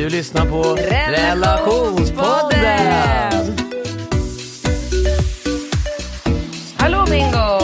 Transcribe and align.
Du 0.00 0.08
lyssnar 0.10 0.46
på 0.46 0.62
Relationspodden. 0.62 2.60
Relationspodden. 2.60 3.56
Hallå 6.76 7.04
Bingo! 7.10 7.58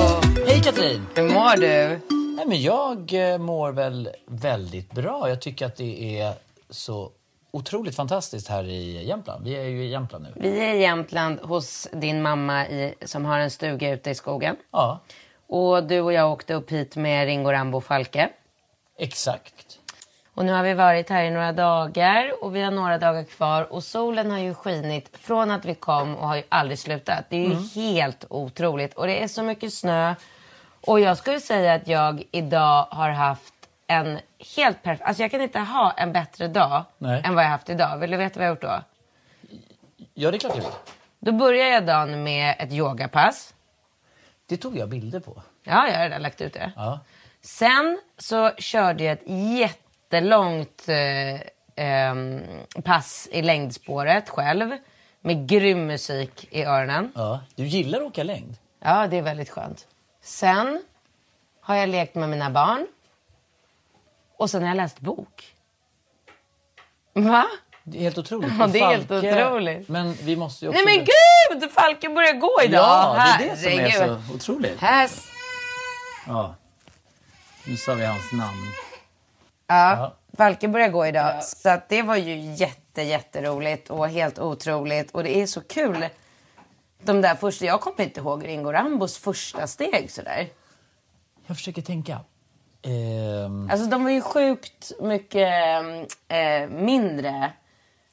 Hej 0.47 0.63
Katrin. 0.65 1.07
Hur 1.15 1.23
mår 1.23 1.57
du? 1.57 2.01
Nej, 2.37 2.47
men 2.47 2.63
jag 2.63 3.33
eh, 3.33 3.39
mår 3.39 3.73
väl 3.73 4.11
väldigt 4.27 4.93
bra. 4.93 5.29
Jag 5.29 5.41
tycker 5.41 5.67
att 5.67 5.77
det 5.77 6.21
är 6.21 6.33
så 6.71 7.11
otroligt 7.51 7.97
fantastiskt 7.97 8.49
här 8.49 8.65
i 8.65 9.07
Jämtland. 9.07 9.45
Vi 9.45 9.57
är 9.57 9.65
ju 9.65 9.85
i 9.85 9.89
Jämtland 9.89 10.25
nu. 10.25 10.33
Vi 10.37 10.61
är 10.61 10.75
i 10.75 10.81
Jämtland 10.81 11.41
hos 11.41 11.89
din 11.93 12.23
mamma 12.23 12.69
i, 12.69 12.95
som 13.05 13.25
har 13.25 13.39
en 13.39 13.51
stuga 13.51 13.91
ute 13.91 14.11
i 14.11 14.15
skogen. 14.15 14.57
Ja, 14.73 15.01
Och 15.47 15.85
du 15.85 16.01
och 16.01 16.13
jag 16.13 16.33
åkte 16.33 16.55
upp 16.55 16.71
hit 16.73 16.97
med 16.97 17.27
Ringo 17.27 17.53
Rambo 17.53 17.81
Falke. 17.81 18.29
exakt. 18.99 19.66
Och 20.37 20.45
nu 20.45 20.53
har 20.53 20.63
vi 20.63 20.75
varit 20.75 21.11
här 21.11 21.25
i 21.25 21.31
några 21.31 21.53
dagar 21.53 22.45
och 22.45 22.57
vi 22.57 22.63
har 22.63 22.71
några 22.71 22.99
dagar 22.99 23.25
kvar. 23.25 23.73
Och 23.73 23.85
solen 23.85 24.31
har 24.31 24.39
ju 24.39 24.55
skinit 24.55 25.17
från 25.19 25.51
att 25.51 25.65
vi 25.65 25.75
kom 25.75 26.17
och 26.17 26.29
har 26.29 26.37
ju 26.37 26.43
aldrig 26.49 26.79
slutat. 26.79 27.25
Det 27.29 27.37
är 27.37 27.49
ju 27.49 27.69
helt 27.83 28.25
otroligt. 28.31 28.95
Och 28.95 29.07
det 29.07 29.23
är 29.23 29.29
så 29.29 29.43
mycket 29.43 29.73
snö. 29.73 30.15
Och 30.81 31.01
jag 31.01 31.19
skulle 31.19 31.41
säga 31.41 31.75
att 31.75 31.89
jag 31.89 32.23
idag 32.31 32.87
har 32.91 33.11
haft 33.11 33.55
en 33.87 34.19
helt 34.57 34.83
perfekt... 34.83 35.09
Alltså 35.09 35.23
jag 35.23 35.31
kan 35.31 35.43
inte 35.43 35.61
ha 35.61 35.93
en 35.93 36.13
bättre 36.13 36.49
dag 36.49 36.85
Nej. 36.99 37.23
än 37.25 37.35
vad 37.35 37.45
jag 37.45 37.51
haft 37.51 37.71
idag. 37.71 37.99
Vill 37.99 38.11
du 38.11 38.17
veta 38.17 38.39
vad 38.39 38.47
jag 38.47 38.51
har 38.51 38.55
gjort 38.55 38.63
då? 38.63 38.83
Ja, 40.15 40.31
det 40.31 40.37
är 40.37 40.39
klart 40.39 40.57
jag 40.57 40.63
vill. 40.63 40.73
Då 41.19 41.33
börjar 41.33 41.67
jag 41.67 41.87
dagen 41.87 42.23
med 42.23 42.55
ett 42.59 42.73
yogapass. 42.73 43.55
Det 44.47 44.57
tog 44.57 44.77
jag 44.77 44.89
bilder 44.89 45.21
på. 45.21 45.43
Ja, 45.63 45.89
jag 45.89 45.97
har 45.97 46.03
redan 46.03 46.23
lagt 46.23 46.41
ut 46.41 46.53
det. 46.53 46.73
Ja. 46.77 47.01
Sen 47.41 47.99
så 48.19 48.51
körde 48.51 49.05
jag 49.05 49.13
ett 49.13 49.29
jättelångt 50.11 50.89
eh, 50.89 51.41
ehm, 51.77 52.43
pass 52.85 53.29
i 53.33 53.43
längdspåret 53.43 54.29
själv. 54.29 54.71
Med 55.21 55.49
grym 55.49 55.87
musik 55.87 56.49
i 56.51 56.65
öronen. 56.65 57.13
ja. 57.15 57.41
Du 57.55 57.67
gillar 57.67 57.99
att 57.99 58.07
åka 58.07 58.23
längd? 58.23 58.57
Ja, 58.81 59.07
det 59.07 59.19
är 59.19 59.23
väldigt 59.23 59.51
skönt. 59.51 59.87
Sen 60.23 60.83
har 61.61 61.75
jag 61.77 61.89
lekt 61.89 62.15
med 62.15 62.29
mina 62.29 62.51
barn. 62.51 62.87
Och 64.37 64.51
sen 64.51 64.63
har 64.63 64.69
jag 64.69 64.77
läst 64.77 65.01
bok. 65.01 65.55
Va? 67.13 67.47
Det 67.83 67.99
är 67.99 68.03
helt 68.03 68.19
otroligt. 68.19 68.53
Ja, 68.59 68.67
det 68.67 68.79
är 68.79 68.89
helt 68.89 69.11
otroligt. 69.11 69.89
Men 69.89 70.13
vi 70.13 70.37
måste 70.37 70.65
ju 70.65 70.69
också... 70.69 70.83
Nej 70.85 70.97
men 70.97 71.07
gud! 71.61 71.71
Falken 71.71 72.15
börjar 72.15 72.33
gå 72.33 72.61
idag. 72.65 72.81
Ja, 72.81 73.37
det 73.39 73.45
är 73.45 73.51
det 73.51 73.57
som 73.57 74.05
är 74.05 74.07
så 74.07 74.35
otroligt. 74.35 74.81
Här... 74.81 75.11
Ja. 76.27 76.55
Nu 77.65 77.77
sa 77.77 77.95
vi 77.95 78.05
hans 78.05 78.33
namn. 78.33 78.86
Ja, 79.67 80.15
Falken 80.37 80.73
börjar 80.73 80.89
gå 80.89 81.07
idag. 81.07 81.45
Så 81.45 81.69
att 81.71 81.89
det 81.89 82.03
var 82.03 82.17
ju 82.17 82.37
jätte, 82.55 83.03
jätteroligt 83.03 83.91
och 83.91 84.09
helt 84.09 84.39
otroligt. 84.39 85.11
Och 85.11 85.23
det 85.23 85.37
är 85.43 85.47
så 85.47 85.61
kul. 85.61 86.07
De 87.03 87.21
där 87.23 87.35
första, 87.35 87.65
jag 87.65 87.81
kommer 87.81 88.03
inte 88.05 88.21
ihåg 88.21 88.47
Ringo 88.47 88.73
Rambos 88.73 89.19
första 89.19 89.67
steg 89.67 90.11
sådär. 90.11 90.49
Jag 91.47 91.57
försöker 91.57 91.83
tänka. 91.83 92.21
Ehm, 92.83 93.71
Alltså 93.71 93.87
de 93.87 94.05
var 94.05 94.11
ju 94.11 94.21
sjukt 94.21 94.93
mycket 95.01 95.53
eh, 96.29 96.69
mindre. 96.69 97.53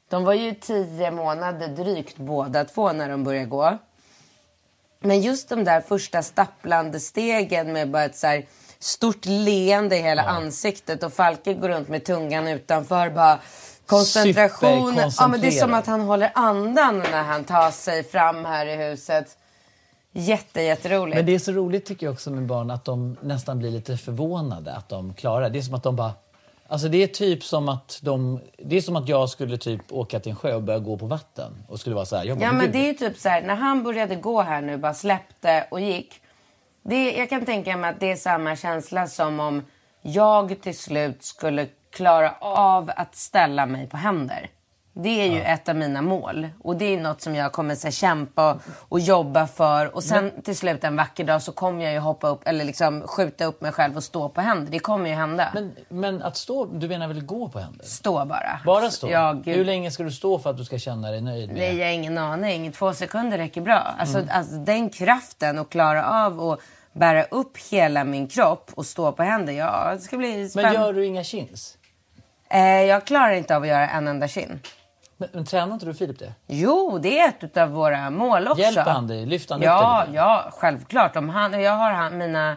De 0.08 0.24
var 0.24 0.34
ju 0.34 0.54
tio 0.54 1.10
månader 1.10 1.68
drygt 1.68 2.16
båda 2.16 2.64
två 2.64 2.92
när 2.92 3.08
de 3.08 3.24
började 3.24 3.46
gå. 3.46 3.78
Men 5.00 5.20
just 5.20 5.48
de 5.48 5.64
där 5.64 5.80
första 5.80 6.22
stapplande 6.22 7.00
stegen 7.00 7.72
med 7.72 7.90
bara 7.90 8.04
ett 8.04 8.16
så 8.16 8.26
här 8.26 8.44
stort 8.84 9.26
leende 9.26 9.96
i 9.96 10.02
hela 10.02 10.22
ansiktet 10.22 11.02
och 11.02 11.12
Falke 11.12 11.54
går 11.54 11.68
runt 11.68 11.88
med 11.88 12.04
tungan 12.04 12.48
utanför 12.48 13.10
bara 13.10 13.38
koncentration. 13.86 14.96
Ja, 15.18 15.28
men 15.28 15.40
det 15.40 15.46
är 15.46 15.50
som 15.50 15.74
att 15.74 15.86
han 15.86 16.00
håller 16.00 16.30
andan 16.34 16.98
när 16.98 17.22
han 17.22 17.44
tar 17.44 17.70
sig 17.70 18.04
fram 18.04 18.44
här 18.44 18.66
i 18.66 18.76
huset. 18.76 19.36
Jätte, 20.12 20.62
jätteroligt. 20.62 21.16
Men 21.16 21.26
det 21.26 21.34
är 21.34 21.38
så 21.38 21.52
roligt 21.52 21.86
tycker 21.86 22.06
jag 22.06 22.12
också 22.12 22.30
med 22.30 22.46
barn 22.46 22.70
att 22.70 22.84
de 22.84 23.16
nästan 23.20 23.58
blir 23.58 23.70
lite 23.70 23.96
förvånade 23.96 24.72
att 24.72 24.88
de 24.88 25.14
klarar 25.14 25.50
det. 25.50 25.58
Är 25.58 25.62
som 25.62 25.74
att 25.74 25.82
de 25.82 25.96
bara... 25.96 26.12
Alltså 26.68 26.88
det 26.88 27.02
är 27.02 27.06
typ 27.06 27.44
som 27.44 27.68
att 27.68 27.98
de... 28.02 28.40
Det 28.58 28.76
är 28.76 28.80
som 28.80 28.96
att 28.96 29.08
jag 29.08 29.30
skulle 29.30 29.58
typ 29.58 29.92
åka 29.92 30.20
till 30.20 30.30
en 30.30 30.36
sjö 30.36 30.54
och 30.54 30.62
börja 30.62 30.78
gå 30.78 30.96
på 30.96 31.06
vatten. 31.06 31.52
Och 31.68 31.80
skulle 31.80 31.94
vara 31.94 32.06
så 32.06 32.16
här, 32.16 32.34
bara, 32.34 32.44
Ja 32.44 32.52
men 32.52 32.72
det 32.72 32.78
är 32.78 32.86
ju 32.86 32.94
typ 32.94 33.18
så 33.18 33.28
här, 33.28 33.42
när 33.42 33.54
han 33.54 33.82
började 33.82 34.16
gå 34.16 34.42
här 34.42 34.62
nu, 34.62 34.76
bara 34.76 34.94
släppte 34.94 35.66
och 35.70 35.80
gick. 35.80 36.20
Det, 36.84 37.12
jag 37.12 37.30
kan 37.30 37.44
tänka 37.44 37.76
mig 37.76 37.90
att 37.90 38.00
det 38.00 38.12
är 38.12 38.16
samma 38.16 38.56
känsla 38.56 39.06
som 39.06 39.40
om 39.40 39.62
jag 40.02 40.62
till 40.62 40.78
slut 40.78 41.22
skulle 41.22 41.68
klara 41.90 42.34
av 42.40 42.90
att 42.96 43.14
ställa 43.14 43.66
mig 43.66 43.88
på 43.88 43.96
händer. 43.96 44.50
Det 44.96 45.08
är 45.20 45.26
ju 45.32 45.40
ett 45.40 45.68
av 45.68 45.76
mina 45.76 46.02
mål. 46.02 46.48
Och 46.62 46.76
det 46.76 46.84
är 46.84 47.00
något 47.00 47.20
som 47.20 47.34
jag 47.34 47.52
kommer 47.52 47.74
så 47.74 47.86
här, 47.86 47.92
kämpa 47.92 48.58
och 48.88 49.00
jobba 49.00 49.46
för. 49.46 49.94
Och 49.94 50.04
sen 50.04 50.42
till 50.42 50.56
slut 50.56 50.84
en 50.84 50.96
vacker 50.96 51.24
dag 51.24 51.42
så 51.42 51.52
kommer 51.52 51.84
jag 51.84 51.92
ju 51.92 51.98
hoppa 51.98 52.28
upp, 52.28 52.40
eller 52.44 52.64
liksom 52.64 53.02
skjuta 53.06 53.44
upp 53.44 53.60
mig 53.60 53.72
själv 53.72 53.96
och 53.96 54.04
stå 54.04 54.28
på 54.28 54.40
händer. 54.40 54.72
Det 54.72 54.78
kommer 54.78 55.08
ju 55.10 55.14
hända. 55.14 55.50
Men, 55.54 55.72
men 55.88 56.22
att 56.22 56.36
stå... 56.36 56.64
Du 56.64 56.88
menar 56.88 57.08
väl 57.08 57.24
gå 57.24 57.48
på 57.48 57.58
händer? 57.58 57.84
stå 57.84 58.24
bara. 58.24 58.60
Bara 58.66 58.90
stå? 58.90 59.10
Ja, 59.10 59.32
gud. 59.32 59.56
Hur 59.56 59.64
länge 59.64 59.90
ska 59.90 60.02
du 60.02 60.10
stå 60.10 60.38
för 60.38 60.50
att 60.50 60.56
du 60.56 60.64
ska 60.64 60.78
känna 60.78 61.10
dig 61.10 61.20
nöjd 61.20 61.48
med 61.48 61.58
Nej, 61.58 61.76
jag 61.78 61.86
har 61.86 61.92
ingen 61.92 62.18
aning. 62.18 62.72
Två 62.72 62.92
sekunder 62.94 63.38
räcker 63.38 63.60
bra. 63.60 63.94
Alltså, 63.98 64.22
alltså 64.30 64.54
den 64.56 64.90
kraften 64.90 65.58
att 65.58 65.70
klara 65.70 66.26
av 66.26 66.40
att 66.40 66.60
bära 66.92 67.22
upp 67.24 67.58
hela 67.70 68.04
min 68.04 68.28
kropp 68.28 68.70
och 68.74 68.86
stå 68.86 69.12
på 69.12 69.22
händer. 69.22 69.52
Ja, 69.52 69.90
det 69.94 70.00
ska 70.00 70.16
bli 70.16 70.36
Men 70.36 70.50
spännande. 70.50 70.78
gör 70.78 70.92
du 70.92 71.06
inga 71.06 71.24
chins? 71.24 71.76
eh, 72.50 72.60
jag 72.82 73.04
klarar 73.06 73.32
inte 73.32 73.56
av 73.56 73.62
att 73.62 73.68
göra 73.68 73.88
en 73.88 74.08
enda 74.08 74.28
kin. 74.28 74.60
Men, 75.32 75.38
men 75.38 75.44
tränar 75.44 75.74
inte 75.74 75.86
du 75.86 75.94
Filip 75.94 76.18
det? 76.18 76.32
Jo, 76.46 76.98
det 77.02 77.18
är 77.20 77.28
ett 77.28 77.56
av 77.56 77.68
våra 77.70 78.10
mål 78.10 78.48
också. 78.48 78.62
Hjälper 78.62 78.90
han 78.90 79.06
dig? 79.06 79.26
Lyfter 79.26 79.54
han 79.54 79.60
upp 79.62 79.66
ja, 79.66 79.98
dig 79.98 80.06
lite? 80.08 80.16
Ja, 80.18 80.44
självklart. 80.52 81.16
Om 81.16 81.28
han, 81.28 81.60
jag 81.62 81.72
har 81.72 81.90
han, 81.92 82.18
mina 82.18 82.56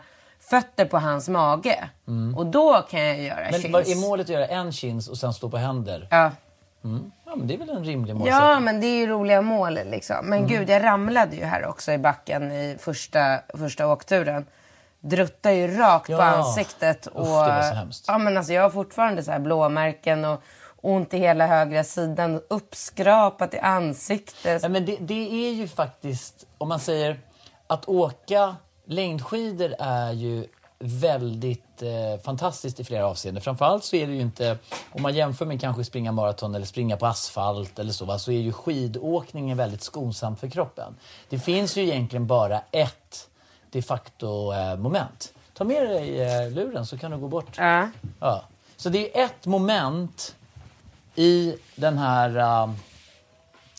fötter 0.49 0.85
på 0.85 0.97
hans 0.99 1.29
mage. 1.29 1.89
Och 2.37 2.45
då 2.45 2.81
kan 2.89 2.99
jag 3.05 3.19
göra 3.21 3.39
Mm. 3.39 3.51
Men 3.51 3.61
chins. 3.61 3.73
vad 3.73 3.87
är 3.87 3.95
målet 4.09 4.25
att 4.25 4.29
göra 4.29 4.47
en 4.47 4.71
chins 4.71 5.07
och 5.07 5.17
sen 5.17 5.33
stå 5.33 5.49
på 5.49 5.57
händer? 5.57 6.07
Ja. 6.11 6.31
Ja, 7.25 7.35
men 7.35 7.47
det 7.47 7.53
är 7.53 7.57
väl 7.57 7.69
en 7.69 7.83
rimlig 7.85 8.15
målsättning? 8.15 8.43
Ja, 8.49 8.59
men 8.59 8.81
det 8.81 8.87
är 8.87 8.97
ju 8.97 9.07
roliga 9.07 9.41
mål 9.41 9.79
liksom. 9.85 10.15
Men 10.25 10.37
Mm. 10.39 10.49
gud, 10.49 10.69
jag 10.69 10.83
ramlade 10.83 11.35
ju 11.35 11.43
här 11.43 11.65
också 11.65 11.91
i 11.91 11.97
backen 11.97 12.51
i 12.51 12.77
första, 12.79 13.39
första 13.57 13.87
åkturen. 13.87 14.45
Druttade 14.99 15.55
ju 15.55 15.77
rakt 15.77 16.05
på 16.07 16.11
Ja. 16.13 16.23
ansiktet. 16.23 17.07
Usch, 17.07 17.15
Och, 17.15 17.23
det 17.25 17.31
var 17.53 17.61
så 17.61 17.75
hemskt. 17.75 18.05
Ja, 18.07 18.17
men 18.17 18.37
alltså, 18.37 18.53
jag 18.53 18.61
har 18.61 18.69
fortfarande 18.69 19.23
så 19.23 19.31
här 19.31 19.39
blåmärken 19.39 20.25
och 20.25 20.41
ont 20.81 21.13
i 21.13 21.17
hela 21.17 21.47
högra 21.47 21.83
sidan. 21.83 22.41
Uppskrapat 22.49 23.53
i 23.53 23.59
ansiktet. 23.59 24.63
Ja, 24.63 24.69
men 24.69 24.85
det, 24.85 24.97
det 24.99 25.47
är 25.47 25.53
ju 25.53 25.67
faktiskt, 25.67 26.47
om 26.57 26.69
man 26.69 26.79
säger 26.79 27.19
att 27.67 27.87
åka 27.87 28.55
längdskidor 28.85 29.75
är 29.79 30.11
ju 30.11 30.47
väldigt 30.79 31.81
eh, 31.81 32.21
fantastiskt 32.23 32.79
i 32.79 32.83
flera 32.83 33.07
avseenden. 33.07 33.43
Framförallt 33.43 33.83
så 33.83 33.95
är 33.95 34.07
det 34.07 34.13
ju 34.13 34.21
inte, 34.21 34.57
om 34.91 35.01
man 35.01 35.13
jämför 35.13 35.45
med 35.45 35.61
kanske 35.61 35.83
springa 35.83 36.11
maraton 36.11 36.55
eller 36.55 36.65
springa 36.65 36.97
på 36.97 37.05
asfalt 37.05 37.79
eller 37.79 37.91
så, 37.91 38.05
va, 38.05 38.19
så 38.19 38.31
är 38.31 38.39
ju 38.39 38.51
skidåkningen 38.51 39.57
väldigt 39.57 39.81
skonsamt 39.81 40.39
för 40.39 40.49
kroppen. 40.49 40.95
Det 41.29 41.39
finns 41.39 41.77
ju 41.77 41.83
egentligen 41.83 42.27
bara 42.27 42.61
ett 42.71 43.29
de 43.71 43.81
facto 43.81 44.53
eh, 44.53 44.77
moment. 44.77 45.33
Ta 45.53 45.63
med 45.63 45.89
dig 45.89 46.21
eh, 46.21 46.51
luren 46.51 46.85
så 46.85 46.97
kan 46.97 47.11
du 47.11 47.17
gå 47.17 47.27
bort. 47.27 47.57
Ja. 47.57 47.89
Ja. 48.19 48.43
Så 48.75 48.89
det 48.89 49.19
är 49.19 49.25
ett 49.25 49.45
moment 49.45 50.35
i 51.17 51.55
den 51.75 51.97
här... 51.97 52.37
uh, 52.37 52.73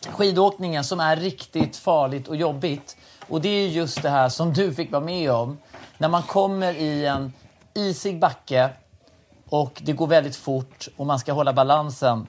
skidåkningen 0.07 0.85
som 0.85 1.01
är 1.01 1.17
riktigt 1.17 1.77
farligt 1.77 2.29
och 2.29 2.37
jobbigt. 2.37 2.97
Och 3.29 3.41
det 3.41 3.49
är 3.49 3.69
just 3.69 4.03
det 4.03 4.11
här 4.11 4.29
som 4.29 4.53
du 4.53 4.75
fick 4.75 4.93
vara 4.93 5.05
med 5.05 5.33
om. 5.33 5.59
När 5.99 6.09
man 6.09 6.23
kommer 6.23 6.73
i 6.73 7.07
en 7.07 7.33
isig 7.75 8.21
backe 8.21 8.71
och 9.49 9.81
det 9.85 9.93
går 9.93 10.07
väldigt 10.07 10.37
fort 10.37 10.89
och 10.97 11.07
man 11.07 11.19
ska 11.19 11.33
hålla 11.33 11.53
balansen. 11.53 12.27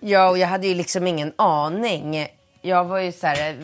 Ja, 0.00 0.30
och 0.30 0.38
jag 0.38 0.48
hade 0.48 0.66
ju 0.66 0.74
liksom 0.74 1.06
ingen 1.06 1.32
aning. 1.36 2.26
Jag 2.62 2.84
var 2.84 2.98
ju 2.98 3.12
så 3.12 3.26
här, 3.26 3.56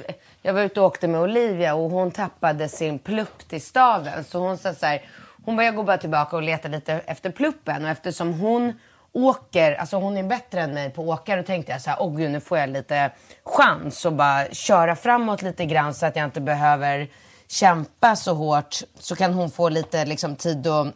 jag 0.42 0.54
var 0.54 0.62
ute 0.62 0.80
och 0.80 0.86
åkte 0.86 1.08
med 1.08 1.20
Olivia 1.20 1.74
och 1.74 1.90
hon 1.90 2.10
tappade 2.10 2.68
sin 2.68 2.98
plupp 2.98 3.48
till 3.48 3.62
staven. 3.62 4.24
Så 4.24 4.38
hon 4.38 4.58
sa 4.58 4.74
så 4.74 4.86
här, 4.86 5.04
hon 5.44 5.56
bara, 5.56 5.64
jag 5.64 5.76
går 5.76 5.84
bara 5.84 5.98
tillbaka 5.98 6.36
och 6.36 6.42
letar 6.42 6.68
lite 6.68 6.92
efter 6.92 7.30
pluppen. 7.30 7.84
Och 7.84 7.90
eftersom 7.90 8.32
hon 8.40 8.72
åker, 9.12 9.74
alltså 9.74 9.96
hon 9.96 10.16
är 10.16 10.22
bättre 10.22 10.60
än 10.60 10.74
mig 10.74 10.90
på 10.90 11.12
att 11.12 11.20
åka, 11.20 11.36
då 11.36 11.42
tänkte 11.42 11.72
jag 11.72 11.80
så 11.80 11.90
här, 11.90 11.96
åh 12.02 12.16
gud 12.16 12.30
nu 12.30 12.40
får 12.40 12.58
jag 12.58 12.68
lite 12.70 13.10
chans 13.44 14.04
och 14.04 14.12
bara 14.12 14.46
köra 14.52 14.96
framåt 14.96 15.42
lite 15.42 15.64
grann 15.64 15.94
så 15.94 16.06
att 16.06 16.16
jag 16.16 16.24
inte 16.24 16.40
behöver 16.40 17.08
kämpa 17.48 18.16
så 18.16 18.34
hårt. 18.34 18.76
Så 18.98 19.16
kan 19.16 19.34
hon 19.34 19.50
få 19.50 19.68
lite 19.68 20.04
liksom, 20.04 20.36
tid 20.36 20.66
att 20.66 20.94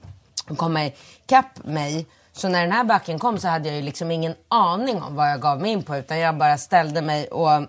komma 0.57 0.85
ikapp 0.85 1.65
mig. 1.65 2.07
Så 2.33 2.49
när 2.49 2.61
den 2.63 2.73
här 2.73 2.85
backen 2.85 3.19
kom 3.19 3.39
så 3.39 3.49
hade 3.49 3.69
jag 3.69 3.77
ju 3.77 3.83
liksom 3.83 4.11
ingen 4.11 4.35
aning 4.49 5.03
om 5.03 5.15
vad 5.17 5.31
jag 5.31 5.41
gav 5.41 5.61
mig 5.61 5.71
in 5.71 5.83
på 5.83 5.97
utan 5.97 6.19
jag 6.19 6.37
bara 6.37 6.59
ställde 6.59 7.03
mig 7.03 7.27
och 7.29 7.67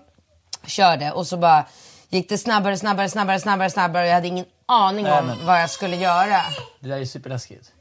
körde 0.65 1.11
och 1.11 1.27
så 1.27 1.37
bara 1.37 1.65
gick 2.09 2.29
det 2.29 2.37
snabbare, 2.37 2.77
snabbare, 2.77 3.09
snabbare, 3.09 3.39
snabbare, 3.39 3.69
snabbare 3.69 4.03
och 4.03 4.09
jag 4.09 4.13
hade 4.13 4.27
ingen 4.27 4.45
aning 4.65 5.03
Nej, 5.03 5.19
om 5.19 5.25
men- 5.27 5.45
vad 5.45 5.61
jag 5.61 5.69
skulle 5.69 5.95
göra. 5.95 6.41
Det 6.79 6.87
där 6.89 6.97
är 6.97 7.05
superläskigt. 7.05 7.71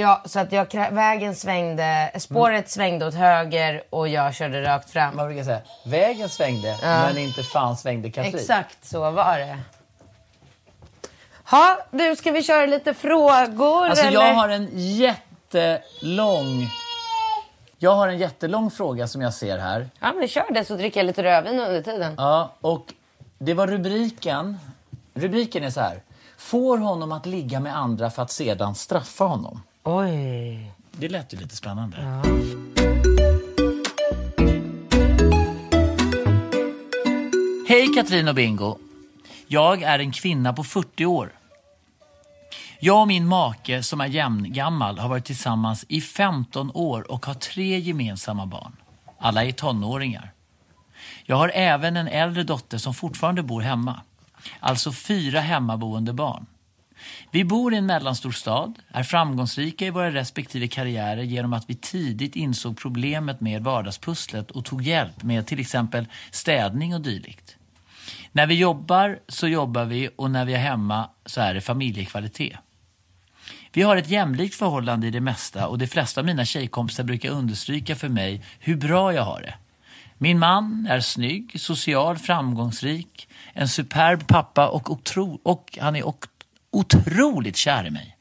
Ja, 0.00 0.22
så 0.24 0.40
att 0.40 0.52
jag, 0.52 0.90
vägen 0.92 1.34
svängde, 1.34 2.10
spåret 2.18 2.54
Mm. 2.54 2.66
svängde 2.68 3.06
åt 3.06 3.14
höger 3.14 3.82
och 3.90 4.08
jag 4.08 4.34
körde 4.34 4.62
rakt 4.62 4.90
fram. 4.90 5.16
Man 5.16 5.26
brukar 5.26 5.44
säga, 5.44 5.60
vägen 5.86 6.28
svängde 6.28 6.76
men 6.82 7.18
inte 7.18 7.42
fan 7.42 7.76
svängde 7.76 8.10
Katrin. 8.10 8.34
Exakt 8.34 8.84
så 8.84 9.10
var 9.10 9.38
det. 9.38 9.58
Ha, 11.50 11.78
du, 11.90 12.16
ska 12.16 12.30
vi 12.32 12.42
köra 12.42 12.66
lite 12.66 12.94
frågor 12.94 13.86
Alltså 13.86 14.04
eller? 14.06 14.20
jag 14.26 14.34
har 14.34 14.48
en 14.48 14.68
jättelång... 14.72 16.68
Jag 17.78 17.94
har 17.94 18.08
en 18.08 18.18
jättelång 18.18 18.70
fråga 18.70 19.08
som 19.08 19.22
jag 19.22 19.34
ser 19.34 19.58
här. 19.58 19.90
Ja, 20.00 20.12
men 20.12 20.28
kör 20.28 20.52
det 20.54 20.64
så 20.64 20.76
dricker 20.76 21.00
jag 21.00 21.06
lite 21.06 21.22
rödvin 21.22 21.60
under 21.60 21.82
tiden. 21.82 22.14
Ja, 22.18 22.52
och 22.60 22.94
det 23.38 23.54
var 23.54 23.66
rubriken. 23.66 24.58
Rubriken 25.14 25.64
är 25.64 25.70
så 25.70 25.80
här. 25.80 26.02
Får 26.38 26.78
honom 26.78 27.12
att 27.12 27.26
ligga 27.26 27.60
med 27.60 27.76
andra 27.76 28.10
för 28.10 28.22
att 28.22 28.30
sedan 28.30 28.74
straffa 28.74 29.24
honom. 29.24 29.62
Oj. 29.84 30.72
Det 30.92 31.08
lät 31.08 31.32
ju 31.34 31.38
lite 31.38 31.56
spännande. 31.56 31.96
Hej 37.68 37.94
Katrin 37.94 38.28
och 38.28 38.34
Bingo. 38.34 38.78
Jag 39.46 39.82
är 39.82 39.98
en 39.98 40.12
kvinna 40.12 40.52
på 40.52 40.64
40 40.64 41.06
år. 41.06 41.32
Jag 42.80 43.00
och 43.00 43.08
min 43.08 43.26
make 43.26 43.82
som 43.82 44.00
är 44.00 44.06
jämngammal 44.06 44.98
har 44.98 45.08
varit 45.08 45.24
tillsammans 45.24 45.84
i 45.88 46.00
15 46.00 46.70
år 46.74 47.10
och 47.10 47.26
har 47.26 47.34
tre 47.34 47.78
gemensamma 47.78 48.46
barn. 48.46 48.76
Alla 49.18 49.44
är 49.44 49.52
tonåringar. 49.52 50.32
Jag 51.24 51.36
har 51.36 51.50
även 51.54 51.96
en 51.96 52.08
äldre 52.08 52.42
dotter 52.42 52.78
som 52.78 52.94
fortfarande 52.94 53.42
bor 53.42 53.60
hemma. 53.60 54.00
Alltså 54.60 54.92
fyra 54.92 55.40
hemmaboende 55.40 56.12
barn. 56.12 56.46
Vi 57.30 57.44
bor 57.44 57.74
i 57.74 57.76
en 57.76 57.86
mellanstor 57.86 58.30
stad, 58.30 58.78
är 58.88 59.02
framgångsrika 59.02 59.86
i 59.86 59.90
våra 59.90 60.10
respektive 60.10 60.68
karriärer 60.68 61.22
genom 61.22 61.52
att 61.52 61.70
vi 61.70 61.74
tidigt 61.74 62.36
insåg 62.36 62.78
problemet 62.78 63.40
med 63.40 63.64
vardagspusslet 63.64 64.50
och 64.50 64.64
tog 64.64 64.82
hjälp 64.82 65.22
med 65.22 65.46
till 65.46 65.60
exempel 65.60 66.06
städning 66.30 66.94
och 66.94 67.00
dylikt. 67.00 67.56
När 68.32 68.46
vi 68.46 68.54
jobbar 68.54 69.18
så 69.28 69.48
jobbar 69.48 69.84
vi 69.84 70.08
och 70.16 70.30
när 70.30 70.44
vi 70.44 70.54
är 70.54 70.58
hemma 70.58 71.10
så 71.26 71.40
är 71.40 71.54
det 71.54 71.60
familjekvalitet. 71.60 72.56
Vi 73.72 73.82
har 73.82 73.96
ett 73.96 74.10
jämlikt 74.10 74.54
förhållande 74.54 75.06
i 75.06 75.10
det 75.10 75.20
mesta 75.20 75.68
och 75.68 75.78
de 75.78 75.86
flesta 75.86 76.20
av 76.20 76.26
mina 76.26 76.44
tjejkompisar 76.44 77.04
brukar 77.04 77.30
understryka 77.30 77.96
för 77.96 78.08
mig 78.08 78.44
hur 78.58 78.76
bra 78.76 79.14
jag 79.14 79.22
har 79.22 79.40
det. 79.40 79.54
Min 80.18 80.38
man 80.38 80.86
är 80.90 81.00
snygg, 81.00 81.60
social, 81.60 82.18
framgångsrik, 82.18 83.28
en 83.52 83.68
superb 83.68 84.26
pappa 84.26 84.68
och, 84.68 84.90
otro, 84.90 85.40
och 85.42 85.78
han 85.80 85.96
är 85.96 86.06
otroligt 86.70 87.56
kär 87.56 87.86
i 87.86 87.90
mig. 87.90 88.16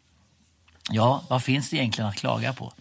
Ja, 0.89 1.23
vad 1.27 1.43
finns 1.43 1.69
det 1.69 1.77
egentligen 1.77 2.09
att 2.09 2.15
klaga 2.15 2.53
på? 2.53 2.73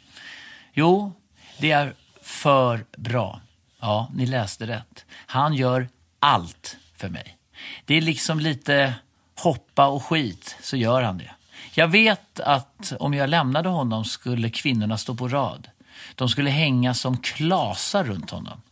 Jo, 0.72 1.12
det 1.58 1.70
är 1.70 1.94
för 2.22 2.84
bra. 2.96 3.40
Ja, 3.80 4.10
ni 4.14 4.26
läste 4.26 4.66
rätt. 4.66 5.04
Han 5.10 5.54
gör 5.54 5.88
allt 6.18 6.76
för 6.96 7.08
mig. 7.08 7.36
Det 7.84 7.94
är 7.94 8.00
liksom 8.00 8.40
lite 8.40 8.94
hoppa 9.38 9.86
och 9.86 10.04
skit, 10.04 10.56
så 10.62 10.76
gör 10.76 11.02
han 11.02 11.18
det. 11.18 11.30
Jag 11.74 11.88
vet 11.88 12.40
att 12.40 12.92
om 13.00 13.14
jag 13.14 13.30
lämnade 13.30 13.68
honom 13.68 14.04
skulle 14.04 14.50
kvinnorna 14.50 14.98
stå 14.98 15.14
på 15.14 15.28
rad. 15.28 15.68
De 16.14 16.28
skulle 16.28 16.50
hänga 16.50 16.94
som 16.94 17.18
klasar 17.18 18.04
runt 18.04 18.30
honom. 18.30 18.62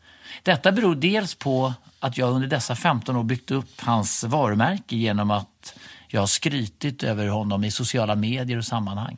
Detta 0.43 0.73
beror 0.73 0.94
dels 0.94 1.35
på 1.35 1.75
att 2.00 2.19
jag 2.19 2.31
under 2.31 2.49
dessa 2.49 2.76
15 2.76 3.17
år 3.17 3.23
byggt 3.23 3.50
upp 3.50 3.81
hans 3.81 4.25
varumärke 4.25 4.97
genom 4.97 5.31
att 5.31 5.75
jag 6.14 6.20
har 6.20 6.26
skrytit 6.26 7.02
över 7.02 7.28
honom 7.28 7.64
i 7.64 7.70
sociala 7.70 8.14
medier 8.14 8.58
och 8.58 8.64
sammanhang. 8.64 9.16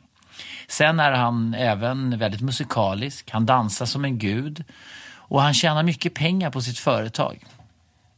Sen 0.67 0.99
är 0.99 1.11
han 1.11 1.53
även 1.53 2.19
väldigt 2.19 2.41
musikalisk, 2.41 3.31
han 3.31 3.45
dansar 3.45 3.85
som 3.85 4.05
en 4.05 4.17
gud 4.17 4.63
och 5.07 5.41
han 5.41 5.53
tjänar 5.53 5.83
mycket 5.83 6.13
pengar 6.13 6.51
på 6.51 6.61
sitt 6.61 6.79
företag. 6.79 7.43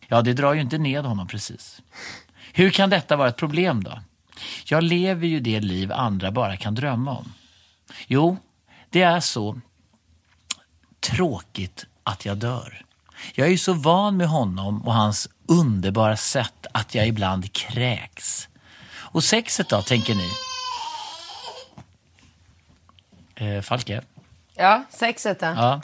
Ja, 0.07 0.21
det 0.21 0.33
drar 0.33 0.53
ju 0.53 0.61
inte 0.61 0.77
ned 0.77 1.05
honom 1.05 1.27
precis. 1.27 1.81
Hur 2.53 2.69
kan 2.69 2.89
detta 2.89 3.15
vara 3.15 3.29
ett 3.29 3.37
problem 3.37 3.83
då? 3.83 3.99
Jag 4.65 4.83
lever 4.83 5.27
ju 5.27 5.39
det 5.39 5.59
liv 5.59 5.91
andra 5.91 6.31
bara 6.31 6.57
kan 6.57 6.75
drömma 6.75 7.17
om. 7.17 7.33
Jo, 8.07 8.37
det 8.89 9.01
är 9.01 9.19
så 9.19 9.61
tråkigt 10.99 11.85
att 12.03 12.25
jag 12.25 12.37
dör. 12.37 12.85
Jag 13.35 13.47
är 13.47 13.51
ju 13.51 13.57
så 13.57 13.73
van 13.73 14.17
med 14.17 14.27
honom 14.27 14.81
och 14.81 14.93
hans 14.93 15.29
underbara 15.47 16.17
sätt 16.17 16.65
att 16.71 16.95
jag 16.95 17.07
ibland 17.07 17.53
kräks. 17.53 18.49
Och 19.11 19.23
sexet 19.23 19.69
då, 19.69 19.81
tänker 19.81 20.15
ni? 20.15 20.31
Eh, 23.35 23.61
Falke? 23.61 24.01
Ja, 24.55 24.83
sexet 24.89 25.39
då. 25.39 25.45
Ja. 25.45 25.81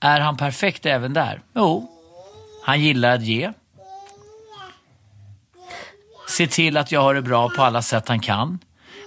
Är 0.00 0.20
han 0.20 0.36
perfekt 0.36 0.86
även 0.86 1.12
där? 1.12 1.42
Jo. 1.54 1.90
Han 2.64 2.80
gillar 2.80 3.14
att 3.14 3.22
ge. 3.22 3.52
Se 6.28 6.46
till 6.46 6.76
att 6.76 6.92
jag 6.92 7.00
har 7.00 7.14
det 7.14 7.22
bra 7.22 7.48
på 7.48 7.62
alla 7.62 7.82
sätt 7.82 8.08
han 8.08 8.20
kan. 8.20 8.58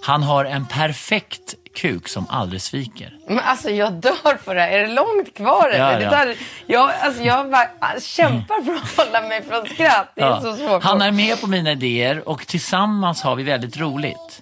Han 0.01 0.24
har 0.24 0.46
en 0.46 0.66
perfekt 0.66 1.56
kuk 1.75 2.08
som 2.08 2.25
aldrig 2.30 2.62
sviker. 2.62 3.13
Men 3.27 3.39
alltså 3.39 3.70
jag 3.70 3.94
dör 3.94 4.38
för 4.44 4.56
det 4.56 4.62
här. 4.62 4.70
Är 4.72 4.82
det 4.88 4.94
långt 4.94 5.34
kvar 5.36 5.70
eller? 5.70 5.92
Ja, 5.92 5.98
Det 5.98 6.04
ja. 6.04 6.12
tar, 6.12 6.36
jag, 6.66 6.92
alltså, 7.01 7.24
jag 7.24 7.51
bara 7.51 7.70
ah, 7.80 8.00
kämpar 8.00 8.62
för 8.66 8.75
att 8.75 9.08
hålla 9.08 9.27
mig 9.27 9.44
från 9.44 9.66
skratt. 9.66 10.12
Det 10.16 10.22
är 10.22 10.25
Ja. 10.27 10.42
så 10.42 10.56
svårt. 10.56 10.84
Han 10.84 11.01
är 11.01 11.12
med 11.12 11.42
på 11.42 11.48
mina 11.48 11.72
idéer 11.72 12.30
och 12.30 12.48
tillsammans 12.48 13.22
har 13.22 13.36
vi 13.36 13.44
väldigt 13.44 13.77
roligt. 13.77 14.42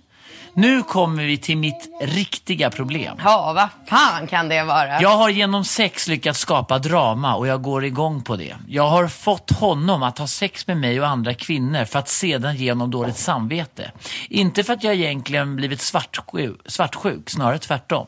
Nu 0.58 0.84
kommer 0.84 1.24
vi 1.24 1.38
till 1.38 1.58
mitt 1.58 1.90
riktiga 2.02 2.70
problem. 2.70 3.18
Ja, 3.24 3.54
vad 3.56 3.70
fan 3.90 4.28
kan 4.28 4.50
det 4.50 4.64
vara? 4.64 5.02
Jag 5.02 5.18
har 5.18 5.30
genom 5.30 5.66
sex 5.66 6.08
lyckats 6.08 6.40
skapa 6.40 6.80
drama 6.80 7.36
och 7.36 7.48
jag 7.48 7.62
går 7.62 7.86
igång 7.86 8.22
på 8.24 8.36
det. 8.36 8.56
Jag 8.68 8.88
har 8.88 9.08
fått 9.08 9.52
honom 9.52 10.04
att 10.04 10.18
ha 10.18 10.28
sex 10.28 10.68
med 10.68 10.78
mig 10.78 11.02
och 11.02 11.08
andra 11.08 11.34
kvinnor 11.34 11.86
för 11.86 12.00
att 12.00 12.10
sedan 12.10 12.56
ge 12.56 12.72
honom 12.72 12.92
dåligt 12.92 13.18
samvete. 13.18 13.92
Inte 14.30 14.64
för 14.64 14.74
att 14.74 14.84
jag 14.84 14.96
egentligen 14.96 15.56
blivit 15.56 15.82
svartsjuk, 15.82 16.62
svartsjuk 16.66 17.30
snarare 17.30 17.60
tvärtom. 17.60 18.08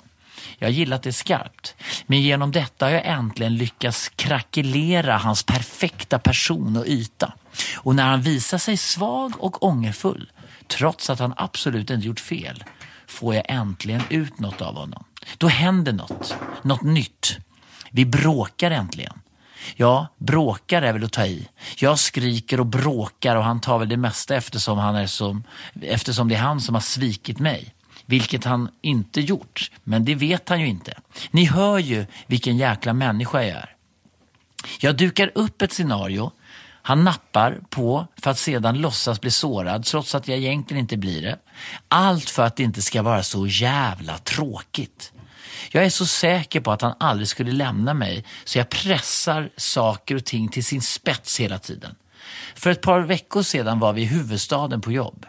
Jag 0.57 0.67
har 0.67 0.73
gillat 0.73 1.03
det 1.03 1.13
skarpt. 1.13 1.75
Men 2.05 2.21
genom 2.21 2.51
detta 2.51 2.85
har 2.85 2.91
jag 2.91 3.05
äntligen 3.05 3.55
lyckats 3.55 4.09
krackelera 4.09 5.17
hans 5.17 5.43
perfekta 5.43 6.19
person 6.19 6.77
och 6.77 6.87
yta. 6.87 7.33
Och 7.75 7.95
när 7.95 8.03
han 8.03 8.21
visar 8.21 8.57
sig 8.57 8.77
svag 8.77 9.33
och 9.39 9.63
ångerfull, 9.63 10.31
trots 10.67 11.09
att 11.09 11.19
han 11.19 11.33
absolut 11.37 11.89
inte 11.89 12.07
gjort 12.07 12.19
fel, 12.19 12.63
får 13.07 13.35
jag 13.35 13.43
äntligen 13.47 14.01
ut 14.09 14.39
något 14.39 14.61
av 14.61 14.75
honom. 14.75 15.03
Då 15.37 15.47
händer 15.47 15.93
något, 15.93 16.35
något 16.61 16.81
nytt. 16.81 17.37
Vi 17.91 18.05
bråkar 18.05 18.71
äntligen. 18.71 19.21
Ja, 19.75 20.07
bråkar 20.17 20.81
är 20.81 20.93
väl 20.93 21.03
att 21.03 21.11
ta 21.11 21.25
i. 21.25 21.47
Jag 21.77 21.99
skriker 21.99 22.59
och 22.59 22.65
bråkar 22.65 23.35
och 23.35 23.43
han 23.43 23.61
tar 23.61 23.79
väl 23.79 23.89
det 23.89 23.97
mesta 23.97 24.35
eftersom, 24.35 24.77
han 24.77 24.95
är 24.95 25.07
som, 25.07 25.43
eftersom 25.81 26.27
det 26.27 26.35
är 26.35 26.39
han 26.39 26.61
som 26.61 26.75
har 26.75 26.81
svikit 26.81 27.39
mig. 27.39 27.73
Vilket 28.05 28.43
han 28.43 28.69
inte 28.81 29.21
gjort, 29.21 29.71
men 29.83 30.05
det 30.05 30.15
vet 30.15 30.49
han 30.49 30.59
ju 30.59 30.67
inte. 30.67 30.99
Ni 31.31 31.45
hör 31.45 31.79
ju 31.79 32.05
vilken 32.27 32.57
jäkla 32.57 32.93
människa 32.93 33.43
jag 33.43 33.49
är. 33.49 33.75
Jag 34.79 34.97
dukar 34.97 35.31
upp 35.35 35.61
ett 35.61 35.73
scenario 35.73 36.31
han 36.87 37.03
nappar 37.03 37.59
på 37.69 38.07
för 38.17 38.31
att 38.31 38.37
sedan 38.37 38.81
låtsas 38.81 39.21
bli 39.21 39.31
sårad 39.31 39.85
trots 39.85 40.15
att 40.15 40.27
jag 40.27 40.37
egentligen 40.37 40.81
inte 40.81 40.97
blir 40.97 41.21
det. 41.21 41.39
Allt 41.87 42.29
för 42.29 42.43
att 42.43 42.55
det 42.55 42.63
inte 42.63 42.81
ska 42.81 43.01
vara 43.01 43.23
så 43.23 43.47
jävla 43.47 44.17
tråkigt. 44.17 45.11
Jag 45.71 45.85
är 45.85 45.89
så 45.89 46.05
säker 46.05 46.59
på 46.59 46.71
att 46.71 46.81
han 46.81 46.93
aldrig 46.99 47.27
skulle 47.27 47.51
lämna 47.51 47.93
mig 47.93 48.25
så 48.43 48.57
jag 48.57 48.69
pressar 48.69 49.49
saker 49.57 50.15
och 50.15 50.25
ting 50.25 50.49
till 50.49 50.65
sin 50.65 50.81
spets 50.81 51.39
hela 51.39 51.59
tiden. 51.59 51.95
För 52.55 52.69
ett 52.69 52.81
par 52.81 52.99
veckor 52.99 53.41
sedan 53.41 53.79
var 53.79 53.93
vi 53.93 54.01
i 54.01 54.05
huvudstaden 54.05 54.81
på 54.81 54.91
jobb. 54.91 55.25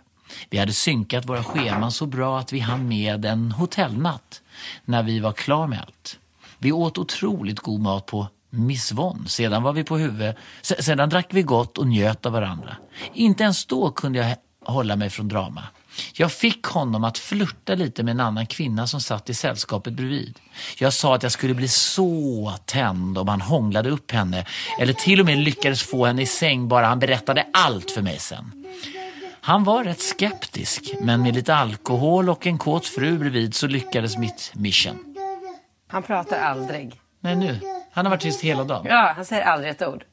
Vi 0.51 0.59
hade 0.59 0.73
synkat 0.73 1.29
våra 1.29 1.45
scheman 1.45 1.93
så 1.93 2.07
bra 2.07 2.39
att 2.39 2.53
vi 2.53 2.61
hann 2.61 2.89
med 2.89 3.25
en 3.25 3.53
hotellnatt 3.53 4.43
när 4.85 5.03
vi 5.03 5.21
var 5.21 5.33
klar 5.33 5.67
med 5.67 5.81
allt. 5.81 6.19
Vi 6.59 6.73
åt 6.73 6.99
otroligt 6.99 7.61
god 7.61 7.81
mat 7.81 8.07
på 8.07 8.29
Miss 8.51 8.93
Von. 8.93 9.29
Sedan 9.29 9.63
var 9.63 9.73
vi 9.73 9.85
på 9.85 9.99
huvudet, 9.99 10.37
Sedan 10.63 11.09
drack 11.09 11.27
vi 11.31 11.43
gott 11.43 11.79
och 11.79 11.87
njöt 11.87 12.27
av 12.27 12.33
varandra. 12.33 12.77
Inte 13.15 13.43
ens 13.43 13.67
då 13.67 13.91
kunde 13.91 14.19
jag 14.19 14.37
hålla 14.65 14.97
mig 14.97 15.11
från 15.11 15.29
drama. 15.29 15.63
Jag 16.13 16.33
fick 16.33 16.65
honom 16.65 17.05
att 17.05 17.19
flirta 17.19 17.75
lite 17.75 18.03
med 18.03 18.13
en 18.13 18.21
annan 18.21 18.47
kvinna 18.47 18.87
som 18.87 19.01
satt 19.01 19.31
i 19.31 19.35
sällskapet 19.35 19.93
bredvid. 19.93 20.39
Jag 20.79 20.93
sa 20.93 21.15
att 21.15 21.23
jag 21.23 21.33
skulle 21.33 21.55
bli 21.55 21.69
så 21.69 22.55
tänd 22.65 23.19
om 23.19 23.29
han 23.29 23.41
hånglade 23.41 23.91
upp 23.91 24.11
henne 24.11 24.45
eller 24.81 24.93
till 24.93 25.21
och 25.21 25.27
med 25.27 25.39
lyckades 25.39 25.83
få 25.83 26.07
henne 26.07 26.23
i 26.23 26.27
säng 26.27 26.69
bara 26.69 26.87
han 26.87 26.99
berättade 26.99 27.47
allt 27.53 27.91
för 27.91 28.03
mig 28.03 28.19
sen. 28.19 28.65
Han 29.41 29.65
var 29.65 29.85
rätt 29.85 30.01
skeptisk, 30.01 30.95
men 31.01 31.23
med 31.23 31.35
lite 31.35 31.55
alkohol 31.55 32.29
och 32.29 32.47
en 32.47 32.59
kåt 32.59 32.87
fru 32.87 33.19
bredvid 33.19 33.55
så 33.55 33.67
lyckades 33.67 34.17
mitt 34.17 34.53
mission. 34.55 35.17
Han 35.89 36.03
pratar 36.03 36.39
aldrig. 36.39 37.01
Nej, 37.21 37.37
nu. 37.37 37.61
Han 37.93 38.07
har 38.07 38.11
varit 38.11 38.21
tyst 38.21 38.41
hela 38.41 38.65
dagen. 38.65 38.87
Ja, 38.89 39.13
han 39.17 39.25
säger 39.25 39.43
aldrig 39.43 39.71
ett 39.71 39.83
ord. 39.83 40.05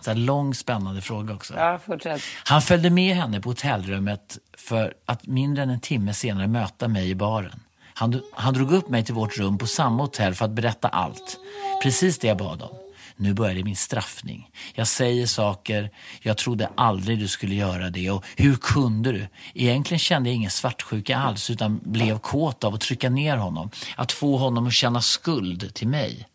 Så 0.00 0.10
här 0.10 0.18
lång 0.18 0.54
spännande 0.54 1.00
fråga 1.00 1.34
också. 1.34 1.54
Ja, 1.56 1.78
fortsätt. 1.86 2.22
Han 2.44 2.62
följde 2.62 2.90
med 2.90 3.16
henne 3.16 3.40
på 3.40 3.48
hotellrummet 3.48 4.38
för 4.56 4.94
att 5.06 5.26
mindre 5.26 5.62
än 5.62 5.70
en 5.70 5.80
timme 5.80 6.14
senare 6.14 6.46
möta 6.46 6.88
mig 6.88 7.10
i 7.10 7.14
baren. 7.14 7.60
Han, 7.94 8.22
han 8.32 8.54
drog 8.54 8.72
upp 8.72 8.88
mig 8.88 9.04
till 9.04 9.14
vårt 9.14 9.38
rum 9.38 9.58
på 9.58 9.66
samma 9.66 10.02
hotell 10.02 10.34
för 10.34 10.44
att 10.44 10.50
berätta 10.50 10.88
allt. 10.88 11.36
Precis 11.82 12.18
det 12.18 12.28
jag 12.28 12.36
bad 12.36 12.62
om. 12.62 12.76
Nu 13.16 13.34
började 13.34 13.64
min 13.64 13.76
straffning. 13.76 14.50
Jag 14.74 14.86
säger 14.86 15.26
saker, 15.26 15.90
jag 16.22 16.36
trodde 16.36 16.70
aldrig 16.74 17.18
du 17.18 17.28
skulle 17.28 17.54
göra 17.54 17.90
det 17.90 18.10
och 18.10 18.24
hur 18.36 18.56
kunde 18.56 19.12
du? 19.12 19.28
Egentligen 19.54 19.98
kände 19.98 20.28
jag 20.28 20.36
ingen 20.36 20.50
svartsjuka 20.50 21.16
alls 21.16 21.50
utan 21.50 21.80
blev 21.84 22.18
kåt 22.18 22.64
av 22.64 22.74
att 22.74 22.80
trycka 22.80 23.10
ner 23.10 23.36
honom. 23.36 23.70
Att 23.96 24.12
få 24.12 24.36
honom 24.36 24.66
att 24.66 24.72
känna 24.72 25.00
skuld 25.00 25.74
till 25.74 25.88
mig. 25.88 26.28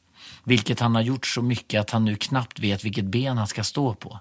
Vilket 0.44 0.80
han 0.80 0.96
har 0.96 1.02
gjort 1.02 1.28
så 1.28 1.42
mycket 1.42 1.82
att 1.82 1.90
han 1.90 2.06
nu 2.06 2.16
knappt 2.16 2.60
vet 2.60 2.86
vilket 2.86 3.06
ben 3.06 3.38
han 3.38 3.48
ska 3.48 3.64
stå 3.64 3.94
på. 3.94 4.20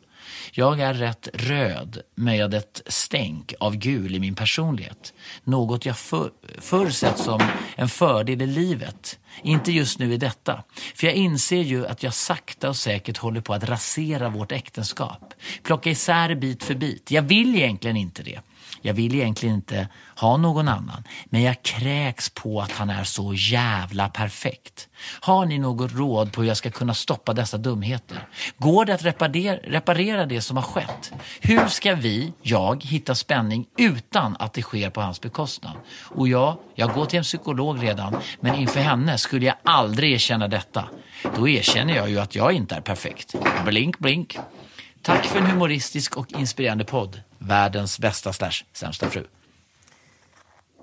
Jag 0.53 0.81
är 0.81 0.95
rätt 0.95 1.29
röd 1.35 2.03
med 2.15 2.55
ett 2.55 2.83
stänk 2.87 3.55
av 3.61 3.77
gul 3.77 4.15
i 4.15 4.21
min 4.21 4.35
personlighet. 4.35 5.15
Något 5.45 5.87
jag 5.87 5.99
för, 5.99 6.31
förr 6.59 6.91
sett 6.91 7.19
som 7.19 7.43
en 7.77 7.89
fördel 7.89 8.43
i 8.43 8.47
livet. 8.47 9.19
Inte 9.43 9.73
just 9.73 9.99
nu 9.99 10.13
i 10.15 10.17
detta. 10.17 10.65
För 10.95 11.07
jag 11.07 11.17
inser 11.17 11.63
ju 11.63 11.87
att 11.87 12.03
jag 12.03 12.15
sakta 12.15 12.69
och 12.69 12.77
säkert 12.77 13.19
håller 13.19 13.41
på 13.41 13.55
att 13.55 13.69
rasera 13.69 14.29
vårt 14.29 14.53
äktenskap. 14.53 15.35
Plocka 15.63 15.91
isär 15.91 16.35
bit 16.35 16.65
för 16.65 16.75
bit. 16.75 17.11
Jag 17.11 17.23
vill 17.23 17.57
egentligen 17.57 17.97
inte 17.97 18.23
det. 18.23 18.41
Jag 18.83 18.95
vill 18.95 19.15
egentligen 19.15 19.55
inte 19.55 19.89
ha 20.17 20.37
någon 20.37 20.69
annan, 20.69 21.05
men 21.25 21.43
jag 21.43 21.63
kräks 21.63 22.31
på 22.31 22.61
att 22.61 22.73
han 22.73 22.91
är 22.91 23.05
så 23.05 23.35
jävla 23.35 24.09
perfekt. 24.09 24.89
Har 25.21 25.47
ni 25.47 25.59
något 25.59 25.93
råd 25.93 26.33
på 26.33 26.41
hur 26.41 26.49
jag 26.49 26.57
ska 26.57 26.71
kunna 26.71 26.95
stoppa 26.95 27.33
dessa 27.33 27.59
dumheter? 27.59 28.29
Går 28.59 28.85
det 28.85 28.95
att 28.95 29.05
reparera, 29.05 29.57
reparera 29.57 30.27
det 30.27 30.41
som 30.41 30.57
har 30.57 30.65
skett? 30.65 31.13
Hur 31.41 31.67
ska 31.67 31.95
vi, 31.95 32.33
jag, 32.43 32.85
hitta 32.85 33.15
spänning 33.15 33.67
utan 33.77 34.37
att 34.39 34.53
det 34.53 34.63
sker 34.63 34.91
på 34.91 35.01
hans 35.01 35.21
bekostnad? 35.21 35.73
Och 36.03 36.29
ja, 36.29 36.61
jag 36.75 36.93
går 36.93 37.07
till 37.07 37.19
en 37.19 37.23
psykolog 37.23 37.83
redan, 37.83 38.17
men 38.41 38.55
inför 38.55 38.81
henne 38.81 39.19
skulle 39.19 39.47
jag 39.47 39.57
aldrig 39.65 40.13
erkänna 40.13 40.49
detta. 40.49 40.85
Då 41.37 41.49
erkänner 41.49 41.97
jag 41.97 42.11
ju 42.11 42.21
att 42.21 42.35
jag 42.35 42.53
inte 42.53 42.75
är 42.75 42.81
perfekt. 42.81 43.35
Blink, 43.65 43.99
blink. 43.99 44.39
Tack 45.03 45.27
för 45.27 45.39
en 45.39 45.47
humoristisk 45.47 46.17
och 46.17 46.33
inspirerande 46.33 46.85
podd. 46.85 47.21
Världens 47.39 47.99
bästa 47.99 48.33
slash 48.33 48.65
sämsta 48.73 49.11
fru. 49.11 49.25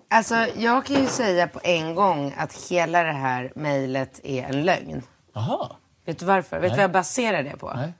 Alltså, 0.09 0.35
jag 0.57 0.85
kan 0.85 1.01
ju 1.01 1.07
säga 1.07 1.47
på 1.47 1.59
en 1.63 1.95
gång 1.95 2.33
att 2.37 2.53
hela 2.69 3.03
det 3.03 3.11
här 3.11 3.51
mejlet 3.55 4.19
är 4.23 4.43
en 4.43 4.63
lögn. 4.65 5.01
Jaha. 5.33 5.69
Vet 6.05 6.19
du 6.19 6.25
varför? 6.25 6.59
Vet 6.59 6.71
du 6.71 6.75
vad 6.75 6.83
jag 6.83 6.91
baserar 6.91 7.43
det 7.43 7.57
på? 7.57 7.73
Nej. 7.75 7.93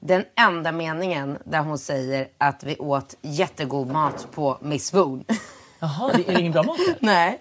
Den 0.00 0.24
enda 0.36 0.72
meningen 0.72 1.38
där 1.44 1.60
hon 1.60 1.78
säger 1.78 2.28
att 2.38 2.64
vi 2.64 2.76
åt 2.76 3.16
jättegod 3.22 3.88
mat 3.88 4.28
på 4.32 4.58
Miss 4.62 4.94
Woon. 4.94 5.24
Jaha, 5.78 6.12
det 6.16 6.28
är 6.28 6.38
ingen 6.38 6.52
bra 6.52 6.62
mat 6.62 6.76
där? 6.86 6.96
Nej. 7.00 7.40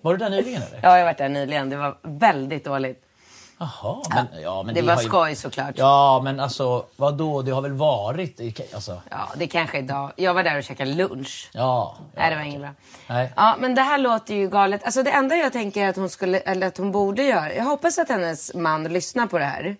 Var 0.00 0.12
du 0.12 0.18
där 0.18 0.30
nyligen 0.30 0.62
eller? 0.62 0.80
Ja, 0.82 0.98
jag 0.98 1.04
varit 1.04 1.18
där 1.18 1.28
nyligen. 1.28 1.70
Det 1.70 1.76
var 1.76 1.98
väldigt 2.02 2.64
dåligt. 2.64 3.03
Jaha, 3.82 4.02
men, 4.32 4.42
ja, 4.42 4.62
men 4.62 4.74
det 4.74 4.82
var 4.82 5.02
ju- 5.02 5.08
skoj 5.08 5.34
såklart. 5.34 5.74
Ja, 5.78 6.20
men 6.24 6.40
alltså 6.40 6.84
vadå? 6.96 7.42
Det 7.42 7.50
har 7.52 7.62
väl 7.62 7.72
varit... 7.72 8.40
Alltså, 8.74 9.00
Ja, 9.10 9.28
det 9.36 9.46
kanske 9.46 9.78
är 9.78 9.82
idag. 9.82 10.12
Jag 10.16 10.34
var 10.34 10.42
där 10.44 10.58
och 10.58 10.64
käkade 10.64 10.94
lunch. 10.94 11.50
ja. 11.52 11.96
Nej, 12.14 12.30
det 12.30 12.36
var 12.36 12.42
inget 12.42 12.60
bra. 12.60 12.70
Nej. 13.08 13.32
Ja, 13.36 13.56
men 13.58 13.74
det 13.74 13.82
här 13.82 13.98
låter 13.98 14.34
ju 14.34 14.48
galet. 14.48 14.84
Alltså 14.84 15.02
det 15.02 15.10
enda 15.10 15.36
jag 15.36 15.52
tänker 15.52 15.88
att 15.88 15.96
hon 15.96 16.08
skulle, 16.10 16.38
eller 16.38 16.66
att 16.66 16.78
hon 16.78 16.92
borde 16.92 17.22
göra. 17.22 17.54
Jag 17.54 17.64
hoppas 17.64 17.98
att 17.98 18.08
hennes 18.08 18.54
man 18.54 18.84
lyssnar 18.84 19.26
på 19.26 19.38
det 19.38 19.44
här. 19.44 19.76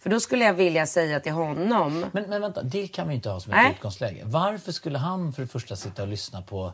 För 0.00 0.10
då 0.10 0.20
skulle 0.20 0.44
jag 0.44 0.54
vilja 0.54 0.86
säga 0.86 1.20
till 1.20 1.32
honom. 1.32 2.06
Men, 2.12 2.24
men 2.30 2.40
vänta, 2.40 2.62
det 2.62 2.88
kan 2.88 3.08
vi 3.08 3.14
inte 3.14 3.30
ha 3.30 3.40
som 3.40 3.52
ett 3.52 3.72
utgångsläge. 3.72 4.22
Varför 4.24 4.72
skulle 4.72 4.98
han 4.98 5.32
för 5.32 5.42
det 5.42 5.48
första 5.48 5.76
sitta 5.76 6.02
och 6.02 6.08
lyssna 6.08 6.42
på 6.42 6.72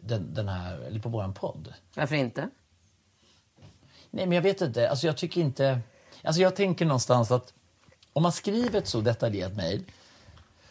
den, 0.00 0.34
den 0.34 0.48
här, 0.48 0.78
eller 0.86 1.00
på 1.00 1.08
våran 1.08 1.34
podd? 1.34 1.74
Varför 1.96 2.14
inte? 2.14 2.48
Nej, 4.10 4.26
men 4.26 4.32
jag 4.36 4.42
vet 4.42 4.60
inte. 4.60 4.90
Alltså 4.90 5.06
jag 5.06 5.16
tycker 5.16 5.40
inte... 5.40 5.80
Alltså 6.24 6.42
jag 6.42 6.56
tänker 6.56 6.84
någonstans 6.86 7.30
att 7.30 7.52
om 8.12 8.22
man 8.22 8.32
skriver 8.32 8.78
ett 8.78 8.88
så 8.88 9.00
detaljerat 9.00 9.56
mejl 9.56 9.84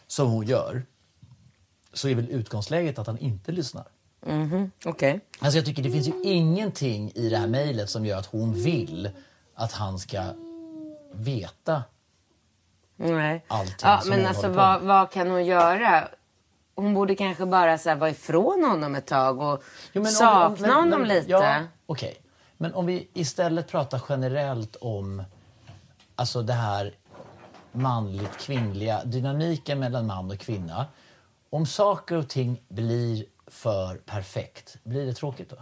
som 0.06 0.30
hon 0.30 0.46
gör 0.46 0.82
så 1.92 2.08
är 2.08 2.14
väl 2.14 2.28
utgångsläget 2.30 2.98
att 2.98 3.06
han 3.06 3.18
inte 3.18 3.52
lyssnar. 3.52 3.84
Okej. 4.84 5.20
Alltså 5.40 5.58
jag 5.58 5.66
tycker 5.66 5.82
det 5.82 5.90
finns 5.90 6.08
ju 6.08 6.22
ingenting 6.22 7.12
i 7.14 7.28
det 7.28 7.36
här 7.36 7.46
mejlet 7.46 7.90
som 7.90 8.06
gör 8.06 8.18
att 8.18 8.26
hon 8.26 8.52
vill 8.54 9.10
att 9.54 9.72
han 9.72 9.98
ska 9.98 10.22
veta. 11.12 11.82
Nej. 12.96 13.44
Allting 13.48 13.74
ja, 13.82 13.98
som 14.00 14.10
men 14.10 14.18
hon 14.18 14.28
alltså 14.28 14.48
vad, 14.48 14.82
vad 14.82 15.10
kan 15.10 15.30
hon 15.30 15.44
göra? 15.46 16.08
Hon 16.74 16.94
borde 16.94 17.14
kanske 17.14 17.46
bara 17.46 17.78
så 17.78 17.88
här, 17.88 17.96
vara 17.96 18.10
ifrån 18.10 18.64
honom 18.64 18.94
ett 18.94 19.06
tag 19.06 19.40
och 19.40 19.62
Jo, 19.92 20.00
om- 20.02 20.06
sakna 20.06 20.46
om- 20.46 20.56
men- 20.60 20.70
honom 20.70 21.00
men- 21.00 21.08
lite. 21.08 21.30
Ja, 21.30 21.60
okej. 21.86 22.16
Men 22.56 22.74
om 22.74 22.86
vi 22.86 23.08
istället 23.14 23.68
pratar 23.68 24.02
generellt 24.08 24.76
om 24.76 25.22
alltså 26.14 26.42
det 26.42 26.52
här 26.52 26.94
manligt 27.72 28.38
kvinnliga, 28.38 29.04
dynamiken 29.04 29.78
mellan 29.78 30.06
man 30.06 30.30
och 30.30 30.38
kvinna. 30.38 30.86
Om 31.50 31.66
saker 31.66 32.16
och 32.16 32.28
ting 32.28 32.62
blir 32.68 33.24
för 33.46 33.96
perfekt, 33.96 34.76
blir 34.84 35.06
det 35.06 35.14
tråkigt 35.14 35.50
då? 35.50 35.56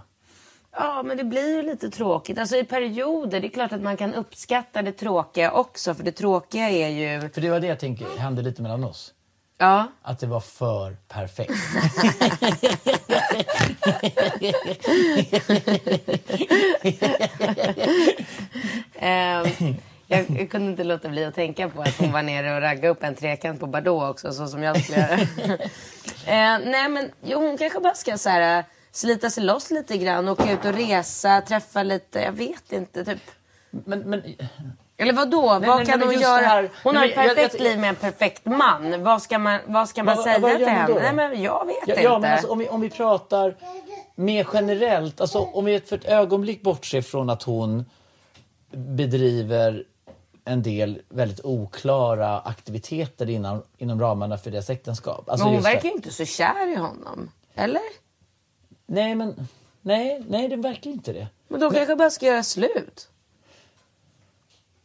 Ja, 0.71 1.03
men 1.03 1.17
det 1.17 1.25
blir 1.25 1.57
ju 1.57 1.63
lite 1.63 1.91
tråkigt. 1.91 2.39
Alltså 2.39 2.57
i 2.57 2.65
perioder, 2.65 3.41
det 3.41 3.47
är 3.47 3.51
klart 3.51 3.73
att 3.73 3.83
man 3.83 3.97
kan 3.97 4.15
uppskatta 4.15 4.83
det 4.83 4.93
tråkiga 4.93 5.53
också. 5.53 5.95
För 5.95 6.05
det 6.05 6.13
tråkiga 6.13 6.71
är 6.71 6.89
ju... 6.89 7.29
För 7.29 7.41
det 7.41 7.51
var 7.51 7.61
det 7.61 7.67
jag 7.67 7.81
tänker 7.81 8.19
hände 8.19 8.43
lite 8.43 8.63
mellan 8.63 8.85
oss. 8.85 9.15
Ja, 9.59 9.89
Att 10.03 10.19
det 10.19 10.27
var 10.27 10.41
för 10.41 10.97
perfekt. 11.09 11.53
Ehm, 18.95 19.47
jag, 20.07 20.31
jag 20.31 20.51
kunde 20.51 20.71
inte 20.71 20.85
låta 20.85 21.09
bli 21.09 21.25
att 21.25 21.35
tänka 21.35 21.69
på 21.69 21.83
att 21.83 21.99
hon 21.99 22.13
var 22.13 22.23
nere 22.23 22.55
och 22.55 22.61
raggade 22.61 22.89
upp 22.89 23.03
en 23.03 23.15
trekant 23.15 23.61
på 23.61 23.67
Bordeaux 23.67 24.11
också, 24.11 24.33
så 24.33 24.47
som 24.47 24.63
jag 24.63 24.83
skulle 24.83 24.99
göra. 24.99 25.19
Ehm, 26.27 26.63
nej, 26.63 26.89
men 26.89 27.11
jo, 27.23 27.39
hon 27.39 27.59
kanske 27.59 27.81
bara 27.81 27.95
ska 27.95 28.19
så 28.19 28.29
här, 28.29 28.65
slita 28.93 29.31
sig 29.31 29.45
loss 29.45 29.71
lite 29.71 29.99
grann, 29.99 30.29
åka 30.29 30.53
ut 30.53 30.65
och 30.65 30.75
resa, 30.75 31.41
träffa 31.41 31.83
lite, 31.83 32.21
jag 32.21 32.33
vet 32.33 32.73
inte, 32.73 33.05
typ. 33.05 33.31
Men, 33.71 33.99
men, 34.01 34.23
Eller 34.97 35.13
vad 35.13 35.31
då? 35.31 35.59
Nej, 35.61 35.69
vad 35.69 35.77
men- 35.77 35.87
kan 35.87 36.03
hon 36.03 36.13
göra? 36.21 36.47
här- 36.47 36.71
Hon 36.85 36.97
har 36.97 37.05
ett 37.07 37.17
men 37.17 37.27
jag- 37.27 37.37
perfekt 37.37 37.55
jag- 37.55 37.63
liv 37.63 37.79
med 37.79 37.89
en 37.89 37.95
perfekt 37.97 38.45
man. 38.45 39.03
Vad 39.03 39.23
ska 39.23 39.39
man, 39.39 39.59
vad 39.67 39.89
ska 39.89 40.03
man 40.03 40.17
Vad- 40.17 40.25
säga 40.25 40.39
vad 40.39 40.57
till 40.57 40.67
henne? 40.67 40.95
Nej, 41.01 41.13
men 41.15 41.43
jag 41.43 41.67
vet 41.67 41.77
ja, 41.87 41.93
inte. 41.95 42.03
ja, 42.03 42.19
men 42.19 42.33
alltså, 42.33 42.49
om, 42.49 42.59
vi, 42.59 42.69
om 42.69 42.81
vi 42.81 42.91
pratar 42.91 43.57
mer 44.15 44.47
generellt, 44.53 45.21
alltså 45.21 45.39
om 45.39 45.65
vi 45.65 45.81
för 45.81 45.97
ett 45.97 46.05
ögonblick 46.05 46.63
bortser 46.63 47.03
från 47.03 47.31
att 47.31 47.43
hon 47.43 47.85
bedriver 48.73 49.85
en 50.45 50.63
del 50.63 51.01
väldigt 51.09 51.41
oklara 51.45 52.41
aktiviteter 52.41 53.31
inom, 53.31 53.63
inom 53.79 54.01
ramarna 54.01 54.39
för 54.39 54.51
deras 54.51 54.71
äktenskap. 54.71 55.31
Alltså 55.31 55.47
men 55.47 55.55
hon 55.55 55.63
verkar 55.63 55.89
ju 55.89 55.95
inte 55.95 56.11
så 56.11 56.25
kär 56.25 56.73
i 56.73 56.77
honom. 56.77 57.31
Eller? 57.55 57.83
Nej, 58.87 59.15
men 59.15 59.49
nej, 59.81 60.25
nej, 60.29 60.49
det 60.49 60.57
verkar 60.57 60.91
inte 60.91 61.13
det. 61.13 61.27
Men 61.49 61.61
de 61.61 61.73
kanske 61.75 61.97
bara 61.97 62.11
ska 62.11 62.27
göra 62.27 62.43
slut. 62.43 63.09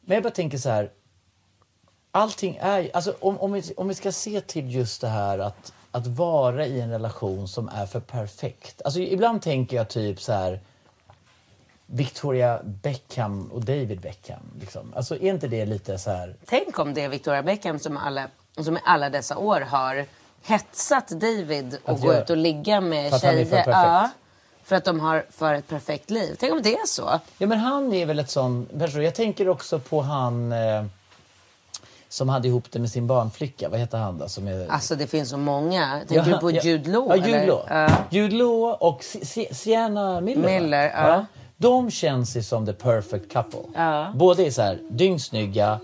Men 0.10 0.16
jag 0.16 0.24
bara 0.24 0.34
tänker 0.34 0.58
så 0.58 0.70
här. 0.70 0.92
Allting 2.12 2.60
är 2.62 2.90
alltså 2.94 3.16
om, 3.20 3.40
om, 3.40 3.52
vi, 3.54 3.74
om 3.78 3.88
vi 3.88 3.96
ska 3.96 4.12
se 4.12 4.42
till 4.42 4.76
just 4.76 5.02
det 5.02 5.08
här 5.08 5.40
att, 5.40 5.74
att 5.92 6.08
vara 6.08 6.66
i 6.66 6.82
en 6.82 6.90
relation 6.90 7.48
som 7.48 7.70
är 7.70 7.86
för 7.86 8.00
perfekt. 8.00 8.82
Alltså 8.86 9.00
ibland 9.00 9.42
tänker 9.42 9.78
jag 9.78 9.90
typ 9.90 10.22
så 10.22 10.34
här. 10.34 10.60
Victoria 11.86 12.60
Beckham 12.64 13.52
och 13.52 13.66
David 13.66 14.02
Beckham. 14.02 14.40
Liksom. 14.60 14.94
Alltså 14.96 15.16
är 15.16 15.30
inte 15.30 15.48
det 15.48 15.66
lite 15.66 15.98
så 15.98 16.12
här... 16.12 16.36
Tänk 16.46 16.80
om 16.80 16.94
det 16.94 17.02
är 17.02 17.10
Victoria 17.10 17.44
Beckham 17.44 17.80
som, 17.80 17.98
alla, 17.98 18.28
som 18.58 18.78
i 18.78 18.80
alla 18.86 19.10
dessa 19.10 19.38
år 19.38 19.62
har 19.62 20.06
hetsat 20.44 21.08
David 21.08 21.78
att 21.86 21.90
Att 21.90 22.02
gå 22.02 22.14
ut 22.14 22.30
och 22.30 22.38
ligga 22.38 22.82
med 22.82 23.22
tjejer. 23.22 23.46
för 23.46 23.52
perfekt. 23.52 23.68
Ja, 23.68 24.10
för 24.70 24.76
att 24.76 24.86
de 24.86 25.00
har 25.00 25.26
för 25.30 25.54
ett 25.54 25.68
perfekt 25.68 26.10
liv. 26.10 26.36
Tänk 26.40 26.54
om 26.54 26.62
det 26.62 26.74
är 26.74 26.88
så. 26.88 27.20
Ja 27.38 27.48
men 27.48 27.60
han 27.60 27.94
är 27.94 28.06
väl 28.06 28.20
ett 28.20 28.30
sån 28.30 28.66
person. 28.80 29.04
Jag 29.04 29.16
tänker 29.16 29.50
också 29.50 29.80
på 29.80 30.02
han 30.02 30.52
eh, 30.52 30.84
som 32.10 32.30
hade 32.30 32.48
ihop 32.48 32.64
det 32.72 32.80
med 32.80 32.90
sin 32.92 33.08
barnflicka. 33.08 33.70
Vad 33.70 33.80
heter 33.80 33.98
han 33.98 34.18
då? 34.18 34.30
Som 34.30 34.48
är... 34.48 34.68
Alltså 34.72 34.96
det 34.96 35.08
finns 35.08 35.30
så 35.30 35.38
många. 35.38 36.00
Tänker 36.08 36.16
Ja, 36.30 36.36
du 36.36 36.38
på 36.42 36.52
ja. 36.52 36.62
Jude 36.62 36.92
Law? 36.92 37.08
Ja, 37.10 37.16
Jude? 37.16 37.46
Law. 37.46 37.62
Ja. 37.70 37.90
Jude 38.10 38.36
Law 38.36 38.74
och 38.80 39.04
Si- 39.04 39.26
Si- 39.26 39.54
Sienna 39.54 40.22
Miller. 40.22 40.60
Miller, 40.60 40.92
ja. 40.96 41.26
De 41.58 41.92
känns 41.92 42.38
ju 42.38 42.44
som 42.44 42.66
the 42.66 42.74
perfect 42.74 43.32
couple. 43.34 43.60
Båda 44.16 44.44
är 44.44 44.52
så 44.52 44.62
här 44.62 44.80
dyngsnygga 44.90 45.80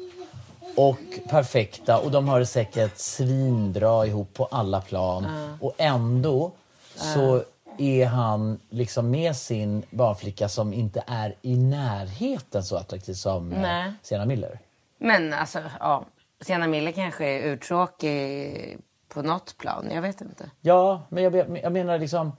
och 0.76 0.98
perfekta 1.30 1.98
och 2.00 2.12
de 2.12 2.28
har 2.28 2.40
det 2.40 2.46
säkert 2.46 2.98
svinbra 2.98 4.06
ihop 4.06 4.34
på 4.34 4.46
alla 4.52 4.82
plan. 4.82 5.28
Och 5.62 5.74
ändå 5.78 6.52
så 6.96 7.44
är 7.78 8.06
han 8.06 8.60
liksom 8.70 9.10
med 9.12 9.36
sin 9.36 9.84
barnflicka 9.90 10.50
som 10.50 10.74
inte 10.74 11.04
är 11.08 11.36
i 11.42 11.56
närheten 11.58 12.64
så 12.64 12.78
attraktiv 12.78 13.14
som 13.14 13.54
eh, 13.54 13.62
Nej. 13.62 13.94
Sienna 14.02 14.26
Miller. 14.26 14.60
Men 14.98 15.34
alltså, 15.34 15.62
ja. 15.80 16.06
Sienna 16.42 16.68
Miller 16.68 16.92
kanske 16.92 17.26
är 17.26 17.40
uttråkig 17.44 18.78
på 19.10 19.22
något 19.22 19.58
plan. 19.58 19.90
Jag 19.92 20.02
vet 20.02 20.22
inte. 20.22 20.52
Ja, 20.62 21.02
men 21.10 21.24
jag, 21.24 21.60
jag 21.64 21.74
menar 21.74 22.00
liksom 22.00 22.32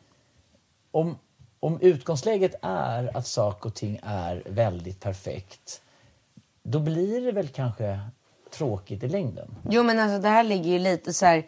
om, 0.90 1.19
om 1.61 1.81
utgångsläget 1.81 2.55
är 2.62 3.16
att 3.16 3.26
saker 3.26 3.69
och 3.69 3.75
ting 3.75 4.00
är 4.02 4.43
väldigt 4.47 5.00
perfekt 5.00 5.83
då 6.69 6.81
blir 6.81 7.21
det 7.21 7.33
väl 7.33 7.49
kanske 7.49 8.00
tråkigt 8.50 9.02
i 9.02 9.09
längden. 9.09 9.57
Jo 9.71 9.83
men 9.83 9.99
alltså 9.99 10.19
det 10.19 10.28
här 10.28 10.43
ligger 10.43 10.71
ju 10.71 10.78
lite 10.78 11.12
så 11.12 11.26
här. 11.26 11.47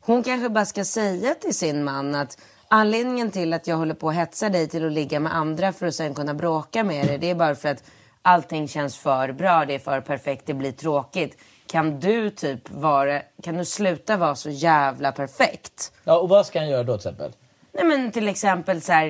Hon 0.00 0.22
kanske 0.22 0.48
bara 0.48 0.66
ska 0.66 0.84
säga 0.84 1.34
till 1.34 1.54
sin 1.54 1.84
man 1.84 2.14
att 2.14 2.38
anledningen 2.70 3.30
till 3.30 3.52
att 3.52 3.66
jag 3.66 3.76
håller 3.76 3.94
på 3.94 4.08
att 4.08 4.14
hetsa 4.14 4.48
dig 4.48 4.68
till 4.68 4.86
att 4.86 4.92
ligga 4.92 5.20
med 5.20 5.34
andra 5.36 5.72
för 5.72 5.86
att 5.86 5.94
sen 5.94 6.14
kunna 6.14 6.34
bråka 6.34 6.84
med 6.84 7.06
dig. 7.06 7.18
Det 7.18 7.30
är 7.30 7.34
bara 7.34 7.54
för 7.54 7.68
att 7.68 7.84
allting 8.22 8.68
känns 8.68 8.96
för 8.96 9.32
bra, 9.32 9.64
det 9.64 9.74
är 9.74 9.78
för 9.78 10.00
perfekt, 10.00 10.46
det 10.46 10.54
blir 10.54 10.72
tråkigt. 10.72 11.36
Kan 11.66 12.00
du 12.00 12.30
typ 12.30 12.70
vara, 12.70 13.20
kan 13.42 13.56
du 13.56 13.64
sluta 13.64 14.16
vara 14.16 14.34
så 14.34 14.50
jävla 14.50 15.12
perfekt? 15.12 15.92
Ja, 16.04 16.18
och 16.18 16.28
vad 16.28 16.46
ska 16.46 16.58
han 16.58 16.68
göra 16.68 16.82
då 16.82 16.98
till 16.98 17.08
exempel? 17.08 17.32
Nej 17.72 17.84
men 17.84 18.10
till 18.12 18.28
exempel 18.28 18.82
så 18.82 18.92
här. 18.92 19.06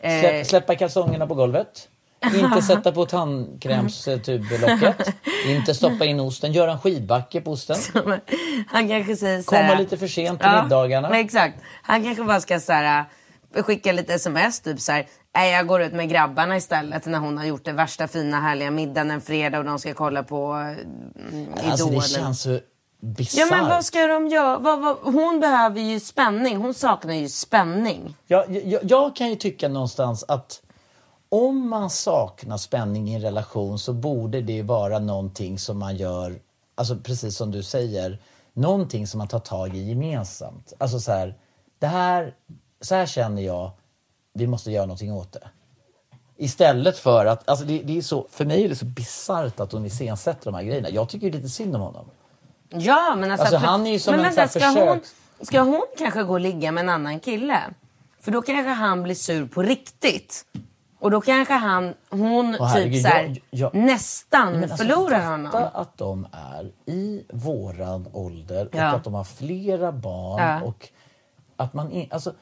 eh, 0.00 0.20
Slä, 0.20 0.44
släppa 0.44 0.74
kalsongerna 0.74 1.26
på 1.26 1.34
golvet? 1.34 1.88
Inte 2.34 2.62
sätta 2.66 2.92
på 2.92 3.06
tandkrämstublocket? 3.06 5.14
Inte 5.46 5.74
stoppa 5.74 6.04
in 6.04 6.20
osten? 6.20 6.52
Göra 6.52 6.72
en 6.72 6.78
skidbacke 6.78 7.40
på 7.40 7.50
osten? 7.50 7.76
Han 8.66 8.88
kanske 8.88 9.16
säger 9.16 9.42
så 9.42 9.50
Komma 9.50 9.62
här, 9.62 9.78
lite 9.78 9.96
för 9.96 10.06
sent 10.06 10.40
till 10.40 10.50
middagarna? 10.62 11.08
Men 11.08 11.20
exakt. 11.20 11.58
Han 11.82 12.04
kanske 12.04 12.24
bara 12.24 12.40
ska 12.40 12.60
så 12.60 12.72
här, 12.72 13.04
äh, 13.54 13.62
skicka 13.62 13.92
lite 13.92 14.14
sms 14.14 14.60
typ 14.60 14.80
så 14.80 14.92
här. 14.92 15.06
Nej, 15.34 15.52
jag 15.52 15.66
går 15.66 15.82
ut 15.82 15.92
med 15.92 16.08
grabbarna 16.08 16.56
istället 16.56 17.06
när 17.06 17.18
hon 17.18 17.38
har 17.38 17.44
gjort 17.44 17.64
det 17.64 17.72
värsta 17.72 18.08
fina 18.08 18.40
härliga 18.40 18.70
middagen 18.70 19.10
en 19.10 19.20
fredag 19.20 19.58
och 19.58 19.64
de 19.64 19.78
ska 19.78 19.94
kolla 19.94 20.22
på 20.22 20.52
mm, 20.52 21.48
Alltså 21.64 21.86
det 21.86 22.00
känns 22.00 22.42
så 22.42 22.58
bisarrt. 23.02 23.50
Ja 23.50 23.56
men 23.56 23.68
vad 23.68 23.84
ska 23.84 24.06
de 24.06 24.28
göra? 24.28 24.58
Vad, 24.58 24.80
vad, 24.80 24.96
hon 25.02 25.40
behöver 25.40 25.80
ju 25.80 26.00
spänning. 26.00 26.56
Hon 26.56 26.74
saknar 26.74 27.14
ju 27.14 27.28
spänning. 27.28 28.16
Jag, 28.26 28.66
jag, 28.66 28.80
jag 28.84 29.16
kan 29.16 29.28
ju 29.28 29.36
tycka 29.36 29.68
någonstans 29.68 30.24
att 30.28 30.62
om 31.32 31.68
man 31.68 31.90
saknar 31.90 32.56
spänning 32.56 33.08
i 33.08 33.14
en 33.14 33.20
relation 33.20 33.78
så 33.78 33.92
borde 33.92 34.40
det 34.40 34.62
vara 34.62 34.98
någonting 34.98 35.58
som 35.58 35.78
man 35.78 35.96
gör, 35.96 36.34
alltså 36.74 36.96
precis 36.96 37.36
som 37.36 37.50
du 37.50 37.62
säger, 37.62 38.18
någonting 38.52 39.06
som 39.06 39.18
man 39.18 39.28
tar 39.28 39.38
tag 39.38 39.76
i 39.76 39.82
gemensamt. 39.88 40.72
Alltså 40.78 41.00
så 41.00 41.12
här, 41.12 41.34
det 41.78 41.86
här, 41.86 42.34
så 42.80 42.94
här 42.94 43.06
känner 43.06 43.42
jag, 43.42 43.70
vi 44.34 44.46
måste 44.46 44.70
göra 44.70 44.86
någonting 44.86 45.12
åt 45.12 45.32
det. 45.32 45.48
Istället 46.36 46.98
för 46.98 47.26
att, 47.26 47.48
alltså 47.48 47.64
det, 47.64 47.78
det 47.82 47.98
är 47.98 48.02
så, 48.02 48.26
för 48.30 48.44
mig 48.44 48.64
är 48.64 48.68
det 48.68 48.76
så 48.76 48.84
bisarrt 48.84 49.60
att 49.60 49.72
hon 49.72 49.86
iscensätter 49.86 50.44
de 50.44 50.54
här 50.54 50.62
grejerna. 50.62 50.90
Jag 50.90 51.08
tycker 51.08 51.26
ju 51.26 51.32
lite 51.32 51.48
synd 51.48 51.74
om 51.76 51.80
honom. 51.82 52.04
Ja 52.68 53.14
men 53.18 53.30
alltså. 53.30 53.44
Alltså, 53.46 53.60
för- 53.60 53.66
han 53.66 53.86
är 53.86 53.90
ju 53.90 53.98
som 53.98 54.16
men 54.16 54.24
en 54.24 54.34
vänta, 54.34 54.48
ska 54.60 54.66
hon, 54.66 54.74
försök- 55.00 55.46
ska 55.46 55.60
hon 55.60 55.82
kanske 55.98 56.22
gå 56.22 56.32
och 56.32 56.40
ligga 56.40 56.72
med 56.72 56.82
en 56.82 56.88
annan 56.88 57.20
kille? 57.20 57.58
För 58.20 58.30
då 58.32 58.42
kanske 58.42 58.70
han 58.70 59.02
blir 59.02 59.14
sur 59.14 59.46
på 59.46 59.62
riktigt. 59.62 60.44
Och 61.02 61.10
då 61.10 61.20
kanske 61.20 61.54
han, 61.54 61.94
hon 62.10 62.56
Åh, 62.60 62.66
herregud, 62.66 62.92
typ 62.92 63.02
så 63.02 63.08
här, 63.08 63.24
jag- 63.50 63.60
jag- 63.74 63.74
nästan 63.74 64.52
Men 64.52 64.62
alltså, 64.62 64.76
förlorar 64.76 65.18
fatta 65.18 65.30
honom. 65.30 65.70
att 65.74 65.98
de 65.98 66.26
är 66.32 66.72
i 66.92 67.24
våran 67.32 68.08
ålder 68.12 68.66
och 68.66 68.74
Ja. 68.74 68.84
att 68.84 69.04
de 69.04 69.14
har 69.14 69.24
flera 69.24 69.92
barn 69.92 70.42
Ja. 70.42 70.62
och 70.62 70.88
att 71.56 71.74
man 71.74 71.92
in, 71.92 72.08
alltså, 72.10 72.34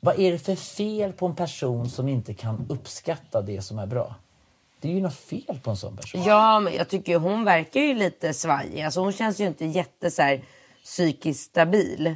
vad 0.00 0.18
är 0.18 0.32
det 0.32 0.38
för 0.38 0.54
fel 0.54 1.12
på 1.12 1.26
en 1.26 1.34
person 1.36 1.90
som 1.90 2.08
inte 2.08 2.34
kan 2.34 2.66
uppskatta 2.68 3.42
det 3.42 3.62
som 3.62 3.78
är 3.78 3.86
bra? 3.86 4.14
Det 4.80 4.88
är 4.88 4.92
ju 4.92 5.00
något 5.00 5.14
fel 5.14 5.60
på 5.62 5.70
en 5.70 5.76
sån 5.76 5.96
person. 5.96 6.22
Ja, 6.22 6.60
men 6.60 6.74
jag 6.74 6.88
tycker 6.88 7.12
ju 7.12 7.18
hon 7.18 7.44
verkar 7.44 7.80
ju 7.80 7.94
lite 7.94 8.34
svajig. 8.34 8.82
Alltså 8.82 9.00
hon 9.00 9.12
känns 9.12 9.40
ju 9.40 9.46
inte 9.46 9.64
jätte 9.66 10.10
så 10.10 10.22
här, 10.22 10.44
psykiskt 10.84 11.50
stabil. 11.50 12.14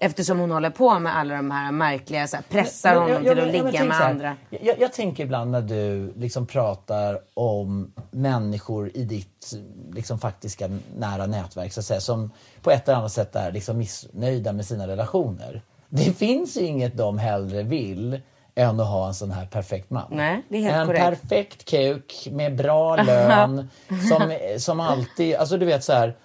Eftersom 0.00 0.38
hon 0.38 0.50
håller 0.50 0.70
på 0.70 0.98
med 0.98 1.16
alla 1.16 1.34
de 1.36 1.50
här 1.50 1.72
märkliga, 1.72 2.26
så 2.26 2.36
här, 2.36 2.44
pressar 2.48 2.94
honom 2.94 3.10
ja, 3.10 3.14
ja, 3.14 3.20
till 3.20 3.30
att 3.30 3.46
men- 3.46 3.54
ja, 3.54 3.62
men 3.62 3.72
ligga 3.72 3.84
med 3.84 3.96
här, 3.96 4.10
andra. 4.10 4.36
Jag, 4.50 4.80
jag 4.80 4.92
tänker 4.92 5.24
ibland 5.24 5.50
när 5.50 5.62
du 5.62 6.12
liksom 6.16 6.46
pratar 6.46 7.18
om 7.34 7.92
människor 8.10 8.90
i 8.94 9.04
ditt 9.04 9.54
liksom, 9.92 10.18
faktiska 10.18 10.68
nära 10.96 11.26
nätverk 11.26 11.72
så 11.72 11.80
att 11.80 11.86
säga, 11.86 12.00
som 12.00 12.30
på 12.62 12.70
ett 12.70 12.88
eller 12.88 12.98
annat 12.98 13.12
sätt 13.12 13.36
är 13.36 13.52
liksom 13.52 13.78
missnöjda 13.78 14.52
med 14.52 14.66
sina 14.66 14.86
relationer. 14.88 15.62
Det 15.88 16.16
finns 16.16 16.56
ju 16.56 16.60
inget 16.60 16.96
de 16.96 17.18
hellre 17.18 17.62
vill 17.62 18.20
än 18.54 18.80
att 18.80 18.86
ha 18.86 19.06
en 19.08 19.14
sån 19.14 19.30
här 19.30 19.46
perfekt 19.46 19.90
man. 19.90 20.06
Nej, 20.10 20.42
en 20.50 20.86
korrekt. 20.86 21.04
perfekt 21.04 21.64
kuk 21.70 22.28
med 22.30 22.56
bra 22.56 22.96
lön 22.96 23.68
som, 24.08 24.38
som 24.58 24.80
alltid, 24.80 25.34
alltså 25.34 25.56
du 25.58 25.66
vet 25.66 25.84
så 25.84 25.92
här. 25.92 26.16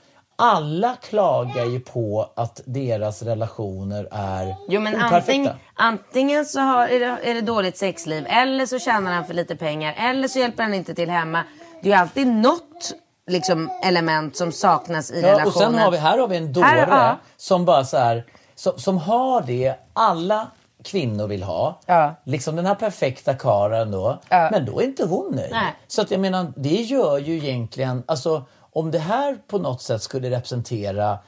Alla 0.45 0.95
klagar 1.01 1.65
ju 1.65 1.79
på 1.79 2.29
att 2.36 2.62
deras 2.65 3.21
relationer 3.23 4.08
är 4.12 4.56
Jo 4.69 4.82
men 4.82 4.95
operfekta. 4.95 5.56
antingen, 5.73 6.45
så 6.45 6.60
har, 6.60 6.88
är, 6.88 6.99
det, 6.99 7.06
är 7.29 7.34
det 7.34 7.41
dåligt 7.41 7.77
sexliv 7.77 8.25
eller 8.29 8.65
så 8.65 8.79
tjänar 8.79 9.13
han 9.13 9.25
för 9.25 9.34
lite 9.34 9.56
pengar 9.56 9.93
eller 9.97 10.27
så 10.27 10.39
hjälper 10.39 10.63
han 10.63 10.73
inte 10.73 10.95
till 10.95 11.10
hemma. 11.10 11.43
Det 11.82 11.89
är 11.89 11.93
ju 11.93 11.99
alltid 12.01 12.27
något 12.27 12.93
liksom, 13.27 13.69
element 13.84 14.38
som 14.38 14.51
saknas 14.51 15.12
i 15.12 15.21
Ja, 15.21 15.27
relationen. 15.27 15.47
och 15.47 15.53
sen 15.53 15.75
har 15.75 15.91
vi, 15.91 15.97
här 15.97 16.17
har 16.17 16.27
vi 16.27 16.38
en 16.38 16.53
dåre 16.53 16.65
Här, 16.65 16.88
ja. 16.88 17.17
som 17.38 17.65
bara 17.65 17.84
så 17.86 17.97
här, 17.97 18.23
som, 18.56 18.79
som 18.79 18.97
har 18.97 19.41
det 19.41 19.75
alla 19.93 20.47
kvinnor 20.84 21.27
vill 21.27 21.43
ha. 21.43 21.79
Ja. 21.86 22.15
Liksom 22.25 22.56
den 22.56 22.65
här 22.65 22.75
perfekta 22.75 23.34
karen 23.34 23.91
då. 23.91 24.19
Ja. 24.29 24.49
Men 24.51 24.65
då 24.65 24.79
är 24.79 24.84
inte 24.84 25.06
hon 25.06 25.36
nöjd. 25.36 25.51
Nej. 25.51 25.75
Så 25.88 26.01
att 26.01 26.12
jag 26.12 26.19
menar, 26.19 26.53
det 26.56 26.69
gör 26.82 27.17
ju 27.17 27.38
egentligen, 27.38 28.03
alltså 28.06 28.45
om 28.75 28.91
det 28.91 28.99
här 28.99 29.38
på 29.47 29.57
något 29.57 29.81
sätt 29.81 30.01
skulle 30.01 30.29
representera 30.29 31.19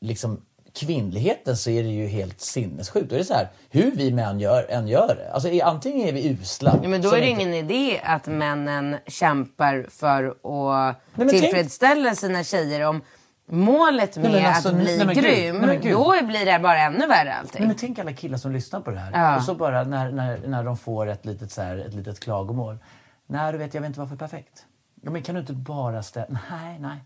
liksom 0.00 0.40
kvinnligheten 0.74 1.56
så 1.56 1.70
är 1.70 1.82
det 1.82 1.88
ju 1.88 2.06
helt 2.06 2.40
sinnessjukt. 2.40 3.08
Då 3.08 3.14
är 3.14 3.18
det 3.18 3.24
så 3.24 3.34
här, 3.34 3.48
hur 3.70 3.90
vi 3.90 4.12
män 4.12 4.40
gör, 4.40 4.66
än 4.70 4.88
gör 4.88 5.14
det. 5.18 5.32
Alltså 5.32 5.48
antingen 5.64 6.08
är 6.08 6.12
vi 6.12 6.28
usla. 6.28 6.78
Ja, 6.82 6.88
men 6.88 7.02
då 7.02 7.08
är 7.12 7.20
det 7.20 7.28
inte- 7.28 7.42
ingen 7.42 7.54
idé 7.54 8.00
att 8.04 8.26
männen 8.26 8.96
kämpar 9.06 9.86
för 9.90 10.24
att 10.26 10.96
tänk- 11.16 11.30
tillfredsställa 11.30 12.14
sina 12.14 12.44
tjejer 12.44 12.86
om 12.86 13.00
målet 13.46 14.16
med 14.16 14.32
men 14.32 14.46
alltså, 14.46 14.68
att 14.68 14.74
bli 14.74 14.96
nej, 14.96 15.06
men 15.06 15.14
grym, 15.14 15.56
nej, 15.56 15.78
men 15.82 15.92
då 15.92 16.26
blir 16.26 16.46
det 16.52 16.58
bara 16.58 16.78
ännu 16.78 17.06
värre 17.06 17.24
Nej, 17.24 17.34
allting. 17.40 17.66
men 17.66 17.76
tänk 17.76 17.98
alla 17.98 18.12
killar 18.12 18.38
som 18.38 18.52
lyssnar 18.52 18.80
på 18.80 18.90
det 18.90 18.98
här. 18.98 19.10
Ja. 19.14 19.36
Och 19.36 19.42
så 19.42 19.54
bara 19.54 19.84
när, 19.84 20.10
när, 20.10 20.38
när 20.46 20.64
de 20.64 20.76
får 20.76 21.06
ett 21.06 21.24
litet, 21.26 21.52
så 21.52 21.62
här, 21.62 21.76
ett 21.78 21.94
litet 21.94 22.20
klagomål. 22.20 22.78
Nej, 23.26 23.52
du 23.52 23.58
vet, 23.58 23.74
jag 23.74 23.80
vet 23.80 23.88
inte 23.88 24.00
varför 24.00 24.16
perfekt. 24.16 24.66
Ja, 25.04 25.10
men 25.10 25.22
kan 25.22 25.34
du 25.34 25.40
inte 25.40 25.52
bara 25.52 26.02
ställa... 26.02 26.38
Nej, 26.50 26.78
nej. 26.78 26.98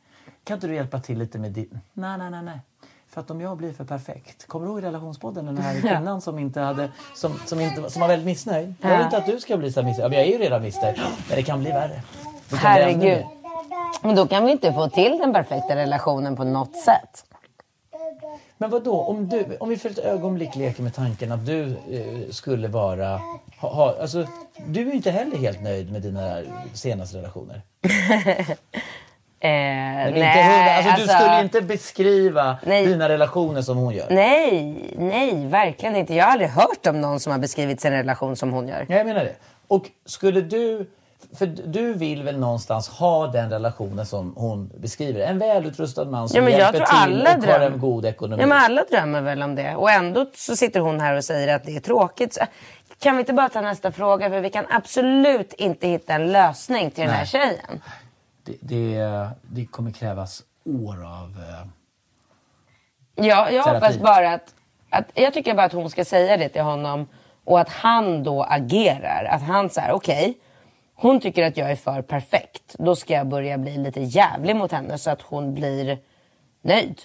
Kan 0.44 0.54
inte 0.54 0.66
du 0.66 0.74
hjälpa 0.74 1.00
till 1.00 1.18
lite 1.18 1.38
med 1.38 1.52
ditt... 1.52 1.72
Nej, 1.92 2.18
nej, 2.18 2.30
nej, 2.30 2.42
nej. 2.42 2.60
För 3.08 3.20
att 3.20 3.30
om 3.30 3.40
jag 3.40 3.56
blir 3.56 3.72
för 3.72 3.84
perfekt. 3.84 4.46
Kommer 4.46 4.66
du 4.66 4.72
ihåg 4.72 4.78
i 4.78 4.82
relationspodden 4.82 5.46
den 5.46 5.58
här 5.58 5.80
kvinnan 5.80 6.20
som 6.20 6.38
inte 6.38 6.60
hade... 6.60 6.90
Som, 7.14 7.38
som, 7.46 7.60
inte, 7.60 7.90
som 7.90 8.00
var 8.00 8.08
väldigt 8.08 8.26
missnöjd? 8.26 8.74
Jag 8.80 8.96
vill 8.96 9.04
inte 9.04 9.16
att 9.16 9.26
du 9.26 9.40
ska 9.40 9.56
bli 9.56 9.72
så 9.72 9.82
missnöjd. 9.82 10.04
Ja, 10.04 10.08
men 10.08 10.18
jag 10.18 10.28
är 10.28 10.32
ju 10.32 10.38
redan 10.38 10.62
missnöjd. 10.62 10.96
Men 11.28 11.36
det 11.36 11.42
kan 11.42 11.60
bli 11.60 11.70
värre. 11.70 12.02
Kan 12.48 12.58
Herregud. 12.58 13.24
Men 14.02 14.16
då 14.16 14.26
kan 14.26 14.44
vi 14.44 14.52
inte 14.52 14.72
få 14.72 14.88
till 14.88 15.18
den 15.18 15.32
perfekta 15.32 15.76
relationen 15.76 16.36
på 16.36 16.44
något 16.44 16.76
sätt. 16.76 17.24
Men 18.58 18.70
vad 18.70 18.84
då? 18.84 19.00
Om, 19.00 19.28
du, 19.28 19.56
om 19.60 19.68
vi 19.68 19.76
för 19.76 19.90
ett 19.90 19.98
ögonblick 19.98 20.56
leker 20.56 20.82
med 20.82 20.94
tanken 20.94 21.32
att 21.32 21.46
du 21.46 21.76
eh, 21.90 22.30
skulle 22.30 22.68
vara... 22.68 23.20
Ha, 23.58 23.74
ha, 23.74 23.94
alltså, 24.00 24.26
du 24.66 24.80
är 24.80 24.84
ju 24.84 24.92
inte 24.92 25.10
heller 25.10 25.36
helt 25.36 25.62
nöjd 25.62 25.92
med 25.92 26.02
dina 26.02 26.42
senaste 26.74 27.18
relationer. 27.18 27.62
Eh, 29.40 29.50
nej, 29.50 30.12
hundra, 30.12 30.76
alltså, 30.76 30.90
du 30.96 31.02
alltså- 31.02 31.18
skulle 31.18 31.40
inte 31.42 31.60
beskriva 31.62 32.56
Nej. 32.62 32.86
dina 32.86 33.08
relationer 33.08 33.62
som 33.62 33.76
hon 33.76 33.94
gör. 33.94 34.06
Nej, 34.10 34.74
nej, 34.98 35.46
verkligen 35.46 35.96
inte. 35.96 36.14
Jag 36.14 36.24
har 36.24 36.32
aldrig 36.32 36.50
hört 36.50 36.86
om 36.86 37.00
någon 37.00 37.20
som 37.20 37.32
har 37.32 37.38
beskrivit 37.38 37.80
sin 37.80 37.92
relation 37.92 38.36
som 38.36 38.52
hon 38.52 38.68
gör. 38.68 38.86
Ja, 38.88 38.96
jag 38.96 39.06
menar 39.06 39.24
det. 39.24 39.34
Och 39.68 39.84
skulle 40.06 40.40
du, 40.40 40.90
för 41.38 41.46
du 41.46 41.92
vill 41.94 42.22
väl 42.22 42.38
någonstans 42.38 42.88
ha 42.88 43.26
den 43.26 43.50
relationen 43.50 44.06
som 44.06 44.34
hon 44.36 44.70
beskriver? 44.78 45.20
En 45.20 45.38
välutrustad 45.38 46.04
man 46.04 46.28
som 46.28 46.36
Ja, 46.36 46.42
men 46.42 46.52
hjälper 46.52 46.72
till 46.72 47.20
och 47.22 47.28
har 47.28 47.58
dröm- 47.58 47.72
en 47.72 47.78
god 47.80 48.04
ekonomi. 48.06 48.42
Ja, 48.42 48.46
men 48.46 48.58
alla 48.58 48.84
drömmer 48.90 49.20
väl 49.22 49.42
om 49.42 49.54
det. 49.54 49.76
Och 49.76 49.90
ändå 49.90 50.26
så 50.34 50.56
sitter 50.56 50.80
hon 50.80 51.00
här 51.00 51.16
och 51.16 51.24
säger 51.24 51.54
att 51.56 51.64
det 51.64 51.76
är 51.76 51.80
tråkigt. 51.80 52.38
Kan 53.00 53.16
vi 53.16 53.20
inte 53.20 53.32
bara 53.32 53.48
ta 53.48 53.60
nästa 53.60 53.92
fråga? 53.92 54.30
För 54.30 54.40
vi 54.40 54.50
kan 54.50 54.64
absolut 54.70 55.52
inte 55.52 55.88
hitta 55.88 56.14
en 56.14 56.32
lösning 56.32 56.90
till 56.90 57.04
den 57.04 57.10
här 57.14 57.18
Nej. 57.18 57.26
tjejen. 57.26 57.82
Det, 58.44 58.56
det, 58.60 59.28
det 59.42 59.66
kommer 59.66 59.90
krävas 59.92 60.42
år 60.64 61.04
av... 61.06 61.36
eh, 61.38 61.66
Ja, 63.26 63.50
jag 63.50 63.64
Terapi. 63.64 63.84
hoppas 63.86 63.98
bara 63.98 64.32
att, 64.32 64.54
att... 64.90 65.04
Jag 65.14 65.34
tycker 65.34 65.54
bara 65.54 65.66
att 65.66 65.72
hon 65.72 65.90
ska 65.90 66.04
säga 66.04 66.36
det 66.36 66.48
till 66.48 66.62
honom. 66.62 67.06
Och 67.44 67.60
att 67.60 67.68
han 67.68 68.22
då 68.22 68.42
agerar. 68.42 69.24
Att 69.24 69.42
han 69.42 69.70
säger 69.70 69.92
okej. 69.92 70.38
hon 70.94 71.20
tycker 71.20 71.42
att 71.46 71.56
jag 71.56 71.70
är 71.70 71.76
för 71.76 72.02
perfekt. 72.02 72.74
Då 72.78 72.96
ska 72.96 73.14
jag 73.14 73.26
börja 73.26 73.58
bli 73.58 73.76
lite 73.78 74.00
jävlig 74.00 74.56
mot 74.56 74.72
henne 74.72 74.98
så 74.98 75.10
att 75.10 75.22
hon 75.22 75.54
blir 75.54 75.98
nöjd. 76.62 77.00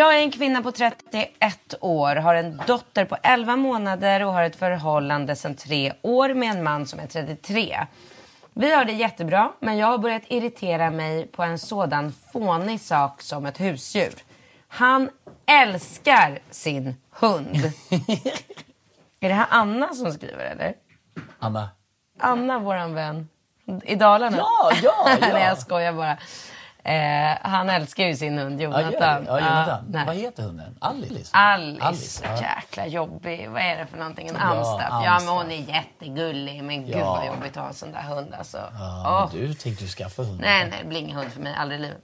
Jag 0.00 0.18
är 0.18 0.22
en 0.22 0.30
kvinna 0.30 0.62
på 0.62 0.72
31 0.72 1.74
år, 1.80 2.16
har 2.16 2.34
en 2.34 2.62
dotter 2.66 3.04
på 3.04 3.16
11 3.22 3.56
månader 3.56 4.24
och 4.24 4.32
har 4.32 4.42
ett 4.42 4.56
förhållande 4.56 5.36
sedan 5.36 5.54
tre 5.54 5.92
år 6.02 6.34
med 6.34 6.50
en 6.50 6.62
man 6.62 6.86
som 6.86 7.00
är 7.00 7.06
33. 7.06 7.86
Vi 8.54 8.74
har 8.74 8.84
det 8.84 8.92
jättebra, 8.92 9.52
men 9.58 9.76
jag 9.76 9.86
har 9.86 9.98
börjat 9.98 10.22
irritera 10.28 10.90
mig 10.90 11.26
på 11.26 11.42
en 11.42 11.58
sådan 11.58 12.12
fånig 12.32 12.80
sak 12.80 13.22
som 13.22 13.46
ett 13.46 13.60
husdjur. 13.60 14.14
Han 14.68 15.10
älskar 15.46 16.38
sin 16.50 16.94
hund. 17.10 17.56
är 19.20 19.28
det 19.28 19.34
här 19.34 19.46
Anna 19.50 19.94
som 19.94 20.12
skriver 20.12 20.44
eller? 20.44 20.74
Anna? 21.38 21.68
Anna, 22.18 22.58
våran 22.58 22.94
vän 22.94 23.28
i 23.84 23.94
Dalarna. 23.94 24.36
Ja, 24.36 24.70
ja, 24.82 24.92
ja. 25.20 25.28
Nej, 25.32 25.44
jag 25.44 25.58
skojar 25.58 25.92
bara. 25.92 26.18
Eh, 26.84 27.38
han 27.42 27.70
älskar 27.70 28.04
ju 28.04 28.16
sin 28.16 28.38
hund 28.38 28.60
Ja, 28.60 28.64
Jonathan. 28.64 29.24
det. 29.24 29.30
ja, 29.30 29.38
Jonathan. 29.40 29.84
nej. 29.88 30.06
Vad 30.06 30.16
heter 30.16 30.42
hunden? 30.42 30.76
Alice? 30.80 31.30
Alice, 31.36 32.24
ja. 32.24 32.42
jäkla 32.42 32.86
jobbig. 32.86 33.48
Vad 33.50 33.62
är 33.62 33.76
det 33.78 33.86
för 33.86 33.98
någonting? 33.98 34.28
En 34.28 34.34
Ja, 34.38 34.42
amstaff? 34.42 34.88
Ja, 34.90 35.00
men 35.00 35.08
amstaff. 35.12 35.30
hon 35.34 35.50
är 35.50 35.56
jättegullig. 35.74 36.64
Men 36.64 36.86
gud 36.86 36.96
Ja. 36.96 37.12
vad 37.14 37.26
jobbigt 37.26 37.50
att 37.56 37.62
ha 37.62 37.68
en 37.68 37.74
sån 37.74 37.92
där 37.92 38.02
hund 38.02 38.34
alltså. 38.38 38.58
Ja, 38.78 39.30
men 39.32 39.40
du 39.42 39.54
tänkte 39.54 39.84
ju 39.84 39.90
skaffa 39.90 40.22
hund. 40.22 40.40
Nej, 40.40 40.66
nej, 40.70 40.78
det 40.82 40.88
blir 40.88 41.00
ingen 41.00 41.16
hund 41.16 41.30
för 41.32 41.40
mig. 41.40 41.54
Aldrig 41.58 41.80
i 41.80 41.82
livet. 41.82 42.02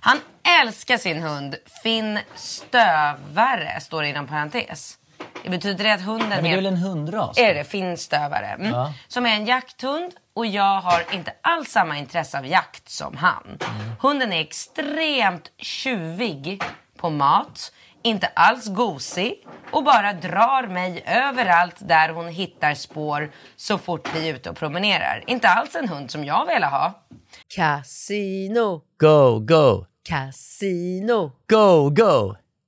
Han 0.00 0.18
älskar 0.62 0.96
sin 0.98 1.22
hund 1.22 1.54
Finn 1.82 2.18
Stövare, 2.34 3.80
står 3.80 4.02
det 4.02 4.08
inom 4.08 4.26
parentes. 4.26 4.98
Det 5.42 5.50
betyder 5.50 5.84
det 5.84 5.94
att 5.94 6.02
hunden 6.02 6.28
Nej, 6.28 6.36
men 6.42 6.44
det 6.44 6.50
är 6.50 6.56
väl 6.56 6.66
en 6.66 6.76
hundras? 6.76 7.38
är 7.38 7.54
det 7.54 7.64
finstövare. 7.64 8.46
Mm. 8.46 8.72
Ja. 8.72 8.92
Som 9.08 9.26
är 9.26 9.30
en 9.30 9.46
jakthund 9.46 10.12
och 10.34 10.46
jag 10.46 10.80
har 10.80 11.04
inte 11.14 11.32
alls 11.40 11.70
samma 11.70 11.98
intresse 11.98 12.38
av 12.38 12.46
jakt 12.46 12.88
som 12.88 13.16
han. 13.16 13.42
Mm. 13.44 13.92
Hunden 14.00 14.32
är 14.32 14.40
extremt 14.40 15.50
tjuvig 15.58 16.62
på 16.96 17.10
mat, 17.10 17.72
inte 18.02 18.26
alls 18.26 18.66
gosig 18.66 19.46
och 19.70 19.84
bara 19.84 20.12
drar 20.12 20.66
mig 20.66 21.04
överallt 21.06 21.76
där 21.78 22.08
hon 22.08 22.28
hittar 22.28 22.74
spår 22.74 23.30
så 23.56 23.78
fort 23.78 24.10
vi 24.14 24.28
är 24.28 24.34
ute 24.34 24.50
och 24.50 24.56
promenerar. 24.56 25.24
Inte 25.26 25.48
alls 25.48 25.74
en 25.74 25.88
hund 25.88 26.10
som 26.10 26.24
jag 26.24 26.46
vill 26.46 26.64
ha. 26.64 27.02
Casino, 27.56 28.82
Go, 28.98 29.38
go, 29.40 29.86
casino, 30.08 31.32
go, 31.48 31.90
go, 31.90 32.36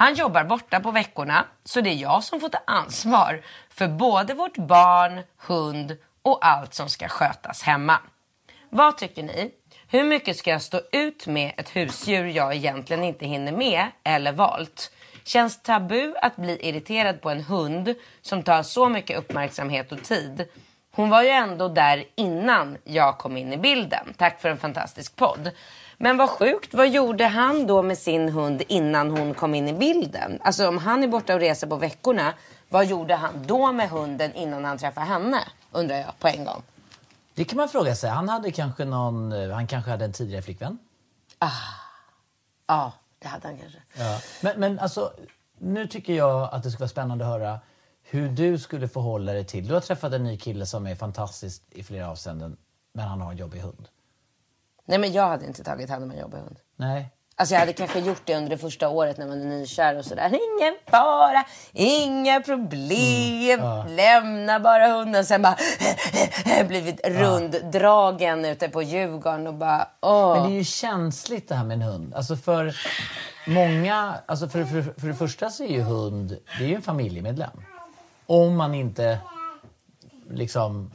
Han 0.00 0.14
jobbar 0.14 0.44
borta 0.44 0.80
på 0.80 0.90
veckorna, 0.90 1.44
så 1.64 1.80
det 1.80 1.90
är 1.90 1.94
jag 1.94 2.24
som 2.24 2.40
får 2.40 2.48
ta 2.48 2.58
ansvar 2.66 3.42
för 3.70 3.88
både 3.88 4.34
vårt 4.34 4.56
barn, 4.56 5.20
hund 5.36 5.96
och 6.22 6.46
allt 6.46 6.74
som 6.74 6.88
ska 6.88 7.08
skötas 7.08 7.62
hemma. 7.62 7.98
Vad 8.70 8.96
tycker 8.96 9.22
ni? 9.22 9.50
Hur 9.88 10.04
mycket 10.04 10.36
ska 10.36 10.50
jag 10.50 10.62
stå 10.62 10.80
ut 10.92 11.26
med 11.26 11.52
ett 11.56 11.76
husdjur 11.76 12.26
jag 12.26 12.54
egentligen 12.54 13.04
inte 13.04 13.26
hinner 13.26 13.52
med 13.52 13.86
eller 14.04 14.32
valt? 14.32 14.92
Känns 15.24 15.62
tabu 15.62 16.14
att 16.22 16.36
bli 16.36 16.68
irriterad 16.68 17.20
på 17.20 17.30
en 17.30 17.44
hund 17.44 17.94
som 18.22 18.42
tar 18.42 18.62
så 18.62 18.88
mycket 18.88 19.18
uppmärksamhet 19.18 19.92
och 19.92 20.02
tid? 20.02 20.48
Hon 20.92 21.10
var 21.10 21.22
ju 21.22 21.28
ändå 21.28 21.68
där 21.68 22.04
innan 22.14 22.78
jag 22.84 23.18
kom 23.18 23.36
in 23.36 23.52
i 23.52 23.56
bilden. 23.56 24.14
Tack 24.16 24.40
för 24.40 24.48
en 24.48 24.58
fantastisk 24.58 25.16
podd. 25.16 25.50
Men 26.02 26.16
vad 26.16 26.30
sjukt, 26.30 26.74
vad 26.74 26.88
gjorde 26.88 27.24
han 27.24 27.66
då 27.66 27.82
med 27.82 27.98
sin 27.98 28.28
hund 28.28 28.62
innan 28.68 29.10
hon 29.10 29.34
kom 29.34 29.54
in 29.54 29.68
i 29.68 29.72
bilden? 29.72 30.38
Alltså 30.42 30.68
om 30.68 30.78
han 30.78 31.02
är 31.02 31.08
borta 31.08 31.34
och 31.34 31.40
reser 31.40 31.66
på 31.66 31.76
veckorna, 31.76 32.34
vad 32.68 32.86
gjorde 32.86 33.14
han 33.14 33.46
då 33.46 33.72
med 33.72 33.90
hunden 33.90 34.34
innan 34.34 34.64
han 34.64 34.78
träffade 34.78 35.06
henne? 35.06 35.38
Undrar 35.72 35.96
jag 35.96 36.18
på 36.18 36.28
en 36.28 36.44
gång. 36.44 36.62
Det 37.34 37.44
kan 37.44 37.56
man 37.56 37.68
fråga 37.68 37.94
sig. 37.94 38.10
Han 38.10 38.28
hade 38.28 38.50
kanske 38.50 38.84
någon, 38.84 39.32
eh, 39.32 39.50
han 39.50 39.66
kanske 39.66 39.90
hade 39.90 40.04
en 40.04 40.12
tidigare 40.12 40.42
flickvän. 40.42 40.78
Ja, 42.66 42.92
det 43.18 43.28
hade 43.28 43.48
han 43.48 43.58
kanske. 43.58 43.78
Ja. 43.98 44.20
Men, 44.42 44.60
men 44.60 44.78
alltså, 44.78 45.12
nu 45.58 45.86
tycker 45.86 46.12
jag 46.12 46.48
att 46.52 46.62
det 46.62 46.70
skulle 46.70 46.80
vara 46.80 46.88
spännande 46.88 47.24
att 47.24 47.30
höra 47.30 47.60
hur 48.02 48.28
du 48.28 48.58
skulle 48.58 48.88
förhålla 48.88 49.32
dig 49.32 49.44
till... 49.44 49.68
Du 49.68 49.74
har 49.74 49.80
träffat 49.80 50.12
en 50.12 50.24
ny 50.24 50.38
kille 50.38 50.66
som 50.66 50.86
är 50.86 50.94
fantastisk 50.94 51.62
i 51.70 51.82
flera 51.82 52.10
avseenden, 52.10 52.56
men 52.92 53.08
han 53.08 53.20
har 53.20 53.30
en 53.30 53.36
jobbig 53.36 53.60
hund. 53.60 53.88
Nej 54.90 54.98
men 54.98 55.12
jag 55.12 55.28
hade 55.28 55.46
inte 55.46 55.64
tagit 55.64 55.90
hand 55.90 56.04
om 56.04 56.10
en 56.10 56.18
jobbig 56.18 56.38
hund. 56.38 56.58
Nej. 56.76 57.10
Alltså 57.36 57.54
jag 57.54 57.60
hade 57.60 57.72
kanske 57.72 58.00
gjort 58.00 58.22
det 58.24 58.36
under 58.36 58.50
det 58.50 58.58
första 58.58 58.88
året 58.88 59.18
när 59.18 59.26
man 59.26 59.40
är 59.40 59.46
nykär 59.46 59.98
och 59.98 60.04
sådär. 60.04 60.26
Ingen 60.26 60.74
fara, 60.86 61.44
inga 61.72 62.40
problem, 62.40 63.60
lämna 63.88 64.60
bara 64.60 64.88
hunden. 64.88 65.24
Sen 65.24 65.42
bara 65.42 65.56
blivit 66.68 67.06
runddragen 67.06 68.44
ute 68.44 68.68
på 68.68 68.82
Djurgården 68.82 69.46
och 69.46 69.54
bara 69.54 69.88
åh. 70.00 70.34
Men 70.34 70.42
det 70.50 70.56
är 70.56 70.58
ju 70.58 70.64
känsligt 70.64 71.48
det 71.48 71.54
här 71.54 71.64
med 71.64 71.74
en 71.74 71.82
hund. 71.82 72.14
Alltså 72.14 72.36
för 72.36 72.76
många, 73.46 74.14
alltså 74.26 74.48
för, 74.48 74.64
för, 74.64 75.00
för 75.00 75.08
det 75.08 75.14
första 75.14 75.50
så 75.50 75.64
är 75.64 75.68
ju 75.68 75.80
hund, 75.80 76.36
det 76.58 76.64
är 76.64 76.68
ju 76.68 76.74
en 76.74 76.82
familjemedlem. 76.82 77.64
Om 78.26 78.56
man 78.56 78.74
inte 78.74 79.18
liksom 80.30 80.90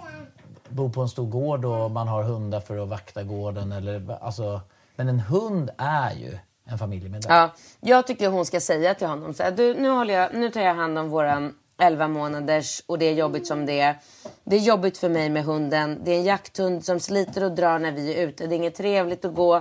bor 0.75 0.89
på 0.89 1.01
en 1.01 1.09
stor 1.09 1.25
gård 1.25 1.65
och 1.65 1.91
man 1.91 2.07
har 2.07 2.23
hundar 2.23 2.59
för 2.59 2.77
att 2.77 2.87
vakta 2.87 3.23
gården 3.23 3.71
eller 3.71 4.17
alltså. 4.21 4.61
Men 4.95 5.09
en 5.09 5.19
hund 5.19 5.69
är 5.77 6.11
ju 6.11 6.37
en 6.65 6.77
familjemedlem. 6.77 7.33
Ja, 7.33 7.49
jag 7.79 8.07
tycker 8.07 8.29
hon 8.29 8.45
ska 8.45 8.59
säga 8.59 8.93
till 8.93 9.07
honom 9.07 9.33
så 9.33 9.43
här, 9.43 9.51
du, 9.51 9.73
nu, 9.73 9.89
håller 9.89 10.13
jag, 10.13 10.33
nu 10.33 10.49
tar 10.49 10.61
jag 10.61 10.75
hand 10.75 10.97
om 10.97 11.09
våran 11.09 11.53
11 11.77 12.07
månaders 12.07 12.81
och 12.85 12.99
det 12.99 13.05
är 13.05 13.13
jobbigt 13.13 13.47
som 13.47 13.65
det 13.65 13.79
är. 13.79 13.95
Det 14.43 14.55
är 14.55 14.59
jobbigt 14.59 14.97
för 14.97 15.09
mig 15.09 15.29
med 15.29 15.43
hunden. 15.45 16.01
Det 16.03 16.11
är 16.11 16.17
en 16.17 16.23
jakthund 16.23 16.85
som 16.85 16.99
sliter 16.99 17.43
och 17.43 17.51
drar 17.51 17.79
när 17.79 17.91
vi 17.91 18.13
är 18.13 18.27
ute. 18.27 18.47
Det 18.47 18.55
är 18.55 18.57
inget 18.57 18.75
trevligt 18.75 19.25
att 19.25 19.35
gå 19.35 19.55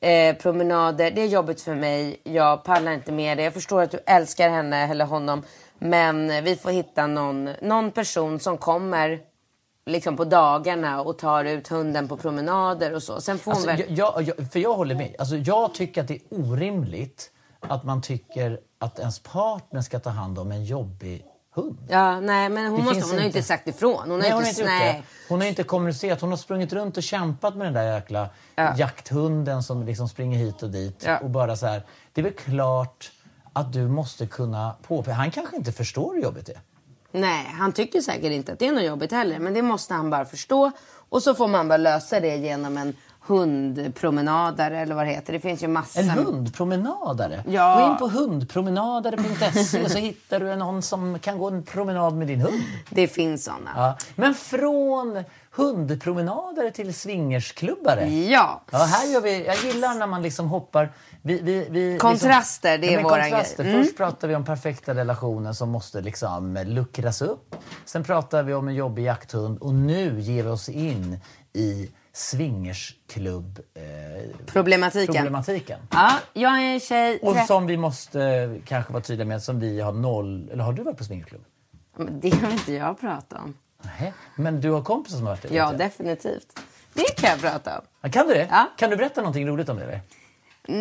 eh, 0.00 0.36
promenader. 0.36 1.10
Det 1.10 1.22
är 1.22 1.26
jobbigt 1.26 1.60
för 1.60 1.74
mig. 1.74 2.20
Jag 2.24 2.64
pallar 2.64 2.92
inte 2.92 3.12
med 3.12 3.38
det. 3.38 3.44
Jag 3.44 3.54
förstår 3.54 3.82
att 3.82 3.90
du 3.90 3.98
älskar 4.06 4.50
henne 4.50 4.88
eller 4.88 5.04
honom. 5.04 5.42
Men 5.78 6.44
vi 6.44 6.56
får 6.56 6.70
hitta 6.70 7.06
någon, 7.06 7.50
någon 7.62 7.90
person 7.90 8.40
som 8.40 8.58
kommer 8.58 9.20
liksom 9.88 10.16
på 10.16 10.24
dagarna 10.24 11.00
och 11.02 11.18
tar 11.18 11.44
ut 11.44 11.68
hunden 11.68 12.08
på 12.08 12.16
promenader 12.16 12.94
och 12.94 13.02
så. 13.02 13.20
Sen 13.20 13.38
får 13.38 13.52
hon 13.52 13.68
Alltså, 13.68 13.76
väl... 13.86 13.98
jag, 13.98 14.22
jag, 14.22 14.52
för 14.52 14.58
jag 14.60 14.74
håller 14.74 14.94
med. 14.94 15.14
Alltså, 15.18 15.36
jag 15.36 15.74
tycker 15.74 16.00
att 16.00 16.08
det 16.08 16.14
är 16.14 16.20
orimligt 16.30 17.30
att 17.60 17.84
man 17.84 18.02
tycker 18.02 18.60
att 18.78 18.98
ens 18.98 19.18
partner 19.18 19.80
ska 19.80 19.98
ta 19.98 20.10
hand 20.10 20.38
om 20.38 20.52
en 20.52 20.64
jobbig 20.64 21.24
hund. 21.54 21.78
Ja, 21.88 22.20
nej, 22.20 22.48
men 22.48 22.66
hon, 22.66 22.76
Det 22.80 22.84
måste, 22.84 23.00
hon 23.00 23.10
har 23.10 23.18
ju 23.18 23.26
inte. 23.26 23.38
inte 23.38 23.48
sagt 23.48 23.68
ifrån. 23.68 24.00
Hon 24.00 24.10
har 24.10 24.18
Nej, 24.18 24.30
hon 24.32 24.46
inte, 24.46 24.62
har 24.64 24.70
inte 24.76 24.84
nej. 24.92 25.02
Hon 25.28 25.40
har 25.40 25.48
inte 25.48 25.62
kommunicerat. 25.62 26.20
Hon 26.20 26.30
har 26.30 26.36
sprungit 26.36 26.72
runt 26.72 26.96
och 26.96 27.02
kämpat 27.02 27.56
med 27.56 27.66
den 27.66 27.74
där 27.74 27.94
jäkla 27.94 28.28
Ja. 28.54 28.74
jakthunden 28.76 29.62
som 29.62 29.82
liksom 29.82 30.08
springer 30.08 30.38
hit 30.38 30.62
och 30.62 30.70
dit. 30.70 31.02
Ja. 31.06 31.18
Och 31.18 31.30
bara 31.30 31.56
så 31.56 31.66
här. 31.66 31.82
Det 32.12 32.20
är 32.20 32.22
väl 32.22 32.32
klart 32.32 33.12
att 33.52 33.72
du 33.72 33.88
måste 33.88 34.26
kunna 34.26 34.74
påpeka. 34.82 35.12
Han 35.14 35.30
kanske 35.30 35.56
inte 35.56 35.72
förstår 35.72 36.14
hur 36.14 36.22
jobbigt 36.22 36.46
det 36.46 36.52
är. 36.52 36.60
Nej, 37.12 37.46
han 37.58 37.72
tycker 37.72 38.00
säkert 38.00 38.32
inte 38.32 38.52
att 38.52 38.58
det 38.58 38.66
är 38.66 38.72
något 38.72 38.84
jobbigt 38.84 39.12
heller. 39.12 39.38
Men 39.38 39.54
det 39.54 39.62
måste 39.62 39.94
han 39.94 40.10
bara 40.10 40.24
förstå. 40.24 40.70
Och 41.08 41.22
så 41.22 41.34
får 41.34 41.48
man 41.48 41.68
bara 41.68 41.76
lösa 41.76 42.20
det 42.20 42.36
genom 42.36 42.76
en 42.76 42.96
hundpromenadare 43.28 44.78
eller 44.78 44.94
vad 44.94 45.06
det 45.06 45.10
heter. 45.10 45.32
Det 45.32 45.40
finns 45.40 45.62
ju 45.62 45.68
massa... 45.68 46.00
En 46.00 46.10
hundpromenadare. 46.10 47.44
Ja. 47.48 47.78
Gå 47.80 47.92
in 47.92 47.98
på 47.98 48.18
hundpromenadare.se 48.18 49.88
så 49.88 49.98
hittar 49.98 50.40
du 50.40 50.56
någon 50.56 50.82
som 50.82 51.18
kan 51.18 51.38
gå 51.38 51.48
en 51.48 51.62
promenad 51.62 52.14
med 52.14 52.26
din 52.26 52.40
hund. 52.40 52.62
Det 52.90 53.08
finns 53.08 53.44
såna. 53.44 53.70
Ja. 53.76 53.96
Men 54.14 54.34
från 54.34 55.24
hundpromenadare 55.50 56.70
till 56.70 56.94
swingersklubbare. 56.94 58.08
Ja. 58.08 58.62
Ja, 58.70 58.78
här 58.78 59.12
gör 59.12 59.20
vi, 59.20 59.46
jag 59.46 59.56
gillar 59.64 59.94
när 59.94 60.06
man 60.06 60.22
liksom 60.22 60.48
hoppar... 60.48 60.92
Vi, 61.22 61.40
vi, 61.42 61.66
vi, 61.70 61.98
Kontraster, 61.98 62.78
det 62.78 62.92
är 62.94 62.96
men 62.96 63.04
våran 63.04 63.20
kontraster. 63.20 63.64
grej. 63.64 63.72
Mm. 63.72 63.84
Först 63.84 63.96
pratar 63.96 64.28
vi 64.28 64.34
om 64.34 64.44
perfekta 64.44 64.94
relationer 64.94 65.52
som 65.52 65.70
måste 65.70 66.00
liksom 66.00 66.58
luckras 66.66 67.22
upp. 67.22 67.56
Sen 67.84 68.04
pratar 68.04 68.42
vi 68.42 68.54
om 68.54 68.68
en 68.68 68.74
jobbig 68.74 69.02
jakthund 69.02 69.58
och 69.58 69.74
nu 69.74 70.20
ger 70.20 70.42
vi 70.42 70.48
oss 70.48 70.68
in 70.68 71.20
i 71.52 71.90
swingersklubb 72.18 73.60
eh, 73.74 73.82
Problematiken. 74.46 75.14
problematiken. 75.14 75.80
Ja, 75.90 76.12
jag 76.32 76.52
är 76.62 76.74
en 76.74 76.80
tjej. 76.80 77.18
Och 77.22 77.36
som 77.36 77.66
vi 77.66 77.76
måste 77.76 78.22
eh, 78.22 78.50
kanske 78.64 78.92
vara 78.92 79.02
tydliga 79.02 79.26
med, 79.26 79.42
som 79.42 79.60
vi 79.60 79.80
har 79.80 79.92
noll... 79.92 80.50
Eller 80.52 80.64
har 80.64 80.72
du 80.72 80.82
varit 80.82 80.98
på 80.98 81.04
swingersklubb? 81.04 81.44
Men 81.96 82.20
Det 82.20 82.34
har 82.34 82.50
inte 82.50 82.72
jag 82.72 83.00
pratat 83.00 83.32
om. 83.40 83.54
Nej. 84.00 84.12
Men 84.36 84.60
du 84.60 84.70
har 84.70 84.82
kompisar 84.82 85.16
som 85.16 85.26
har 85.26 85.32
varit 85.34 85.42
det? 85.42 85.48
Ja, 85.54 85.70
jag. 85.70 85.78
definitivt. 85.78 86.58
Det 86.94 87.16
kan 87.16 87.30
jag 87.30 87.40
prata 87.40 87.78
om. 87.78 87.84
Ja, 88.00 88.08
Kan 88.08 88.26
du 88.26 88.34
det? 88.34 88.48
Ja. 88.50 88.66
Kan 88.76 88.90
du 88.90 88.96
berätta 88.96 89.20
någonting 89.20 89.46
roligt 89.46 89.68
om 89.68 89.76
det? 89.76 89.84
Eller? 89.84 90.00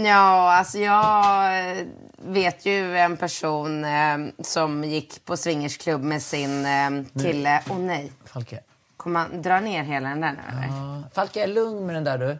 Ja, 0.07 0.57
alltså 0.57 0.77
jag 0.79 1.59
eh, 1.79 1.85
vet 2.17 2.65
ju 2.65 2.97
en 2.97 3.17
person 3.17 3.85
eh, 3.85 4.17
som 4.39 4.83
gick 4.83 5.25
på 5.25 5.37
swingersklubb 5.37 6.03
med 6.03 6.21
sin 6.21 6.65
eh, 6.65 6.89
kille. 7.21 7.63
Åh 7.69 7.79
nej, 7.79 8.11
Falke. 8.25 8.59
Kommer 9.07 9.29
man 9.29 9.41
dra 9.41 9.59
ner 9.59 9.83
hela 9.83 10.09
den 10.09 10.21
där 10.21 10.31
nu 10.31 10.39
eller? 10.57 10.67
Ja. 10.67 11.03
Falke, 11.13 11.43
är 11.43 11.47
lugn 11.47 11.85
med 11.85 11.95
den 11.95 12.03
där 12.03 12.17
du. 12.17 12.37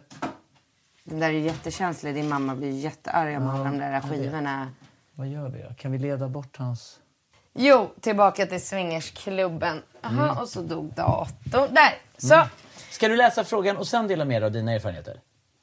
Den 1.04 1.20
där 1.20 1.28
är 1.28 1.32
jättekänslig. 1.32 2.14
Din 2.14 2.28
mamma 2.28 2.54
blir 2.54 2.70
jättearg 2.70 3.36
om 3.36 3.48
alla 3.48 3.64
de 3.64 3.78
där 3.78 4.00
skivorna. 4.00 4.72
Vad 5.14 5.26
gör 5.28 5.48
vi 5.48 5.62
då? 5.62 5.74
Kan 5.78 5.92
vi 5.92 5.98
leda 5.98 6.28
bort 6.28 6.56
hans... 6.56 6.98
Jo, 7.54 7.90
tillbaka 8.00 8.46
till 8.46 8.66
swingersklubben. 8.66 9.82
Jaha, 10.02 10.10
Mm. 10.12 10.38
och 10.38 10.48
så 10.48 10.62
dog 10.62 10.92
datorn. 10.94 11.74
Där, 11.74 11.94
så. 12.18 12.46
Ska 12.90 13.08
du 13.08 13.16
läsa 13.16 13.44
frågan 13.44 13.76
och 13.76 13.86
sen 13.86 14.08
dela 14.08 14.24
med 14.24 14.42
dig 14.42 14.46
av 14.46 14.52
dina 14.52 14.72
erfarenheter? 14.72 15.20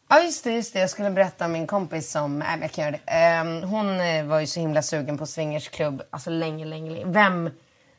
Ja, 0.09 0.19
just 0.23 0.43
det, 0.43 0.51
just 0.51 0.73
det. 0.73 0.79
Jag 0.79 0.89
skulle 0.89 1.09
berätta 1.11 1.45
om 1.45 1.51
min 1.51 1.67
kompis 1.67 2.11
som... 2.11 2.37
Men 2.37 2.61
jag 2.61 2.71
kan 2.71 2.83
göra 2.85 2.91
det. 3.05 3.11
Ehm, 3.11 3.63
hon 3.63 3.99
eh, 3.99 4.25
var 4.25 4.39
ju 4.39 4.47
så 4.47 4.59
himla 4.59 4.81
sugen 4.81 5.17
på 5.17 5.25
swingersklubb. 5.25 6.01
Alltså 6.09 6.29
länge, 6.29 6.65
länge, 6.65 6.91
länge. 6.91 7.05
Vem... 7.05 7.49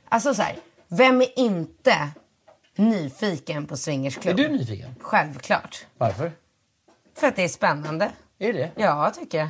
Alltså 0.09 0.35
så 0.35 0.43
här. 0.43 0.57
Vem 0.89 1.21
är 1.21 1.39
inte 1.39 1.95
nyfiken 2.79 3.67
på 3.67 3.75
Är 3.75 3.79
swingersklubb? 3.79 4.37
du 4.37 4.49
nyfiken? 4.49 4.95
Självklart. 5.01 5.87
Varför? 5.99 6.33
För 7.17 7.27
att 7.27 7.37
det 7.37 7.45
är 7.45 7.49
spännande. 7.49 8.11
Är 8.39 8.53
det 8.53 8.71
Ja, 8.77 9.11
tycker 9.11 9.39
jag. 9.39 9.49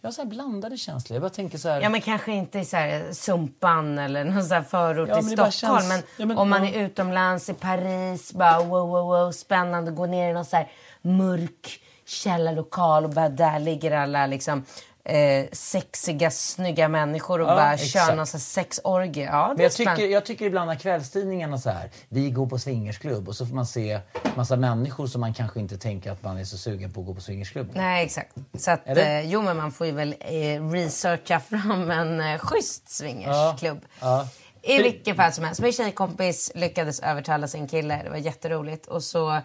Jag 0.00 0.08
har 0.08 0.12
så 0.12 0.22
här 0.22 0.28
blandade 0.28 0.76
känslor. 0.76 1.14
Jag 1.14 1.22
bara 1.22 1.30
tänker 1.30 1.58
så 1.58 1.68
här... 1.68 1.80
Ja, 1.80 1.88
men 1.88 2.00
kanske 2.00 2.32
inte 2.32 2.58
i 2.58 2.64
så 2.64 2.76
här 2.76 3.12
Sumpan 3.12 3.98
eller 3.98 4.24
någon 4.24 4.42
här 4.54 4.62
förort 4.62 5.08
Ja, 5.08 5.18
i 5.18 5.22
Stockholm. 5.22 5.52
känns- 5.52 5.88
Men, 5.88 6.02
Ja, 6.16 6.26
men- 6.26 6.38
om 6.38 6.50
man 6.50 6.64
är 6.64 6.84
utomlands, 6.86 7.48
i 7.50 7.54
Paris, 7.54 8.32
bara 8.32 8.58
wow, 8.58 8.88
wow, 8.88 9.06
wow, 9.06 9.32
spännande. 9.32 9.90
Gå 9.90 10.06
ner 10.06 10.30
i 10.30 10.32
någon 10.32 10.44
så 10.44 10.56
här 10.56 10.70
mörk 11.02 11.80
källarlokal 12.06 13.04
och 13.04 13.10
bara 13.10 13.28
där 13.28 13.58
ligger 13.58 13.90
alla 13.92 14.26
liksom 14.26 14.64
eh, 15.04 15.44
sexiga, 15.52 16.30
snygga 16.30 16.88
människor 16.88 17.40
och 17.40 17.48
Ja, 17.50 17.54
bara 17.56 17.74
exakt. 17.74 18.06
kör 18.06 18.16
någon 18.16 18.26
sexorgie. 18.26 19.24
Ja, 19.24 19.52
Men 19.56 19.62
jag, 19.62 19.72
tycker, 19.72 20.06
jag 20.06 20.24
tycker 20.26 20.44
ibland 20.46 20.70
att 20.70 20.82
kvällstidningarna 20.82 21.58
så 21.58 21.70
här, 21.70 21.90
vi 22.08 22.30
går 22.30 22.46
på 22.46 22.58
swingersklubb 22.58 23.28
och 23.28 23.36
så 23.36 23.46
får 23.46 23.54
man 23.54 23.66
se 23.66 24.00
massa 24.36 24.56
människor 24.56 25.06
som 25.06 25.20
man 25.20 25.34
kanske 25.34 25.60
inte 25.60 25.78
tänker 25.78 26.12
att 26.12 26.22
man 26.22 26.38
är 26.38 26.44
så 26.44 26.58
sugen 26.58 26.92
på 26.92 27.00
att 27.00 27.06
gå 27.06 27.14
på 27.14 27.20
swingersklubb. 27.20 27.70
Nej, 27.74 28.04
exakt. 28.04 28.34
Så 28.58 28.70
att, 28.70 28.88
eh, 28.88 29.20
jo, 29.20 29.42
men 29.42 29.56
man 29.56 29.72
får 29.72 29.86
ju 29.86 29.92
väl 29.92 30.14
eh, 30.20 30.68
researcha 30.70 31.40
fram 31.40 31.90
en 31.90 32.20
eh, 32.20 32.38
schysst 32.38 32.88
swingersklubb. 32.88 33.80
Ja. 34.00 34.28
I 34.62 34.76
För- 34.76 34.82
vilket 34.82 35.16
fall 35.16 35.32
som 35.32 35.44
helst. 35.44 35.60
Min 35.60 35.72
tjejkompis 35.72 36.52
lyckades 36.54 37.00
övertala 37.00 37.48
sin 37.48 37.68
kille. 37.68 38.00
Det 38.04 38.10
var 38.10 38.16
jätteroligt. 38.16 38.86
Och 38.86 39.02
så, 39.02 39.40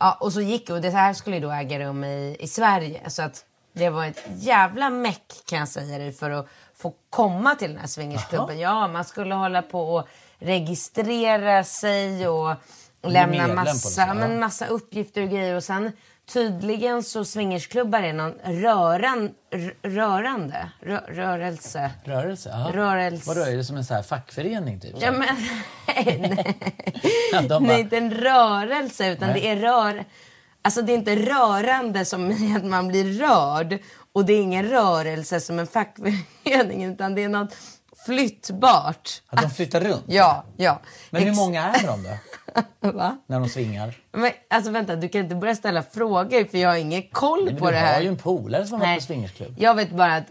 ja, 0.00 0.18
och 0.20 0.32
så 0.32 0.40
gick 0.40 0.70
och 0.70 0.80
det 0.80 0.90
här 0.90 1.14
skulle 1.14 1.36
ju 1.36 1.42
då 1.42 1.50
äga 1.50 1.78
rum 1.78 2.04
i, 2.04 2.36
i 2.40 2.48
Sverige. 2.48 3.10
Så 3.10 3.22
att 3.22 3.44
det 3.72 3.90
var 3.90 4.04
ett 4.06 4.24
jävla 4.36 4.90
meck 4.90 5.32
kan 5.46 5.58
jag 5.58 5.68
säga 5.68 5.98
dig 5.98 6.12
för 6.12 6.30
att 6.30 6.46
få 6.74 6.94
komma 7.10 7.54
till 7.54 7.70
den 7.70 7.78
här 7.78 7.86
swingersklubben. 7.86 8.58
Ja, 8.58 8.88
man 8.88 9.04
skulle 9.04 9.34
hålla 9.34 9.62
på 9.62 9.94
och 9.94 10.08
registrera 10.38 11.64
sig 11.64 12.28
och 12.28 12.54
lämna 13.02 13.48
det, 13.48 13.54
massa, 13.54 14.00
ja. 14.06 14.14
men 14.14 14.40
massa 14.40 14.66
uppgifter 14.66 15.22
och 15.22 15.28
grejer. 15.30 15.56
Och 15.56 15.64
sen 15.64 15.92
tydligen 16.32 17.02
så 17.02 17.24
swingersklubbar 17.24 18.02
är 18.02 18.12
någon 18.12 18.34
röran, 18.44 19.30
rörande 19.82 20.70
rö, 20.80 21.00
rörelse. 21.08 21.90
Rörelse? 22.04 22.48
Ja. 22.48 22.70
Rörelse. 22.74 23.24
Vadå, 23.28 23.40
är 23.40 23.56
det 23.56 23.64
som 23.64 23.76
en 23.76 23.84
så 23.84 23.94
här 23.94 24.02
fackförening 24.02 24.80
typ? 24.80 24.94
Ja, 24.98 25.12
men, 25.12 25.36
nej, 25.86 26.56
Ja, 27.32 27.40
de 27.40 27.48
bara- 27.48 27.60
nej, 27.60 27.80
inte 27.80 27.96
en 27.96 28.14
rörelse 28.14 29.12
utan 29.12 29.28
Nej. 29.28 29.40
det 29.40 29.48
är 29.48 29.56
rör... 29.56 30.04
Alltså 30.62 30.82
det 30.82 30.92
är 30.92 30.94
inte 30.96 31.16
rörande 31.16 32.04
som 32.04 32.30
i 32.30 32.54
att 32.56 32.64
man 32.64 32.88
blir 32.88 33.04
rörd 33.04 33.78
och 34.12 34.24
det 34.24 34.32
är 34.32 34.42
ingen 34.42 34.68
rörelse 34.68 35.40
som 35.40 35.58
en 35.58 35.66
fackförening 35.66 36.84
utan 36.84 37.14
det 37.14 37.24
är 37.24 37.28
något 37.28 37.56
flyttbart. 38.06 39.22
Att 39.28 39.42
de 39.42 39.50
flyttar 39.50 39.80
runt? 39.80 40.04
Ja, 40.06 40.44
ja. 40.56 40.80
Men 41.10 41.22
hur 41.22 41.34
många 41.34 41.64
är 41.68 41.86
de 41.86 42.02
då? 42.02 42.10
Va? 42.92 43.16
När 43.26 43.40
de 43.40 43.48
svingar? 43.48 43.94
Men 44.12 44.30
alltså 44.50 44.70
vänta, 44.70 44.96
du 44.96 45.08
kan 45.08 45.20
inte 45.20 45.34
börja 45.34 45.54
ställa 45.54 45.82
frågor 45.82 46.44
för 46.44 46.58
jag 46.58 46.68
har 46.68 46.76
ingen 46.76 47.02
koll 47.02 47.44
Men 47.44 47.56
på 47.56 47.64
du 47.66 47.72
det 47.72 47.78
har 47.78 47.86
här. 47.86 48.00
ju 48.00 48.08
en 48.08 48.16
polare 48.16 48.66
som 48.66 48.72
har 48.72 48.78
varit 48.80 48.88
Nej. 48.88 48.98
på 48.98 49.04
swingersklubb. 49.06 49.54
Jag 49.58 49.74
vet 49.74 49.90
bara 49.90 50.16
att 50.16 50.26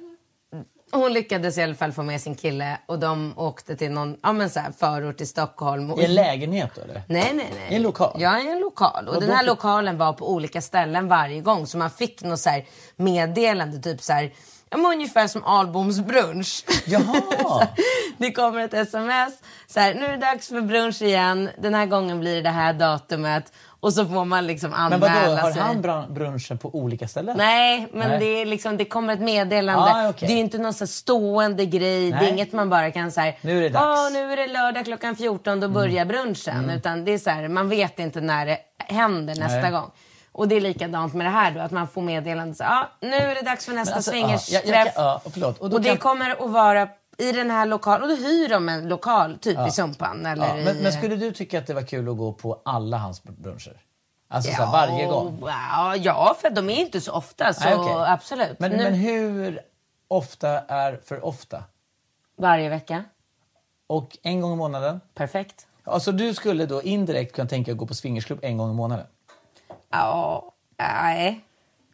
hon 0.91 1.13
lyckades 1.13 1.57
i 1.57 1.63
alla 1.63 1.75
fall 1.75 1.91
få 1.91 2.03
med 2.03 2.21
sin 2.21 2.35
kille 2.35 2.77
och 2.85 2.99
de 2.99 3.33
åkte 3.37 3.75
till 3.75 3.91
någon 3.91 4.17
ja, 4.23 4.33
men 4.33 4.49
så 4.49 4.59
här, 4.59 4.71
förort 4.71 5.21
i 5.21 5.25
Stockholm. 5.25 5.91
Och... 5.91 6.01
I 6.01 6.05
en 6.05 6.15
lägenhet 6.15 6.77
eller? 6.77 7.01
Nej, 7.07 7.31
nej, 7.33 7.53
nej. 7.55 7.71
I 7.71 7.75
en 7.75 7.81
lokal? 7.81 8.21
Ja, 8.21 8.39
i 8.39 8.51
en 8.51 8.59
lokal. 8.59 9.07
Och 9.07 9.21
den 9.21 9.29
här 9.29 9.37
fick- 9.37 9.47
lokalen 9.47 9.97
var 9.97 10.13
på 10.13 10.31
olika 10.31 10.61
ställen 10.61 11.07
varje 11.07 11.41
gång. 11.41 11.67
Så 11.67 11.77
man 11.77 11.89
fick 11.89 12.23
något 12.23 12.39
så 12.39 12.49
här 12.49 12.65
meddelande, 12.95 13.79
typ 13.79 14.01
så 14.01 14.13
här, 14.13 14.33
ja, 14.69 14.77
men 14.77 14.91
ungefär 14.91 15.27
som 15.27 15.43
Alboms 15.43 15.99
brunch. 15.99 16.65
Jaha! 16.85 17.67
det 18.17 18.31
kommer 18.31 18.59
ett 18.59 18.73
sms. 18.73 19.33
Så 19.67 19.79
här, 19.79 19.93
nu 19.93 20.05
är 20.05 20.11
det 20.11 20.17
dags 20.17 20.47
för 20.47 20.61
brunch 20.61 21.01
igen. 21.01 21.49
Den 21.57 21.73
här 21.73 21.85
gången 21.85 22.19
blir 22.19 22.35
det 22.35 22.41
det 22.41 22.49
här 22.49 22.73
datumet. 22.73 23.53
Och 23.81 23.93
så 23.93 24.05
får 24.05 24.25
man 24.25 24.47
liksom 24.47 24.69
Men 24.71 24.79
anmäla 24.79 25.07
vadå, 25.25 25.35
har 25.41 25.51
sig. 25.51 25.61
han 25.61 26.13
brunchen 26.13 26.57
på 26.57 26.75
olika 26.75 27.07
ställen? 27.07 27.37
Nej, 27.37 27.87
men 27.93 28.09
Nej. 28.09 28.19
Det, 28.19 28.25
är 28.25 28.45
liksom, 28.45 28.77
det 28.77 28.85
kommer 28.85 29.13
ett 29.13 29.19
meddelande. 29.19 29.91
Ah, 29.95 30.09
okej. 30.09 30.27
Det 30.27 30.33
är 30.33 30.37
inte 30.37 30.57
någon 30.57 30.73
så 30.73 30.87
stående 30.87 31.65
grej. 31.65 32.11
Det 32.11 32.17
är 32.17 32.21
Nej. 32.21 32.29
inget 32.29 32.53
man 32.53 32.69
bara 32.69 32.91
kan 32.91 33.11
säga. 33.11 33.33
Nu 33.41 33.57
är 33.57 33.61
det 33.61 33.69
dags." 33.69 33.99
Mm. 34.09 34.13
nu 34.27 34.33
är 34.33 34.37
det 34.37 34.47
lördag 34.47 34.85
klockan 34.85 35.15
14, 35.15 35.59
då 35.59 35.67
börjar 35.67 36.05
brunchen. 36.05 36.69
Utan 36.69 37.05
det 37.05 37.11
är 37.13 37.17
så 37.17 37.29
här, 37.29 37.47
man 37.47 37.69
vet 37.69 37.99
inte 37.99 38.21
när 38.21 38.45
det 38.45 38.57
händer 38.77 39.35
nästa 39.35 39.61
Nej. 39.61 39.71
gång. 39.71 39.91
Och 40.31 40.47
det 40.47 40.55
är 40.55 40.61
likadant 40.61 41.13
med 41.13 41.25
det 41.25 41.29
här 41.31 41.51
då, 41.51 41.59
att 41.59 41.71
man 41.71 41.87
får 41.87 42.01
meddelande 42.01 42.55
ja, 42.59 42.89
nu 43.01 43.15
är 43.15 43.35
det 43.35 43.41
dags 43.41 43.65
för 43.65 43.73
nästa 43.73 43.95
alltså, 43.95 44.11
swingersträff. 44.11 44.63
ja, 44.95 45.21
kan- 45.23 45.41
ja. 45.41 45.53
Och 45.59 45.73
Och, 45.73 45.81
det 45.81 45.89
kan- 45.89 45.97
kommer 45.97 46.29
att 46.29 46.49
vara 46.49 46.87
i 47.19 47.31
den 47.31 47.51
här 47.51 47.65
lokalen, 47.65 48.01
och 48.01 48.17
då 48.17 48.23
hyr 48.23 48.49
de 48.49 48.69
en 48.69 48.87
lokal, 48.87 49.37
typ 49.37 49.67
i 49.67 49.71
Sumpan 49.71 50.25
eller 50.25 50.47
Ja, 50.47 50.55
men, 50.55 50.77
i... 50.77 50.83
men 50.83 50.91
skulle 50.91 51.15
du 51.15 51.31
tycka 51.31 51.59
att 51.59 51.67
det 51.67 51.73
var 51.73 51.81
kul 51.81 52.09
att 52.09 52.17
gå 52.17 52.33
på 52.33 52.61
alla 52.65 52.97
hans 52.97 53.23
bruncher? 53.23 53.81
Alltså 54.27 54.51
så 54.51 54.63
här, 54.63 54.71
varje 54.71 55.05
gång? 55.05 55.39
Ja, 55.45 55.95
ja, 55.95 56.37
för 56.41 56.49
de 56.49 56.69
är 56.69 56.75
inte 56.75 57.01
så 57.01 57.11
ofta, 57.11 57.53
så 57.53 57.63
Nej, 57.63 57.75
okej. 57.75 57.93
absolut. 58.07 58.59
Men, 58.59 58.71
nu, 58.71 58.77
men 58.83 58.93
hur 58.93 59.61
ofta 60.07 60.59
är 60.59 60.99
för 61.05 61.25
ofta? 61.25 61.63
Varje 62.37 62.69
vecka. 62.69 63.03
Och 63.87 64.17
en 64.23 64.41
gång 64.41 64.53
i 64.53 64.55
månaden? 64.55 65.01
Perfekt. 65.13 65.67
Alltså 65.83 66.11
du 66.11 66.33
skulle 66.33 66.65
då 66.65 66.83
indirekt 66.83 67.35
kunna 67.35 67.47
tänka 67.47 67.71
att 67.71 67.77
gå 67.77 67.85
på 67.85 67.93
swingersklubb 67.93 68.39
en 68.41 68.57
gång 68.57 68.71
i 68.71 68.73
månaden? 68.73 69.05
Ja, 69.91 70.53
nej. 70.77 71.45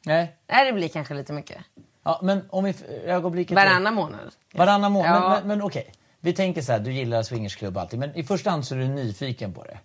Nej. 0.05 0.35
Nej, 0.47 0.65
det 0.65 0.73
blir 0.73 0.87
kanske 0.87 1.13
lite 1.13 1.33
mycket. 1.33 1.57
Ja, 2.05 2.19
men 2.23 2.41
om 2.49 2.63
vi 2.63 2.73
ögonblicket... 3.05 3.55
Varannan 3.55 3.93
månad. 3.93 4.19
Varannan 4.53 4.91
månad? 4.91 5.15
Ja. 5.15 5.29
Men, 5.29 5.31
men, 5.39 5.47
men 5.47 5.61
okej. 5.61 5.91
Vi 6.19 6.33
tänker 6.33 6.61
så 6.61 6.71
här, 6.71 6.79
du 6.79 6.93
gillar 6.93 7.23
swingersklubb 7.23 7.75
och 7.75 7.81
allting. 7.81 7.99
Men 7.99 8.15
i 8.15 8.23
första 8.23 8.49
hand 8.49 8.65
så 8.65 8.75
är 8.75 8.79
du 8.79 8.87
nyfiken 8.87 9.53
på 9.53 9.63
det. 9.63 9.79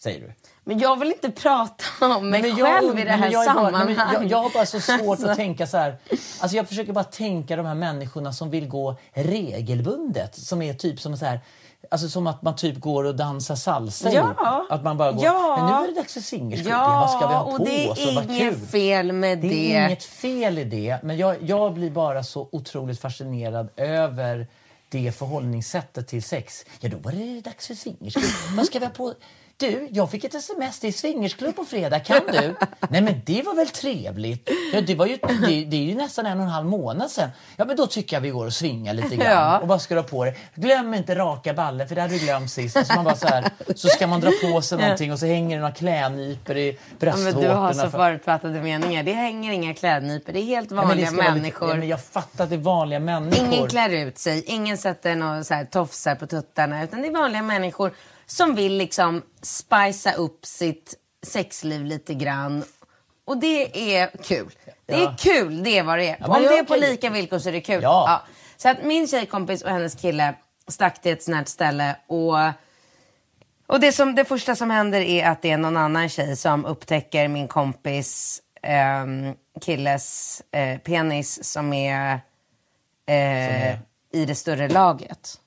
Säger 0.00 0.20
du. 0.20 0.32
Men 0.64 0.78
jag 0.78 0.98
vill 0.98 1.08
inte 1.08 1.30
prata 1.30 1.84
om 2.16 2.30
mig 2.30 2.42
Men 2.42 2.56
jag- 2.56 2.66
själv 2.82 2.98
i 2.98 3.04
det 3.04 3.10
här 3.10 3.30
jag 3.30 3.44
sammanhanget. 3.44 3.98
jag, 4.12 4.24
jag 4.24 4.38
har 4.42 4.50
bara 4.50 4.66
så 4.66 4.80
svårt 4.80 5.00
Alltså. 5.10 5.28
att 5.28 5.36
tänka 5.44 5.66
så 5.66 5.76
här. 5.76 5.96
Alltså 6.40 6.56
jag 6.56 6.68
försöker 6.68 6.92
bara 6.92 7.04
tänka 7.04 7.56
de 7.56 7.66
här 7.66 7.74
människorna 7.74 8.32
som 8.32 8.50
vill 8.50 8.68
gå 8.68 8.96
regelbundet. 9.12 10.34
Som 10.34 10.62
är 10.62 10.74
typ 10.74 11.00
som 11.00 11.16
så 11.16 11.24
här. 11.26 11.40
Alltså 11.90 12.08
som 12.08 12.26
att 12.26 12.42
man 12.42 12.56
typ 12.56 12.80
går 12.80 13.04
och 13.04 13.14
dansar 13.16 13.54
salsa 13.56 14.12
Ja. 14.12 14.20
ihop. 14.24 14.70
Att 14.70 14.84
man 14.84 14.96
bara 14.96 15.12
går, 15.12 15.24
Ja. 15.24 15.56
men 15.58 15.66
nu 15.66 15.88
är 15.88 15.94
det 15.94 16.00
dags 16.00 16.14
för 16.14 16.20
swingersklubb. 16.20 16.72
Ja, 16.72 16.88
Vad 17.00 17.10
ska 17.10 17.28
vi 17.28 17.34
ha 17.34 17.42
och 17.42 17.56
på 17.58 17.64
det 17.64 17.88
oss? 17.90 17.98
är 17.98 18.14
Vad 18.14 18.30
inget 18.30 18.70
fel 18.70 19.12
med 19.12 19.38
det. 19.38 19.48
Det 19.48 19.74
är 19.74 19.86
inget 19.86 20.04
fel 20.04 20.58
i 20.58 20.64
det, 20.64 20.98
men 21.02 21.16
jag, 21.16 21.36
jag 21.42 21.74
blir 21.74 21.90
bara 21.90 22.22
så 22.22 22.48
otroligt 22.52 23.00
fascinerad 23.00 23.68
över 23.76 24.46
det 24.88 25.12
förhållningssättet 25.16 26.08
till 26.08 26.22
sex. 26.22 26.64
Ja, 26.80 26.88
då 26.88 26.96
var 26.96 27.12
det 27.12 27.40
dags 27.40 27.66
för 27.66 27.74
swingersklubb. 27.74 28.24
Vad 28.56 28.66
ska 28.66 28.78
vi 28.78 28.84
ha 28.84 28.92
på? 28.92 29.12
Du, 29.56 29.88
jag 29.90 30.10
fick 30.10 30.24
ett 30.24 30.34
sms. 30.34 30.84
Är 30.84 30.92
swingersklubb 30.92 31.56
på 31.56 31.64
fredag. 31.64 32.00
Kan 32.00 32.20
du? 32.32 32.54
Nej, 32.88 33.00
men 33.02 33.20
det 33.26 33.42
var 33.42 33.54
väl 33.54 33.68
trevligt? 33.68 34.50
Ja, 34.72 34.80
det, 34.80 34.94
var 34.94 35.06
ju, 35.06 35.16
det, 35.46 35.64
det 35.64 35.76
är 35.76 35.80
ju 35.82 35.94
nästan 35.94 36.26
en 36.26 36.38
och 36.38 36.44
en 36.44 36.50
halv 36.50 36.66
månad 36.66 37.10
sedan. 37.10 37.30
Ja, 37.56 37.64
men 37.64 37.76
då 37.76 37.86
tycker 37.86 38.16
jag 38.16 38.20
vi 38.20 38.30
går 38.30 38.46
och 38.46 38.52
svingar 38.52 38.94
lite 38.94 39.16
grann. 39.16 39.26
Ja. 39.32 39.58
Och 39.58 39.68
vad 39.68 39.82
ska 39.82 39.94
du 39.94 40.00
ha 40.00 40.08
på 40.08 40.24
dig? 40.24 40.38
Glöm 40.54 40.94
inte 40.94 41.14
raka 41.14 41.54
ballen, 41.54 41.88
för 41.88 41.94
det 41.94 42.00
hade 42.00 42.14
du 42.14 42.20
glömt 42.20 42.50
sist. 42.50 42.76
Alltså 42.76 42.94
man 42.94 43.04
bara 43.04 43.16
så, 43.16 43.26
här, 43.26 43.44
så 43.74 43.88
ska 43.88 44.06
man 44.06 44.20
dra 44.20 44.30
på 44.42 44.62
sig 44.62 44.78
någonting 44.78 45.12
och 45.12 45.18
så 45.18 45.26
hänger 45.26 45.56
det 45.56 45.60
några 45.60 45.74
klädnypor 45.74 46.56
i 46.56 46.68
Ja, 46.70 46.76
bröstvårtorna. 46.98 47.40
du 47.42 47.48
har 47.54 47.72
så 47.72 47.80
för- 47.80 47.90
förutfattade 47.90 48.60
meningar. 48.62 49.02
Det 49.02 49.12
hänger 49.12 49.52
inga 49.52 49.74
klädnypor. 49.74 50.32
Det 50.32 50.38
är 50.40 50.44
helt 50.44 50.70
Ja, 50.70 50.76
vanliga 50.76 51.10
lite- 51.10 51.22
människor. 51.32 51.68
ja, 51.70 51.76
men 51.76 51.88
jag 51.88 52.04
fattar 52.04 52.44
att 52.44 52.50
det 52.50 52.56
är 52.56 52.60
vanliga 52.60 53.00
människor. 53.00 53.46
Ingen 53.46 53.68
klär 53.68 53.90
ut 53.90 54.18
sig, 54.18 54.44
ingen 54.46 54.78
sätter 54.78 55.16
några 55.16 55.44
så 55.44 55.54
här 55.54 55.64
tofsar 55.64 56.14
på 56.14 56.26
tuttarna. 56.26 56.82
Utan 56.84 57.02
det 57.02 57.08
är 57.08 57.12
vanliga 57.12 57.42
människor 57.42 57.92
som 58.26 58.54
vill 58.54 58.76
liksom 58.76 59.22
spicea 59.42 60.12
upp 60.14 60.46
sitt 60.46 60.94
sexliv 61.26 61.84
lite 61.84 62.14
grann. 62.14 62.64
Och 63.24 63.38
det 63.38 63.94
är 63.96 64.10
kul. 64.22 64.50
Det 64.86 64.94
är 64.94 65.00
Ja. 65.00 65.16
kul, 65.18 65.62
det 65.62 65.78
är 65.78 65.82
vad 65.82 65.98
det 65.98 66.08
är. 66.08 66.16
Ja, 66.20 66.26
Om 66.36 66.42
ja, 66.42 66.50
det 66.50 66.58
är 66.58 66.64
på 66.64 66.74
okej. 66.74 66.90
lika 66.90 67.10
villkor 67.10 67.38
så 67.38 67.48
är 67.48 67.52
det 67.52 67.60
kul. 67.60 67.82
Ja. 67.82 68.22
Så 68.56 68.68
att 68.68 68.84
min 68.84 69.08
tjejkompis 69.08 69.62
och 69.62 69.70
hennes 69.70 69.94
kille 69.94 70.34
stack 70.68 71.02
till 71.02 71.12
ett 71.12 71.22
sånt 71.22 71.36
här 71.36 71.44
ställe 71.44 71.96
och 72.06 72.36
och 73.66 73.80
det, 73.80 73.92
som, 73.92 74.14
det 74.14 74.24
första 74.24 74.56
som 74.56 74.70
händer 74.70 75.00
är 75.00 75.26
att 75.30 75.42
det 75.42 75.50
är 75.50 75.58
någon 75.58 75.76
annan 75.76 76.08
tjej 76.08 76.36
som 76.36 76.64
upptäcker 76.64 77.28
min 77.28 77.48
kompis 77.48 78.42
ehm, 78.62 79.34
killes 79.60 80.42
eh, 80.52 80.78
penis 80.78 81.44
som 81.44 81.72
är, 81.72 82.20
eh, 83.06 83.72
i 84.12 84.24
det 84.26 84.34
större 84.34 84.68
laget. 84.68 85.40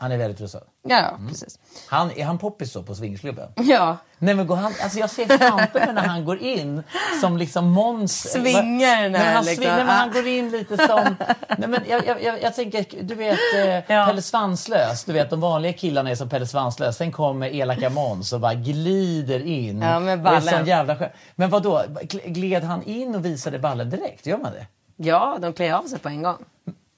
Han 0.00 0.12
är 0.12 0.16
väldigt 0.18 0.40
rosad. 0.40 0.62
Ja, 0.82 1.08
Mm. 1.08 1.28
precis. 1.28 1.58
Han, 1.88 2.10
är 2.16 2.24
han 2.24 2.38
poppis 2.38 2.72
så 2.72 2.82
på 2.82 2.94
swingersklubben? 2.94 3.48
Ja, 3.56 3.96
Nej 4.18 4.34
men 4.34 4.46
går 4.46 4.56
han, 4.56 4.72
alltså 4.82 4.98
jag 4.98 5.10
ser 5.10 5.38
framför 5.38 5.78
mig 5.78 5.92
när 5.92 6.02
han 6.06 6.24
går 6.24 6.38
in 6.38 6.82
som 7.20 7.36
liksom 7.36 7.70
Måns... 7.70 8.32
Svingar 8.32 9.08
när 9.08 9.32
han, 9.34 9.44
liksom, 9.44 9.62
svingar, 9.64 9.76
men 9.76 9.88
ah. 9.88 9.92
han 9.92 10.12
går 10.12 10.26
in 10.26 10.50
lite 10.50 10.76
som... 10.86 11.16
Nej, 11.58 11.68
men 11.68 11.80
jag, 11.88 12.06
jag, 12.06 12.22
jag, 12.22 12.42
jag 12.42 12.54
tänker, 12.54 13.02
du 13.02 13.14
vet 13.14 13.38
eh, 13.54 13.66
Ja. 13.96 14.06
Pelle 14.06 14.22
Svanslös. 14.22 15.04
Du 15.04 15.12
vet 15.12 15.30
de 15.30 15.40
vanliga 15.40 15.72
killarna 15.72 16.10
är 16.10 16.14
som 16.14 16.28
Pelle 16.28 16.46
Svanslös. 16.46 16.96
Sen 16.96 17.12
kommer 17.12 17.54
elaka 17.54 17.90
Måns 17.90 18.32
och 18.32 18.40
bara 18.40 18.54
glider 18.54 19.46
in. 19.46 19.82
Ja, 19.82 20.00
med 20.00 20.20
Och 20.26 20.32
är 20.32 20.40
ballen. 20.40 20.66
jävla 20.66 20.96
skön. 20.96 21.10
Men 21.34 21.50
vad 21.50 21.62
då? 21.62 21.82
gled 22.24 22.64
han 22.64 22.82
in 22.82 23.14
och 23.14 23.24
visade 23.24 23.58
ballen 23.58 23.90
direkt? 23.90 24.26
Gör 24.26 24.38
man 24.38 24.52
det? 24.52 24.66
ja 24.96 25.38
de 25.40 25.52
klär 25.52 25.72
av 25.72 25.82
sig 25.82 25.98
på 25.98 26.08
en 26.08 26.22
gång. 26.22 26.44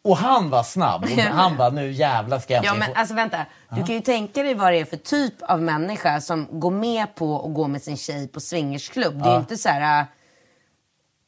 Och 0.05 0.17
han 0.17 0.51
var 0.51 0.63
snabb. 0.63 1.03
Och 1.03 1.09
han 1.33 1.57
bara, 1.57 1.71
nu 1.71 1.91
jävlar 1.91 2.39
ska 2.39 2.55
jag 2.55 2.65
Ja, 2.65 2.75
men 2.75 2.89
få... 2.89 3.01
alltså 3.01 3.15
vänta. 3.15 3.39
Du 3.69 3.77
kan 3.85 3.95
ju 3.95 4.01
tänka 4.01 4.43
dig 4.43 4.55
vad 4.55 4.73
det 4.73 4.79
är 4.81 4.85
för 4.85 4.97
typ 4.97 5.35
av 5.43 5.63
människa 5.63 6.21
som 6.21 6.61
går 6.61 6.71
med 6.71 7.15
på 7.15 7.47
att 7.47 7.55
gå 7.55 7.69
med 7.69 7.83
sin 7.83 7.97
tjej 7.97 8.29
på 8.29 8.41
swingersklubb. 8.41 9.15
Det 9.23 9.25
är 9.25 9.29
ju 9.29 9.33
Ja. 9.35 9.39
inte 9.41 9.57
så 9.57 9.69
här... 9.69 10.01
äh, 10.01 10.07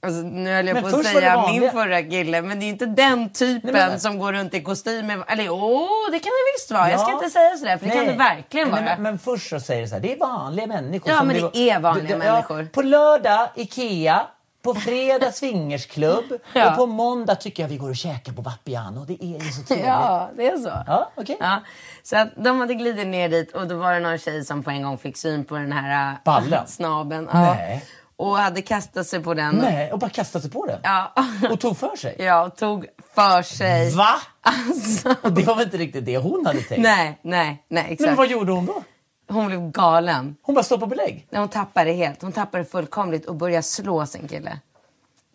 Alltså, 0.06 0.22
nu 0.22 0.54
höll 0.54 0.66
jag 0.66 0.74
Men 0.74 0.82
på 0.92 0.96
att 0.98 1.06
säga 1.06 1.36
vanliga. 1.36 1.60
min 1.60 1.70
förra 1.70 2.02
kille, 2.02 2.42
men 2.42 2.60
det 2.60 2.66
är 2.66 2.68
inte 2.68 2.86
den 2.86 3.30
typen 3.32 3.72
Nej, 3.72 3.88
men- 3.88 4.00
som 4.00 4.18
går 4.18 4.32
runt 4.32 4.54
i 4.54 4.62
kostym. 4.62 5.10
Eller 5.28 5.44
jo, 5.44 5.88
det 6.12 6.18
kan 6.18 6.30
det 6.30 6.52
visst 6.58 6.70
vara. 6.70 6.90
Jag 6.90 7.00
ska 7.00 7.10
Ja. 7.10 7.14
inte 7.14 7.30
säga 7.30 7.56
sådär, 7.56 7.78
för 7.78 7.86
det 7.86 7.92
kan 7.92 8.04
Nej. 8.04 8.12
det 8.12 8.18
verkligen 8.18 8.68
Nej, 8.68 8.84
vara. 8.84 8.94
Men, 8.94 9.02
men 9.02 9.18
först 9.18 9.50
så 9.50 9.60
säger 9.60 9.82
det 9.82 9.88
så 9.88 9.94
här, 9.94 10.02
det 10.02 10.12
är 10.12 10.18
vanliga 10.18 10.66
människor. 10.66 11.12
Ja, 11.12 11.24
men 11.24 11.36
det 11.52 11.56
är 11.70 11.80
vanliga 11.80 12.10
Ja, 12.10 12.18
människor. 12.18 12.64
På 12.64 12.82
lördag, 12.82 13.48
Ikea. 13.56 14.26
På 14.62 14.74
fredag 14.74 15.32
swingersklubb. 15.32 16.24
Ja. 16.52 16.70
Och 16.70 16.76
på 16.76 16.86
måndag 16.86 17.34
tycker 17.34 17.62
jag 17.62 17.68
vi 17.68 17.76
går 17.76 17.90
och 17.90 17.96
käkar 17.96 18.32
på 18.32 18.42
Vapiano. 18.42 19.04
Det 19.04 19.24
är 19.24 19.44
ju 19.44 19.50
så 19.50 19.62
trevligt. 19.66 19.86
Ja, 19.86 20.30
det 20.36 20.46
är 20.46 20.56
så. 20.56 20.72
Ja, 20.86 21.10
okej. 21.16 21.36
Ja, 21.40 21.60
så 22.02 22.16
att 22.16 22.28
de 22.36 22.60
hade 22.60 22.74
glidit 22.74 23.06
ner 23.06 23.28
dit 23.28 23.52
och 23.52 23.66
då 23.68 23.76
var 23.76 23.92
det 23.94 24.00
någon 24.00 24.18
tjej 24.18 24.44
som 24.44 24.62
på 24.62 24.70
en 24.70 24.82
gång 24.82 24.98
fick 24.98 25.16
syn 25.16 25.44
på 25.44 25.54
den 25.54 25.72
här 25.72 26.12
äh, 26.12 26.18
Ballen? 26.24 26.66
snabeln. 26.66 27.28
Ja. 27.32 27.54
Nej. 27.54 27.84
Och 28.16 28.36
hade 28.38 28.62
kastat 28.62 29.06
sig 29.06 29.22
på 29.22 29.34
den. 29.34 29.54
Nej, 29.54 29.92
och 29.92 29.98
bara 29.98 30.10
kastade 30.10 30.42
sig 30.42 30.50
på 30.50 30.66
den. 30.66 30.80
Ja. 30.82 31.12
Och 31.50 31.60
tog 31.60 31.76
för 31.78 31.96
sig. 31.96 32.16
Ja, 32.18 32.44
och 32.44 32.56
tog 32.56 32.86
för 33.14 33.42
sig. 33.42 33.90
Va? 33.94 34.14
Alltså. 34.42 35.14
Och 35.22 35.32
det 35.32 35.42
var 35.42 35.54
väl 35.54 35.64
inte 35.64 35.76
riktigt 35.76 36.06
det 36.06 36.18
hon 36.18 36.46
hade 36.46 36.60
tänkt? 36.60 36.82
Nej, 36.82 37.18
nej, 37.22 37.64
nej, 37.68 37.86
exakt. 37.90 38.08
Men 38.08 38.16
vad 38.16 38.28
gjorde 38.28 38.52
hon 38.52 38.66
då? 38.66 38.82
Hon 39.28 39.46
blev 39.46 39.70
galen. 39.70 40.36
Hon 40.42 40.54
bara 40.54 40.64
stod 40.64 40.80
på 40.80 40.86
belägg? 40.86 41.26
Nej, 41.30 41.40
Hon 41.40 41.48
tappade 41.48 41.90
det 41.90 41.96
helt. 41.96 42.22
Hon 42.22 42.32
tappade 42.32 42.64
det 42.64 42.70
fullkomligt 42.70 43.26
och 43.26 43.34
började 43.34 43.62
slå 43.62 44.06
sin 44.06 44.28
kille. 44.28 44.58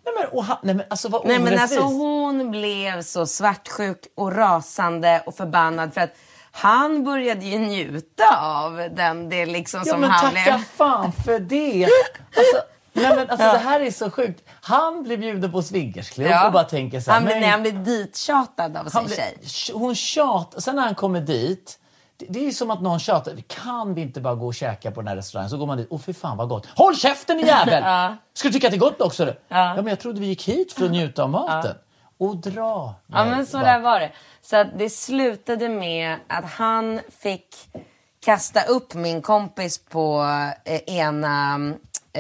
Nej 0.05 0.13
men, 0.19 0.27
och 0.37 0.43
han, 0.45 0.57
nej, 0.63 0.75
men 0.75 0.85
alltså 0.89 1.09
vad 1.09 1.25
Nej, 1.27 1.39
men 1.39 1.59
alltså 1.59 1.81
hon 1.81 2.51
blev 2.51 3.01
så 3.01 3.25
svartsjuk 3.25 3.97
och 4.15 4.35
rasande 4.35 5.23
och 5.25 5.35
förbannad 5.35 5.93
för 5.93 6.01
att 6.01 6.13
han 6.51 7.03
började 7.03 7.45
ju 7.45 7.59
njuta 7.59 8.37
av 8.41 8.89
den, 8.91 9.29
det 9.29 9.45
liksom 9.45 9.81
Ja 9.85 9.91
som 9.91 10.01
men 10.01 10.09
han 10.09 10.25
tacka 10.33 10.43
blev. 10.57 10.63
fan 10.63 11.11
för 11.25 11.39
det! 11.39 11.83
Alltså, 12.37 12.57
nej, 12.93 13.09
men, 13.15 13.29
alltså, 13.29 13.45
Det 13.51 13.57
här 13.57 13.79
är 13.79 13.91
så 13.91 14.11
sjukt. 14.11 14.43
Han 14.61 15.03
blir 15.03 15.17
bjuden 15.17 15.51
på 15.51 15.61
swingersklubb 15.61 16.31
och 16.45 16.51
bara 16.51 16.63
tänker 16.63 16.99
så 16.99 17.11
här, 17.11 17.19
han, 17.19 17.23
men- 17.29 17.39
nej, 17.41 17.49
han 17.49 17.61
blev 17.61 17.83
dittjatad 17.83 18.77
av 18.77 18.85
sin 18.89 19.05
blir, 19.05 19.15
tjej. 19.15 19.37
hon 19.73 19.95
tjatar, 19.95 20.59
sen 20.61 20.75
när 20.75 20.83
han 20.83 20.95
kommer 20.95 21.21
dit, 21.21 21.79
det, 22.29 22.47
är 22.47 22.51
som 22.51 22.71
att 22.71 22.81
någon 22.81 22.99
tjatar. 22.99 23.35
Kan 23.47 23.93
vi 23.93 24.01
inte 24.01 24.21
bara 24.21 24.35
gå 24.35 24.45
och 24.47 24.55
käka 24.55 24.91
på 24.91 25.01
den 25.01 25.07
här 25.07 25.15
restaurangen? 25.15 25.49
Så 25.49 25.57
går 25.57 25.65
man 25.65 25.77
dit. 25.77 25.87
Åh 25.89 25.99
fy 25.99 26.13
fan 26.13 26.37
vad 26.37 26.49
gott. 26.49 26.65
Håll 26.75 26.95
käften 26.95 27.37
din 27.37 27.47
jävel! 27.47 27.83
Ska 28.33 28.47
du 28.47 28.53
tycka 28.53 28.67
att 28.67 28.71
det 28.71 28.77
är 28.77 28.79
gott 28.79 29.01
också? 29.01 29.25
Du? 29.25 29.39
Ja. 29.47 29.75
men 29.75 29.87
jag 29.87 29.99
trodde 29.99 30.19
vi 30.19 30.25
gick 30.27 30.47
hit 30.47 30.73
för 30.73 30.85
att 30.85 30.91
njuta 30.91 31.23
av 31.23 31.29
maten. 31.29 31.75
Och 32.17 32.37
dra. 32.37 32.95
Ja 33.07 33.25
men 33.25 33.45
så 33.45 33.57
bara- 33.57 33.65
där 33.65 33.79
var 33.79 33.99
det. 33.99 34.11
Så 34.41 34.57
att 34.57 34.67
det 34.77 34.89
slutade 34.89 35.69
med 35.69 36.15
att 36.27 36.45
han 36.45 36.99
fick 37.19 37.55
kasta 38.25 38.61
upp 38.63 38.93
min 38.93 39.21
kompis 39.21 39.77
på 39.77 40.21
eh, 40.63 40.75
ena, 40.95 41.59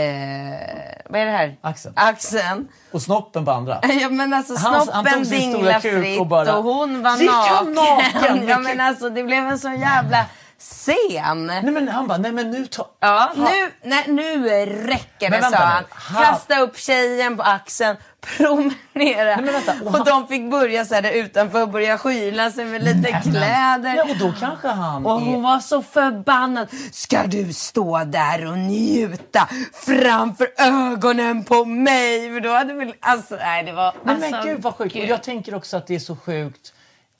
eh, 0.01 1.01
vad 1.09 1.21
är 1.21 1.25
det 1.25 1.31
här? 1.31 1.57
Axeln. 1.61 1.93
Axeln. 1.97 2.67
Och 2.91 3.01
snoppen 3.01 3.45
på 3.45 3.51
andra. 3.51 3.79
Ja 4.01 4.09
men 4.09 4.33
alltså 4.33 4.55
Han- 4.55 4.73
han 4.73 4.85
snoppen 4.85 5.25
stora 5.25 5.39
dinglade 5.39 5.79
fritt 5.81 6.15
och 6.17 6.21
och, 6.21 6.27
bara, 6.27 6.51
hon 6.51 7.03
var 7.03 7.17
"Gick 7.17 7.29
han 7.31 7.73
naken. 7.73 8.13
naken?" 8.23 8.47
ja 8.47 8.57
men 8.59 8.79
alltså 8.81 9.09
det 9.09 9.23
blev 9.23 9.47
en 9.47 9.59
sån 9.59 9.79
jävla 9.79 10.25
sen. 10.59 11.45
Nej 11.47 11.63
men 11.63 11.87
han 11.87 12.07
bara, 12.07 12.17
nej 12.17 12.31
men 12.31 12.51
nu 12.51 12.65
tar... 12.65 12.87
Ja, 12.99 13.31
nu, 13.35 13.71
nej, 13.83 14.03
nu 14.07 14.47
räcker 14.65 15.29
det, 15.29 15.41
sa 15.41 15.57
han. 15.57 15.83
Kasta 16.23 16.59
upp 16.59 16.77
tjejen 16.77 17.37
på 17.37 17.43
axeln, 17.43 17.97
promenera. 18.37 19.35
Nej, 19.35 19.41
men 19.41 19.45
vänta, 19.53 19.73
och 19.81 19.87
och 19.87 19.91
han- 19.93 20.05
de 20.05 20.27
fick 20.27 20.51
börja 20.51 20.85
så 20.85 20.95
här 20.95 21.11
utanför 21.11 21.61
och 21.61 21.69
börja 21.69 21.97
skyla 21.97 22.51
sig 22.51 22.65
med 22.65 22.83
lite 22.83 23.21
kläder. 23.23 23.95
Ja, 23.95 24.03
och 24.03 24.17
då 24.19 24.33
kanske 24.39 24.67
han 24.67 25.05
Och 25.05 25.21
är... 25.21 25.25
hon 25.25 25.43
var 25.43 25.59
så 25.59 25.81
förbannad. 25.81 26.67
Ska 26.91 27.23
du 27.27 27.53
stå 27.53 28.03
där 28.03 28.45
och 28.51 28.57
njuta 28.57 29.49
framför 29.85 30.47
ögonen 30.57 31.43
på 31.43 31.65
mig? 31.65 32.33
För 32.33 32.39
då 32.39 32.49
hade 32.49 32.73
väl, 32.73 32.93
alltså 32.99 33.35
nej 33.35 33.63
det 33.63 33.71
var... 33.71 33.93
Nej 34.03 34.15
alltså, 34.15 34.31
men 34.31 34.45
gud 34.45 34.61
vad 34.61 34.75
sjukt. 34.75 34.95
Och 34.95 35.01
gud. 35.01 35.09
jag 35.09 35.23
tänker 35.23 35.55
också 35.55 35.77
att 35.77 35.87
det 35.87 35.95
är 35.95 35.99
så 35.99 36.15
sjukt 36.15 36.73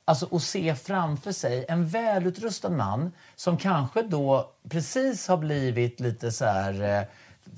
alltså, 0.06 0.36
att 0.36 0.42
se 0.44 0.76
framför 0.76 1.32
sig 1.32 1.66
en 1.70 1.88
välutrustad 1.88 2.70
man 2.70 3.12
som 3.38 3.58
kanske 3.58 4.02
då 4.02 4.50
precis 4.70 5.28
har 5.28 5.38
blivit 5.38 6.00
lite 6.00 6.32
så 6.32 6.46
här 6.46 6.98
eh, 7.00 7.04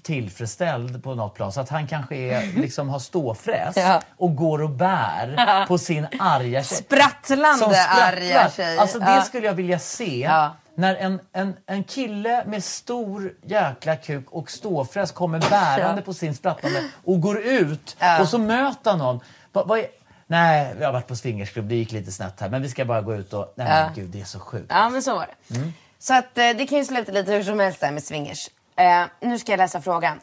tillfredsställd 0.03 1.03
på 1.03 1.15
något 1.15 1.35
plan. 1.35 1.51
Så 1.51 1.61
att 1.61 1.69
han 1.69 1.87
kanske 1.87 2.15
är, 2.15 2.53
liksom, 2.61 2.89
har 2.89 2.99
ståfräs 2.99 3.77
Ja. 3.77 4.01
och 4.17 4.35
går 4.35 4.61
och 4.61 4.69
bär 4.69 5.65
på 5.67 5.77
sin 5.77 6.07
arga 6.19 6.63
tjej. 6.63 6.77
Sprattlande 6.77 7.57
Som 7.57 7.73
sprattlar. 7.73 8.13
arga 8.13 8.49
tjej. 8.55 8.77
Alltså 8.77 8.99
det 8.99 9.05
Ja. 9.15 9.21
skulle 9.21 9.45
jag 9.47 9.53
vilja 9.53 9.79
se. 9.79 10.31
När 10.75 10.95
en, 10.95 11.19
en, 11.33 11.53
en 11.65 11.83
kille 11.83 12.43
med 12.45 12.63
stor 12.63 13.33
jäkla 13.45 13.95
kuk 13.95 14.25
och 14.31 14.51
ståfräs 14.51 15.11
kommer 15.11 15.39
bärande 15.49 16.01
på 16.01 16.13
sin 16.13 16.35
sprattlande 16.35 16.83
och 17.05 17.21
går 17.21 17.39
ut 17.39 17.97
och 18.21 18.27
så 18.29 18.37
möter 18.37 18.89
han 18.91 18.99
någon. 18.99 19.19
Va, 19.53 19.63
vad 19.65 19.79
är, 19.79 19.85
nej, 20.29 20.73
vi 20.77 20.85
har 20.85 20.91
varit 20.91 21.07
på 21.07 21.15
swingersklubb, 21.15 21.67
det 21.67 21.75
gick 21.75 21.91
lite 21.91 22.11
snett 22.11 22.39
här. 22.39 22.49
Men 22.49 22.61
vi 22.61 22.69
ska 22.69 22.85
bara 22.85 23.01
gå 23.01 23.15
ut 23.15 23.33
och... 23.33 23.53
Nej 23.55 23.67
Ja. 23.69 23.85
men 23.85 23.93
gud, 23.95 24.09
det 24.09 24.21
är 24.21 24.25
så 24.25 24.39
sjukt. 24.39 24.65
Ja, 24.69 24.89
men 24.89 25.03
så 25.03 25.15
var 25.15 25.27
det. 25.47 25.71
Så 25.99 26.13
att 26.13 26.37
eh, 26.37 26.49
det 26.57 26.67
kan 26.67 26.77
ju 26.77 26.85
sluta 26.85 27.11
lite 27.11 27.31
hur 27.31 27.43
som 27.43 27.59
helst 27.59 27.79
där 27.79 27.91
med 27.91 28.03
swingers. 28.03 28.49
Eh, 28.75 29.05
nu 29.21 29.39
ska 29.39 29.51
jag 29.51 29.57
läsa 29.57 29.81
frågan. 29.81 30.19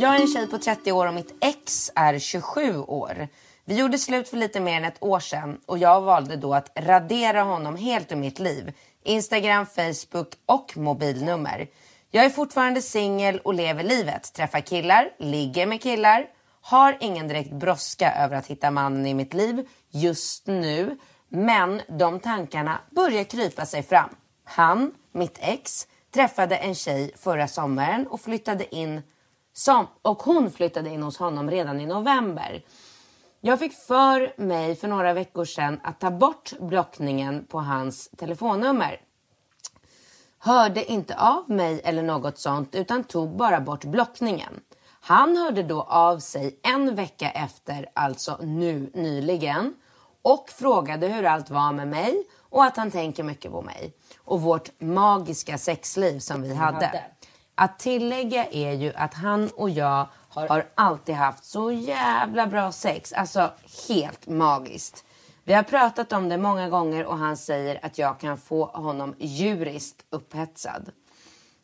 Jag 0.00 0.16
är 0.16 0.20
en 0.20 0.28
tjej 0.28 0.46
på 0.46 0.58
30 0.58 0.92
år 0.92 1.06
och 1.06 1.14
mitt 1.14 1.34
ex 1.40 1.90
är 1.94 2.18
27 2.18 2.78
år. 2.78 3.28
Vi 3.64 3.74
gjorde 3.78 3.98
slut 3.98 4.28
för 4.28 4.36
lite 4.36 4.60
mer 4.60 4.76
än 4.76 4.84
ett 4.84 5.02
år 5.02 5.20
sedan 5.20 5.58
och 5.66 5.78
jag 5.78 6.00
valde 6.00 6.36
då 6.36 6.54
att 6.54 6.70
radera 6.78 7.42
honom 7.42 7.76
helt 7.76 8.12
ur 8.12 8.16
mitt 8.16 8.38
liv. 8.38 8.72
Instagram, 9.04 9.66
Facebook 9.66 10.32
och 10.46 10.76
mobilnummer. 10.76 11.66
Jag 12.12 12.24
är 12.24 12.30
fortfarande 12.30 12.82
singel 12.82 13.38
och 13.38 13.54
lever 13.54 13.84
livet. 13.84 14.32
Träffar 14.32 14.60
killar, 14.60 15.10
ligger 15.18 15.66
med 15.66 15.82
killar. 15.82 16.26
Har 16.60 16.96
ingen 17.00 17.28
direkt 17.28 17.52
brådska 17.52 18.14
över 18.14 18.36
att 18.36 18.46
hitta 18.46 18.70
mannen 18.70 19.06
i 19.06 19.14
mitt 19.14 19.34
liv 19.34 19.68
just 19.90 20.46
nu. 20.46 20.98
Men 21.28 21.82
de 21.88 22.20
tankarna 22.20 22.80
börjar 22.90 23.24
krypa 23.24 23.66
sig 23.66 23.82
fram. 23.82 24.08
Han, 24.44 24.94
mitt 25.12 25.38
ex, 25.40 25.86
träffade 26.14 26.56
en 26.56 26.74
tjej 26.74 27.12
förra 27.16 27.48
sommaren 27.48 28.06
och 28.06 28.20
flyttade 28.20 28.74
in 28.74 29.02
som, 29.52 29.86
och 30.02 30.22
hon 30.22 30.50
flyttade 30.50 30.90
in 30.90 31.02
hos 31.02 31.18
honom 31.18 31.50
redan 31.50 31.80
i 31.80 31.86
november. 31.86 32.62
Jag 33.40 33.58
fick 33.58 33.72
för 33.72 34.40
mig 34.40 34.76
för 34.76 34.88
några 34.88 35.12
veckor 35.12 35.44
sedan 35.44 35.80
att 35.82 36.00
ta 36.00 36.10
bort 36.10 36.52
blockningen 36.60 37.46
på 37.46 37.60
hans 37.60 38.10
telefonnummer. 38.10 39.00
Hörde 40.42 40.92
inte 40.92 41.16
av 41.16 41.50
mig 41.50 41.80
eller 41.84 42.02
något 42.02 42.38
sånt 42.38 42.74
utan 42.74 43.04
tog 43.04 43.36
bara 43.36 43.60
bort 43.60 43.84
blockningen. 43.84 44.60
Han 45.00 45.36
hörde 45.36 45.62
då 45.62 45.82
av 45.82 46.18
sig 46.18 46.60
en 46.62 46.94
vecka 46.94 47.30
efter, 47.30 47.88
alltså 47.94 48.38
nu 48.42 48.90
nyligen 48.94 49.74
och 50.22 50.50
frågade 50.50 51.06
hur 51.06 51.24
allt 51.24 51.50
var 51.50 51.72
med 51.72 51.88
mig 51.88 52.24
och 52.38 52.64
att 52.64 52.76
han 52.76 52.90
tänker 52.90 53.22
mycket 53.22 53.52
på 53.52 53.62
mig 53.62 53.92
och 54.18 54.40
vårt 54.40 54.80
magiska 54.80 55.58
sexliv 55.58 56.18
som 56.18 56.42
vi 56.42 56.54
hade. 56.54 57.04
Att 57.54 57.78
tillägga 57.78 58.46
är 58.46 58.72
ju 58.72 58.92
att 58.94 59.14
han 59.14 59.48
och 59.56 59.70
jag 59.70 60.06
har, 60.28 60.66
alltid 60.74 61.14
haft 61.14 61.44
så 61.44 61.72
jävla 61.72 62.46
bra 62.46 62.72
sex. 62.72 63.12
Alltså 63.12 63.50
helt 63.88 64.26
magiskt. 64.26 65.04
Vi 65.50 65.54
har 65.54 65.62
pratat 65.62 66.12
om 66.12 66.28
det 66.28 66.36
många 66.36 66.68
gånger 66.68 67.06
och 67.06 67.18
han 67.18 67.36
säger 67.36 67.84
att 67.86 67.98
jag 67.98 68.20
kan 68.20 68.38
få 68.38 68.64
honom 68.64 69.14
djuriskt 69.18 70.04
upphetsad. 70.10 70.90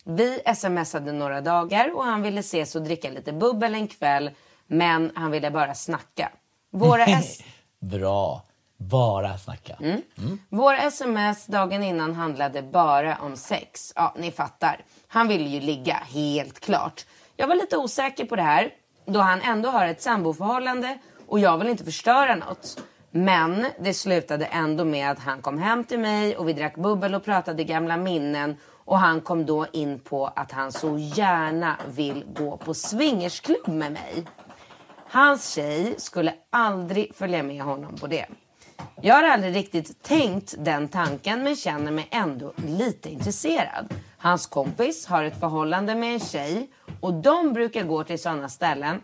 Vi 0.05 0.41
smsade 0.57 1.13
några 1.13 1.41
dagar 1.41 1.97
och 1.97 2.05
han 2.05 2.23
ville 2.23 2.41
ses 2.41 2.75
och 2.75 2.83
dricka 2.83 3.11
lite 3.11 3.33
bubbel 3.33 3.75
en 3.75 3.89
kväll. 3.89 4.31
Men 4.67 5.13
han 5.15 5.31
ville 5.31 5.51
bara 5.51 5.75
snacka. 5.75 6.33
Våra, 6.71 7.07
Bra. 7.79 8.43
Bara 8.77 9.39
snacka. 9.39 9.77
Mm. 9.81 10.03
Våra 10.49 10.79
sms 10.79 11.47
dagen 11.47 11.83
innan 11.83 12.15
handlade 12.15 12.63
bara 12.63 13.19
om 13.23 13.37
sex. 13.37 13.93
Ja, 13.97 14.15
ni 14.19 14.31
fattar. 14.31 14.85
Han 15.09 15.29
ville 15.29 15.49
ju 15.49 15.61
ligga, 15.61 15.95
helt 15.95 16.61
klart. 16.61 17.07
Jag 17.37 17.47
var 17.49 17.55
lite 17.55 17.77
osäker 17.77 18.25
på 18.25 18.37
det 18.37 18.43
här, 18.43 18.71
då 19.05 19.21
han 19.21 19.41
ändå 19.41 19.69
har 19.69 19.87
ett 19.87 20.03
samboförhållande 20.03 20.99
och 21.27 21.41
jag 21.41 21.59
vill 21.59 21.69
inte 21.69 21.85
förstöra 21.85 22.35
något. 22.35 22.79
Men 23.17 23.67
det 23.79 23.95
slutade 23.95 24.45
ändå 24.45 24.85
med 24.85 25.11
att 25.11 25.19
han 25.19 25.43
kom 25.43 25.59
hem 25.59 25.85
till 25.85 25.99
mig 25.99 26.37
och 26.37 26.49
vi 26.49 26.53
drack 26.53 26.77
bubbel 26.77 27.15
och 27.15 27.25
pratade 27.25 27.65
gamla 27.65 27.97
minnen. 27.97 28.57
Och 28.85 28.99
han 28.99 29.21
kom 29.21 29.47
då 29.47 29.67
in 29.73 29.99
på 29.99 30.27
att 30.27 30.53
han 30.53 30.73
så 30.73 30.99
gärna 30.99 31.77
vill 31.89 32.25
gå 32.35 32.57
på 32.57 32.75
swingersklubb 32.75 33.69
med 33.69 33.93
mig. 33.93 34.27
Hans 35.09 35.55
tjej 35.55 35.95
skulle 35.99 36.35
aldrig 36.51 37.15
följa 37.15 37.43
med 37.43 37.63
honom 37.63 37.97
på 37.97 38.07
det. 38.07 38.27
Jag 39.01 39.15
har 39.15 39.23
aldrig 39.23 39.57
riktigt 39.57 40.03
tänkt 40.03 40.55
den 40.59 40.89
tanken 40.89 41.43
men 41.43 41.57
känner 41.57 41.93
mig 41.93 42.09
ändå 42.11 42.53
lite 42.57 43.11
intresserad. 43.11 43.95
Hans 44.19 44.47
kompis 44.47 45.07
har 45.07 45.25
ett 45.25 45.41
förhållande 45.41 45.95
med 45.95 46.13
en 46.13 46.21
tjej 46.21 46.71
och 47.01 47.15
de 47.15 47.53
brukar 47.53 47.85
gå 47.85 48.05
till 48.05 48.23
sådana 48.23 48.49
ställen. 48.49 49.01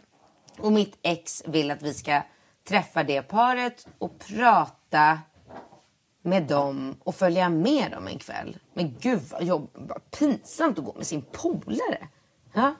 Och 0.58 0.72
mitt 0.72 0.98
ex 1.02 1.42
vill 1.46 1.70
att 1.70 1.82
vi 1.82 1.94
ska 1.94 2.22
träffa 2.68 3.02
det 3.02 3.22
paret 3.22 3.86
och 3.98 4.18
prata 4.18 5.18
med 6.22 6.42
dem 6.42 6.96
och 7.04 7.14
följa 7.14 7.48
med 7.48 7.90
dem 7.90 8.08
en 8.08 8.18
kväll. 8.18 8.58
Men 8.74 8.96
gud 9.00 9.20
vad 9.30 9.44
jobb, 9.44 9.70
vad 9.74 10.10
pinsamt 10.10 10.78
att 10.78 10.84
gå 10.84 10.94
med 10.96 11.06
sin 11.06 11.22
polare. 11.22 12.08
Ja, 12.52 12.74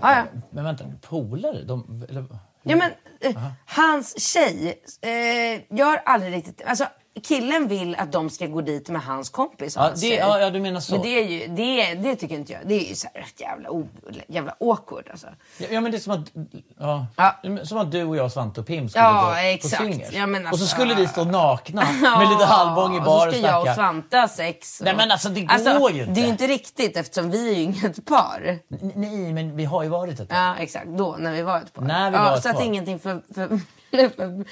ja. 0.00 0.16
ja. 0.16 0.24
Men 0.50 0.64
vänta, 0.64 0.84
polare? 1.00 1.62
De, 1.62 2.06
eller, 2.08 2.26
Ja 2.68 2.76
men 2.76 2.90
eh, 3.20 3.42
hans 3.66 4.20
tjej, 4.20 4.82
eh, 5.02 5.76
jag 5.78 5.86
har 5.86 5.96
aldrig 5.96 6.32
riktigt, 6.32 6.62
alltså 6.66 6.86
killen 7.24 7.68
vill 7.68 7.94
att 7.96 8.12
de 8.12 8.30
ska 8.30 8.46
gå 8.46 8.60
dit 8.60 8.88
med 8.88 9.02
hans 9.02 9.28
kompis 9.30 9.76
Ja, 9.76 9.90
det- 10.00 10.06
ja, 10.14 10.40
ja, 10.40 10.50
du 10.50 10.60
menar 10.60 10.80
så. 10.80 10.92
Men 10.92 11.02
det 11.02 11.08
är 11.08 11.24
ju, 11.28 11.46
det, 11.46 11.94
det 11.94 12.16
tycker 12.16 12.34
inte 12.34 12.52
jag, 12.52 12.60
det 12.64 12.74
är 12.74 12.88
ju 12.88 12.94
så 12.94 13.08
här 13.14 13.26
jävla, 13.36 13.70
o, 13.70 13.88
jävla 14.28 14.54
awkward 14.60 15.08
alltså. 15.10 15.26
Ja, 15.58 15.66
ja 15.70 15.80
men 15.80 15.90
det 15.92 15.98
är 15.98 16.00
som 16.00 16.12
att, 16.12 16.30
ja, 16.78 17.06
Ja. 17.16 17.64
Som 17.64 17.78
att 17.78 17.92
du 17.92 18.04
och 18.04 18.16
jag, 18.16 18.32
Svante 18.32 18.60
och 18.60 18.66
Pim 18.66 18.88
skulle 18.88 19.04
Ja, 19.04 19.24
gå 19.28 19.34
exakt. 19.40 19.76
på 19.76 19.82
swingers. 19.84 20.12
Ja, 20.12 20.26
men 20.26 20.42
och 20.42 20.48
så 20.48 20.54
alltså- 20.54 20.66
skulle 20.76 20.94
vi 20.94 21.06
stå 21.08 21.24
nakna 21.24 21.82
med 22.18 22.28
lite 22.30 22.44
halvbång 22.44 22.96
i 22.96 23.00
bar 23.00 23.06
och 23.06 23.26
och 23.26 23.32
så 23.32 23.38
ska 23.38 23.46
jag 23.48 23.58
och 23.58 23.64
snacka. 23.64 23.74
Svante 23.74 24.16
ha 24.18 24.28
sex. 24.28 24.80
Nej, 24.84 24.92
och- 24.92 24.96
men 24.98 25.10
alltså, 25.10 25.28
det 25.28 25.40
går 25.78 25.90
ju 25.90 26.00
inte. 26.00 26.12
Det 26.12 26.20
är 26.20 26.24
ju 26.24 26.30
inte 26.30 26.46
riktigt 26.46 26.96
eftersom 26.96 27.30
vi 27.30 27.50
är 27.50 27.54
ju 27.54 27.62
inget 27.62 28.04
par. 28.04 28.58
Nej, 28.94 29.32
men 29.32 29.56
vi 29.56 29.64
har 29.64 29.82
ju 29.82 29.88
varit 29.88 30.20
ett 30.20 30.28
par. 30.28 30.36
Ja 30.36 30.54
exakt, 30.58 30.86
då 30.86 31.16
när 31.18 31.32
vi 31.32 31.42
var 31.42 31.58
ett 31.58 31.72
par. 31.72 31.82
När 31.82 32.10
vi 32.10 32.16
var 32.18 32.36
ett 32.36 32.42
så 32.42 32.48
att 32.48 32.56
par. 32.56 32.64
ingenting 32.64 32.98
för, 32.98 33.22
för, 33.34 33.48
för 34.16 34.44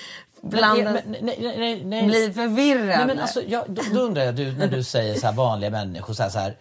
Men, 0.51 0.85
men, 0.85 0.95
nej, 1.09 1.23
nej, 1.23 1.59
nej, 1.59 1.85
nej. 1.85 2.07
blir 2.07 2.33
förvirrande. 2.33 2.97
Nej, 2.97 3.07
men 3.07 3.19
alltså, 3.19 3.43
jag, 3.43 3.65
då, 3.69 3.83
då 3.93 4.01
undrar 4.01 4.23
jag, 4.23 4.35
du, 4.35 4.53
när 4.53 4.67
du 4.69 4.83
säger 4.83 5.15
så 5.15 5.27
här 5.27 5.35
vanliga 5.35 5.71
människor, 5.71 6.15
så 6.15 6.23
här, 6.23 6.31
så 6.31 6.39
här, 6.39 6.57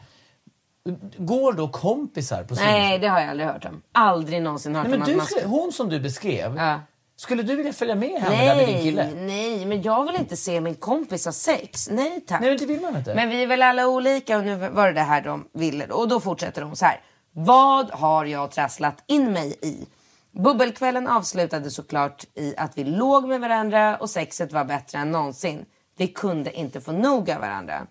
går 1.18 1.54
då 1.54 1.68
kompisar 1.68 2.44
på 2.44 2.56
swingers? 2.56 2.74
Nej, 2.74 3.00
det 3.00 3.08
har 3.08 3.20
jag 3.20 3.30
aldrig 3.30 3.50
hört 3.50 3.66
om. 3.66 3.82
Aldrig 3.92 4.42
någonsin 4.42 4.76
hört 4.76 4.88
Nej, 4.88 5.00
men 5.00 5.10
om 5.10 5.20
du 5.20 5.26
skulle, 5.26 5.46
hon 5.48 5.72
som 5.72 5.90
du 5.90 6.00
beskrev, 6.00 6.56
Ja. 6.58 6.80
skulle 7.16 7.44
du 7.44 7.56
vilja 7.56 7.74
följa 7.74 7.96
med 7.96 8.22
henne 8.22 8.46
där 8.46 8.56
med 8.56 8.68
din 8.68 8.76
Nej, 8.76 8.84
kille? 8.84 9.10
nej, 9.16 9.66
men 9.66 9.82
jag 9.82 10.06
vill 10.06 10.16
inte 10.16 10.38
se 10.38 10.62
min 10.62 10.76
kompis 10.76 11.26
ha 11.26 11.32
sex. 11.32 11.90
Nej 11.92 12.22
tack. 12.28 12.42
Nej, 12.42 12.50
men 12.50 12.60
det 12.60 12.66
vill 12.66 12.82
man 12.82 12.96
inte. 12.98 13.16
Men 13.16 13.30
vi 13.30 13.44
är 13.44 13.48
väl 13.48 13.62
alla 13.62 13.88
olika 13.88 14.38
och 14.38 14.44
nu 14.44 14.56
var 14.56 14.88
det 14.88 14.94
det 14.94 15.02
här 15.02 15.22
de 15.22 15.48
ville. 15.54 15.86
Och 15.88 16.08
då 16.08 16.20
fortsätter 16.20 16.62
de 16.62 16.76
så 16.76 16.86
här. 16.86 17.00
Vad 17.36 17.92
har 17.92 18.26
jag 18.26 18.52
trasslat 18.52 19.04
in 19.08 19.32
mig 19.32 19.58
i? 19.62 19.86
Bubbelkvällen 20.34 21.08
avslutades 21.08 21.76
såklart 21.76 22.26
i 22.36 22.56
att 22.58 22.78
vi 22.78 22.84
låg 22.84 23.28
med 23.28 23.42
varandra 23.42 23.98
och 23.98 24.10
sexet 24.10 24.54
var 24.54 24.66
bättre 24.66 24.98
än 24.98 25.12
någonsin. 25.12 25.66
Vi 25.98 26.08
kunde 26.08 26.54
inte 26.54 26.82
få 26.82 26.92
nog 26.92 27.32
av 27.32 27.42
varandra. 27.42 27.88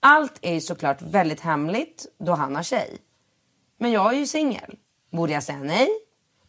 Allt 0.00 0.38
är 0.42 0.54
ju 0.54 0.60
såklart 0.60 1.02
väldigt 1.02 1.40
hemligt 1.40 2.06
då 2.18 2.32
han 2.32 2.56
har 2.56 2.62
tjej. 2.62 2.98
Men 3.78 3.92
jag 3.92 4.14
är 4.14 4.18
ju 4.18 4.26
singel. 4.26 4.76
Borde 5.10 5.32
jag 5.32 5.42
säga 5.42 5.58
nej? 5.58 5.88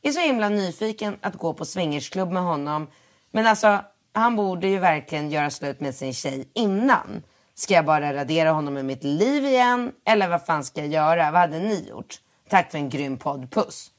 Är 0.01 0.11
så 0.11 0.19
himla 0.19 0.49
nyfiken 0.49 1.17
att 1.21 1.35
gå 1.35 1.53
på 1.53 1.65
swingersklubb 1.65 2.31
med 2.31 2.43
honom. 2.43 2.87
Men 3.31 3.47
alltså, 3.47 3.79
han 4.13 4.35
borde 4.35 4.67
ju 4.67 4.79
verkligen 4.79 5.31
göra 5.31 5.49
slut 5.49 5.79
med 5.79 5.95
sin 5.95 6.13
tjej 6.13 6.51
innan. 6.53 7.23
Ska 7.55 7.73
jag 7.73 7.85
bara 7.85 8.13
radera 8.13 8.51
honom 8.51 8.77
ur 8.77 8.83
mitt 8.83 9.03
liv 9.03 9.45
igen? 9.45 9.91
Eller 10.05 10.29
vad 10.29 10.45
fan 10.45 10.63
ska 10.63 10.81
jag 10.81 10.89
göra? 10.89 11.31
Vad 11.31 11.41
hade 11.41 11.59
ni 11.59 11.89
gjort? 11.89 12.15
Tack 12.49 12.71
för 12.71 12.77
en 12.77 12.89
grym 12.89 13.17
podd. 13.17 13.51
Puss. 13.51 13.91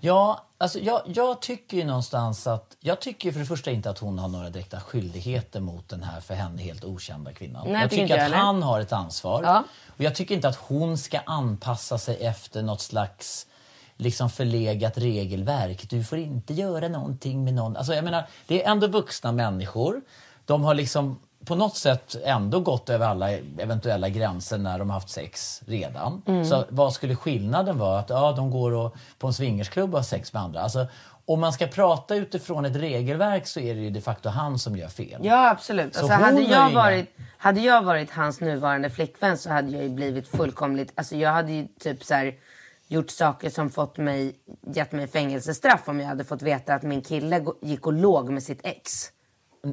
Ja, 0.00 0.48
Alltså, 0.60 0.78
jag, 0.78 1.02
jag 1.06 1.40
tycker 1.40 1.76
ju 1.76 1.84
någonstans 1.84 2.46
att... 2.46 2.76
Jag 2.80 3.00
tycker 3.00 3.32
för 3.32 3.40
det 3.40 3.46
första 3.46 3.70
inte 3.70 3.90
att 3.90 3.98
hon 3.98 4.18
har 4.18 4.28
några 4.28 4.50
direkta 4.50 4.80
skyldigheter 4.80 5.60
mot 5.60 5.88
den 5.88 6.02
här 6.02 6.20
för 6.20 6.34
henne 6.34 6.62
helt 6.62 6.84
okända 6.84 7.32
kvinnan. 7.32 7.66
Nej, 7.68 7.80
jag 7.80 7.90
tycker 7.90 8.02
inte 8.02 8.14
att 8.14 8.18
jag 8.18 8.24
heller. 8.24 8.36
han 8.36 8.62
har 8.62 8.80
ett 8.80 8.92
ansvar. 8.92 9.42
Ja. 9.42 9.64
Och 9.96 10.04
jag 10.04 10.14
tycker 10.14 10.34
inte 10.34 10.48
att 10.48 10.56
hon 10.56 10.98
ska 10.98 11.20
anpassa 11.26 11.98
sig 11.98 12.16
efter 12.16 12.62
något 12.62 12.80
slags 12.80 13.46
liksom 13.96 14.30
förlegat 14.30 14.98
regelverk. 14.98 15.90
Du 15.90 16.04
får 16.04 16.18
inte 16.18 16.54
göra 16.54 16.88
någonting 16.88 17.44
med 17.44 17.54
någon. 17.54 17.76
Alltså 17.76 17.94
jag 17.94 18.04
menar, 18.04 18.26
det 18.46 18.64
är 18.64 18.70
ändå 18.70 18.86
vuxna 18.86 19.32
människor. 19.32 20.00
De 20.44 20.64
har 20.64 20.74
liksom 20.74 21.18
på 21.48 21.54
något 21.54 21.76
sätt 21.76 22.16
ändå 22.24 22.60
gått 22.60 22.90
över 22.90 23.06
alla 23.06 23.30
eventuella 23.58 24.08
gränser 24.08 24.58
när 24.58 24.78
de 24.78 24.90
har 24.90 24.94
haft 24.94 25.08
sex 25.08 25.62
redan. 25.66 26.22
Mm. 26.26 26.44
Så 26.44 26.64
vad 26.68 26.92
skulle 26.92 27.16
skillnaden 27.16 27.78
vara? 27.78 27.98
Att 27.98 28.10
ja, 28.10 28.32
de 28.32 28.50
går 28.50 28.72
och, 28.72 28.96
på 29.18 29.26
en 29.26 29.32
swingersklubb 29.32 29.94
och 29.94 29.98
har 29.98 30.04
sex 30.04 30.32
med 30.32 30.42
andra. 30.42 30.60
Alltså, 30.60 30.86
om 31.26 31.40
man 31.40 31.52
ska 31.52 31.66
prata 31.66 32.14
utifrån 32.14 32.64
ett 32.64 32.76
regelverk 32.76 33.46
så 33.46 33.60
är 33.60 33.74
det 33.74 33.80
ju 33.80 33.90
de 33.90 34.00
facto 34.00 34.28
han 34.28 34.58
som 34.58 34.76
gör 34.76 34.88
fel. 34.88 35.20
Ja, 35.24 35.50
absolut. 35.50 35.94
Så 35.94 36.00
Alltså, 36.00 36.14
hade, 36.16 36.40
jag 36.40 36.70
varit, 36.70 37.16
hade 37.38 37.60
jag 37.60 37.82
varit 37.82 38.10
hans 38.10 38.40
nuvarande 38.40 38.90
flickvän 38.90 39.38
så 39.38 39.50
hade 39.50 39.70
jag 39.70 39.82
ju 39.82 39.88
blivit 39.88 40.28
fullkomligt... 40.28 40.92
Alltså, 40.94 41.16
jag 41.16 41.30
hade 41.30 41.52
ju 41.52 41.66
typ 41.80 42.04
så 42.04 42.14
här, 42.14 42.34
gjort 42.88 43.10
saker 43.10 43.50
som 43.50 43.70
fått 43.70 43.96
mig, 43.96 44.34
gett 44.74 44.92
mig 44.92 45.06
fängelsestraff 45.06 45.88
om 45.88 46.00
jag 46.00 46.06
hade 46.06 46.24
fått 46.24 46.42
veta 46.42 46.74
att 46.74 46.82
min 46.82 47.02
kille 47.02 47.44
gick 47.62 47.86
och 47.86 47.92
låg 47.92 48.30
med 48.30 48.42
sitt 48.42 48.60
ex. 48.62 49.10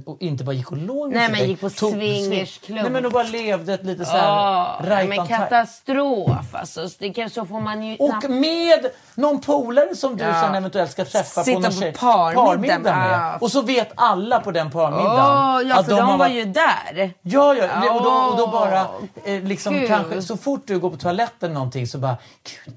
Och 0.05 0.17
inte 0.21 0.43
bara 0.43 0.53
gick 0.55 0.71
och 0.71 0.77
låg 0.77 1.11
Nej, 1.13 1.31
men 1.31 1.47
gick 1.47 1.61
på 1.61 1.69
swingersklubb. 1.69 2.81
Nej 2.81 2.89
men 2.91 3.05
och 3.05 3.11
bara 3.11 3.23
levde 3.23 3.73
ett 3.73 3.85
lite 3.85 4.05
såhär 4.05 4.27
Ja, 4.27 4.79
right 4.83 5.09
men 5.09 5.27
katastrof 5.27 6.55
alltså. 6.55 6.87
Det 6.99 7.09
kan, 7.13 7.29
så 7.29 7.45
får 7.45 7.59
man 7.59 7.83
ju... 7.83 7.97
Och 7.97 8.29
med 8.29 8.85
någon 9.15 9.41
polare 9.41 9.95
som 9.95 10.17
du 10.17 10.23
Ja. 10.23 10.41
sen 10.41 10.55
eventuellt 10.55 10.91
ska 10.91 11.05
träffa 11.05 11.43
Sitta 11.43 11.55
på 11.55 11.61
någon 11.61 11.71
på 11.71 11.79
tjej- 11.81 11.93
parmiddag 11.93 12.79
med. 12.79 13.19
Ah. 13.19 13.37
Och 13.41 13.51
så 13.51 13.61
vet 13.61 13.91
alla 13.95 14.39
på 14.39 14.51
den 14.51 14.71
parmiddagen 14.71 15.65
Åh, 15.65 15.69
ja, 15.69 15.83
för 15.83 15.91
de, 15.91 15.99
har 15.99 16.11
var 16.11 16.17
varit- 16.17 16.35
ju 16.35 16.45
där. 16.45 17.13
Ja, 17.21 17.53
ja. 17.55 17.93
Och, 17.95 18.03
då, 18.03 18.09
och 18.11 18.37
då 18.37 18.47
bara 18.47 18.87
eh, 19.25 19.43
liksom 19.43 19.73
kul. 19.73 19.87
kanske 19.87 20.21
så 20.21 20.37
fort 20.37 20.61
du 20.67 20.79
går 20.79 20.89
på 20.89 20.97
toaletten 20.97 21.53
någonting 21.53 21.87
så 21.87 21.97
bara 21.97 22.17
Gud, 22.65 22.75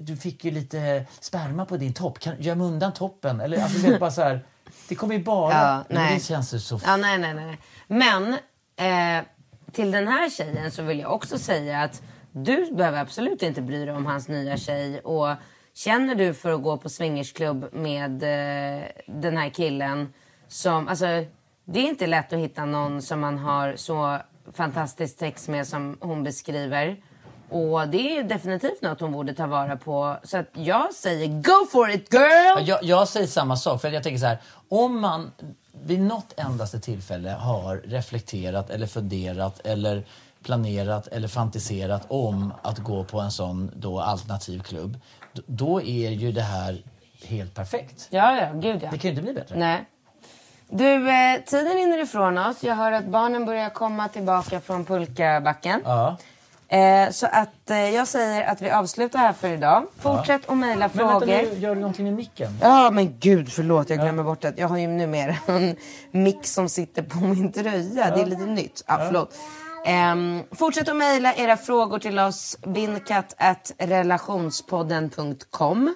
du 0.00 0.16
fick 0.16 0.44
ju 0.44 0.50
lite 0.50 1.04
sperma 1.20 1.64
på 1.64 1.76
din 1.76 1.94
topp. 1.94 2.18
Kan, 2.18 2.34
göm 2.38 2.60
undan 2.60 2.92
toppen. 2.92 3.40
Eller 3.40 3.62
alltså, 3.62 3.78
det 3.90 3.98
bara 3.98 4.10
så 4.10 4.22
här. 4.22 4.40
Det 4.90 4.96
kommer 4.96 5.14
ju 5.14 5.22
bara... 5.22 5.52
Ja, 5.52 5.84
Nej. 5.88 6.14
Det 6.14 6.20
känns 6.20 6.54
ju 6.54 6.58
så... 6.58 6.80
Ja, 6.84 6.96
nej, 6.96 7.18
nej, 7.18 7.34
nej. 7.34 7.58
Men 7.86 8.32
eh, 8.76 9.24
till 9.72 9.90
den 9.90 10.08
här 10.08 10.30
tjejen 10.30 10.70
så 10.70 10.82
vill 10.82 11.00
jag 11.00 11.12
också 11.14 11.38
säga 11.38 11.82
att 11.82 12.02
du 12.32 12.74
behöver 12.74 12.98
absolut 12.98 13.42
inte 13.42 13.62
bry 13.62 13.84
dig 13.84 13.94
om 13.94 14.06
hans 14.06 14.28
nya 14.28 14.56
tjej. 14.56 15.00
Och 15.00 15.28
känner 15.74 16.14
du 16.14 16.34
för 16.34 16.52
att 16.52 16.62
gå 16.62 16.76
på 16.76 16.88
swingersklubb 16.88 17.68
med 17.72 18.22
eh, 18.22 18.84
den 19.06 19.36
här 19.36 19.48
killen 19.48 20.12
som, 20.48 20.88
alltså 20.88 21.06
det 21.64 21.80
är 21.80 21.88
inte 21.88 22.06
lätt 22.06 22.32
att 22.32 22.38
hitta 22.38 22.64
någon 22.64 23.02
som 23.02 23.20
man 23.20 23.38
har 23.38 23.76
så 23.76 24.18
fantastiskt 24.52 25.18
sex 25.18 25.48
med 25.48 25.66
som 25.66 25.98
hon 26.00 26.22
beskriver. 26.22 26.96
Och 27.50 27.88
det 27.88 28.18
är 28.18 28.22
definitivt 28.22 28.82
något 28.82 29.00
hon 29.00 29.12
borde 29.12 29.34
ta 29.34 29.46
vara 29.46 29.76
på. 29.76 30.16
Så 30.22 30.38
att 30.38 30.46
jag 30.52 30.94
säger 30.94 31.28
go 31.28 31.66
for 31.72 31.90
it 31.90 32.12
girl! 32.12 32.22
Ja, 32.22 32.60
Jag, 32.60 32.82
jag 32.82 33.08
säger 33.08 33.26
samma 33.26 33.56
sak. 33.56 33.80
För 33.80 33.90
jag 33.90 34.02
tänker 34.02 34.18
så 34.20 34.26
här, 34.26 34.38
om 34.68 35.00
man 35.00 35.32
vid 35.84 36.00
något 36.00 36.34
endaste 36.36 36.80
tillfälle 36.80 37.30
har 37.30 37.76
reflekterat 37.76 38.70
eller 38.70 38.86
funderat 38.86 39.60
eller 39.66 40.04
planerat 40.42 41.06
eller 41.06 41.28
fantiserat 41.28 42.06
om 42.08 42.52
att 42.62 42.78
gå 42.78 43.04
på 43.04 43.20
en 43.20 43.30
sån 43.30 43.70
då 43.76 44.00
alternativ 44.00 44.62
klubb, 44.62 45.00
då 45.46 45.82
är 45.82 46.10
ju 46.10 46.32
det 46.32 46.42
här 46.42 46.82
helt 47.24 47.54
perfekt. 47.54 48.06
Ja, 48.10 48.36
ja, 48.36 48.52
gud 48.54 48.82
ja. 48.82 48.88
Det 48.90 48.98
kan 48.98 49.00
ju 49.02 49.08
inte 49.10 49.22
bli 49.22 49.32
bättre. 49.32 49.56
Nej. 49.58 49.84
Du, 50.72 51.10
eh, 51.10 51.40
tiden 51.46 51.74
rinner 51.74 52.02
ifrån 52.02 52.38
oss. 52.38 52.62
Jag 52.62 52.74
hör 52.74 52.92
att 52.92 53.04
barnen 53.06 53.44
börjar 53.46 53.70
komma 53.70 54.08
tillbaka 54.08 54.60
från 54.60 54.84
pulkabacken. 54.84 55.82
Ja. 55.84 56.16
Eh, 56.70 57.10
så 57.10 57.26
att 57.26 57.70
eh, 57.70 57.90
jag 57.94 58.08
säger 58.08 58.46
att 58.52 58.62
vi 58.62 58.70
avslutar 58.70 59.18
här 59.18 59.32
för 59.32 59.48
idag. 59.48 59.86
Fortsätt 59.98 60.48
att 60.48 60.56
mejla 60.56 60.90
Men 60.94 61.06
vänta 61.06 61.20
frågor. 61.20 61.26
nu, 61.26 61.58
gör 61.58 61.74
du 61.74 61.80
någonting 61.80 62.04
med 62.04 62.14
micken? 62.14 62.58
Ja, 62.62 62.90
men 62.90 63.18
gud 63.18 63.52
förlåt. 63.52 63.90
Jag 63.90 63.98
glömmer 63.98 64.22
bort 64.22 64.44
att 64.44 64.58
jag 64.58 64.68
har 64.68 64.78
ju 64.78 64.86
numera 64.86 65.36
en 65.46 65.76
mick 66.10 66.46
som 66.46 66.68
sitter 66.68 67.02
på 67.02 67.18
min 67.18 67.52
tröja. 67.52 68.16
Det 68.16 68.22
är 68.22 68.26
lite 68.26 68.46
nytt. 68.46 68.84
Ja, 68.86 69.00
förlåt. 69.06 69.34
Ehm, 69.86 70.42
fortsätt 70.52 70.88
att 70.88 70.96
mejla 70.96 71.34
era 71.34 71.56
frågor 71.56 71.98
till 71.98 72.18
oss. 72.18 72.56
relationspodden.com 73.78 75.94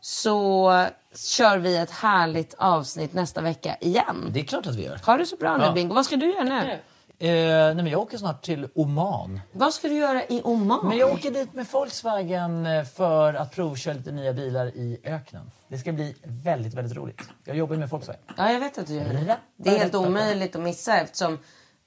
Så 0.00 0.70
kör 1.16 1.58
vi 1.58 1.76
ett 1.76 1.90
härligt 1.90 2.54
avsnitt 2.58 3.12
nästa 3.12 3.40
vecka 3.40 3.76
igen. 3.80 4.30
Det 4.32 4.40
är 4.40 4.44
klart 4.44 4.66
att 4.66 4.76
vi 4.76 4.84
gör. 4.84 5.00
Ha 5.06 5.16
det 5.16 5.26
så 5.26 5.36
bra 5.36 5.56
nu 5.56 5.64
Ja. 5.64 5.72
Bingo. 5.72 5.94
Vad 5.94 6.04
ska 6.04 6.16
du 6.16 6.32
göra 6.32 6.44
nu? 6.44 6.78
Eh, 7.20 7.28
nej, 7.30 7.74
men 7.74 7.86
jag 7.86 8.00
åker 8.00 8.18
snart 8.18 8.42
till 8.42 8.68
Oman. 8.74 9.40
Vad 9.52 9.74
ska 9.74 9.88
du 9.88 9.94
göra 9.94 10.24
i 10.24 10.40
Oman? 10.44 10.88
Men 10.88 10.98
jag 10.98 11.12
åker 11.12 11.30
dit 11.30 11.54
med 11.54 11.66
Volkswagen 11.72 12.66
eh, 12.66 12.84
för 12.84 13.34
att 13.34 13.54
provköra 13.54 13.94
lite 13.94 14.12
nya 14.12 14.32
bilar 14.32 14.66
i 14.66 15.00
öknen. 15.04 15.50
Det 15.68 15.78
ska 15.78 15.92
bli 15.92 16.16
väldigt, 16.22 16.74
väldigt 16.74 16.96
roligt. 16.96 17.20
Jag 17.44 17.56
jobbar 17.56 17.74
ju 17.74 17.80
med 17.80 17.88
Volkswagen. 17.88 18.22
Ja, 18.36 18.52
jag 18.52 18.60
vet 18.60 18.78
att 18.78 18.86
du 18.86 18.94
gör 18.94 19.04
det. 19.04 19.36
Det 19.56 19.70
är 19.70 19.78
helt 19.78 19.94
omöjligt 19.94 20.56
att 20.56 20.62
missa 20.62 21.00
eftersom 21.00 21.38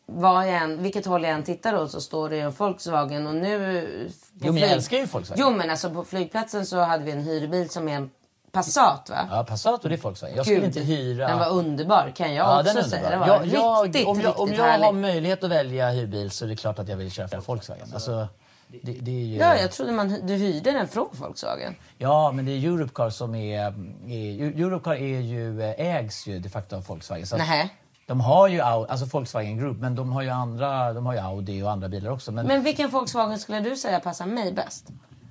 vad 0.05 0.47
jag 0.47 0.55
än, 0.55 0.83
vilket 0.83 1.05
håll 1.05 1.23
jag 1.23 1.31
än 1.31 1.43
tittar 1.43 1.75
åt 1.75 1.91
så 1.91 2.01
står 2.01 2.29
det 2.29 2.35
ju 2.35 2.41
en 2.41 2.51
Volkswagen 2.51 3.27
och 3.27 3.35
nu... 3.35 4.09
på 4.39 4.47
Jo, 4.47 4.53
men 4.53 4.61
jag 4.61 4.71
älskar 4.71 4.97
ju 4.97 5.05
Volkswagen. 5.05 5.45
Jo, 5.47 5.57
men 5.57 5.69
alltså 5.69 5.89
på 5.89 6.03
flygplatsen 6.03 6.65
så 6.65 6.79
hade 6.79 7.03
vi 7.03 7.11
en 7.11 7.21
hyrbil 7.21 7.69
som 7.69 7.87
är 7.87 7.95
en 7.95 8.09
Passat 8.51 9.09
va? 9.09 9.27
Ja, 9.31 9.43
Passat 9.43 9.83
och 9.83 9.89
det 9.89 9.95
är 9.95 9.97
Volkswagen. 10.01 10.35
Jag 10.37 10.45
Gud, 10.45 10.53
skulle 10.55 10.67
inte 10.67 10.79
hyra... 10.79 11.27
Den 11.27 11.39
var 11.39 11.49
underbar 11.49 12.11
kan 12.15 12.33
jag 12.33 12.47
Ja, 12.47 12.59
också 12.61 12.73
den 12.73 12.83
säga. 12.89 13.09
Det 13.09 13.17
var 13.17 13.27
jag, 13.27 13.45
jag, 13.47 13.85
riktigt, 13.85 14.07
om 14.07 14.21
jag, 14.21 14.39
om 14.39 14.45
riktigt 14.47 14.59
jag 14.59 14.65
härlig. 14.71 14.85
har 14.85 14.93
möjlighet 14.93 15.43
att 15.43 15.49
välja 15.51 15.89
hyrbil 15.89 16.31
så 16.31 16.45
är 16.45 16.49
det 16.49 16.55
klart 16.55 16.79
att 16.79 16.87
jag 16.89 16.97
vill 16.97 17.11
köra 17.11 17.27
för 17.27 17.37
Volkswagen. 17.37 17.87
Alltså, 17.93 18.27
det, 18.67 18.91
det 18.91 19.11
är 19.11 19.25
ju... 19.25 19.37
Ja, 19.37 19.55
jag 19.57 19.71
trodde 19.71 19.91
man, 19.91 20.27
du 20.27 20.33
hyrde 20.33 20.71
den 20.71 20.87
från 20.87 21.09
Volkswagen. 21.11 21.75
Ja, 21.97 22.31
men 22.31 22.45
det 22.45 22.51
är 22.51 22.65
Europcar 22.67 23.09
som 23.09 23.35
är... 23.35 23.59
är 24.07 24.61
Europcar 24.61 24.93
är 24.93 25.19
ju, 25.19 25.61
eh, 25.61 25.95
ägs 25.95 26.27
ju 26.27 26.39
de 26.39 26.49
facto 26.49 26.75
av 26.75 26.85
Volkswagen. 26.85 27.27
Så 27.27 27.37
Nähä. 27.37 27.69
de 28.07 28.21
har 28.21 28.47
ju 28.47 28.61
alltså 28.61 29.05
Volkswagen 29.05 29.57
Group, 29.57 29.77
men 29.77 29.95
de 29.95 30.11
har 30.11 30.21
ju 30.21 30.29
andra, 30.29 30.93
de 30.93 31.05
har 31.05 31.13
ju 31.13 31.19
Audi 31.19 31.63
och 31.63 31.71
andra 31.71 31.89
bilar 31.89 32.11
också. 32.11 32.31
Men, 32.31 32.47
Men 32.47 32.63
vilken 32.63 32.89
Volkswagen 32.89 33.39
skulle 33.39 33.59
du 33.59 33.75
säga 33.75 33.99
passar 33.99 34.25
mig 34.25 34.51
bäst? 34.53 34.87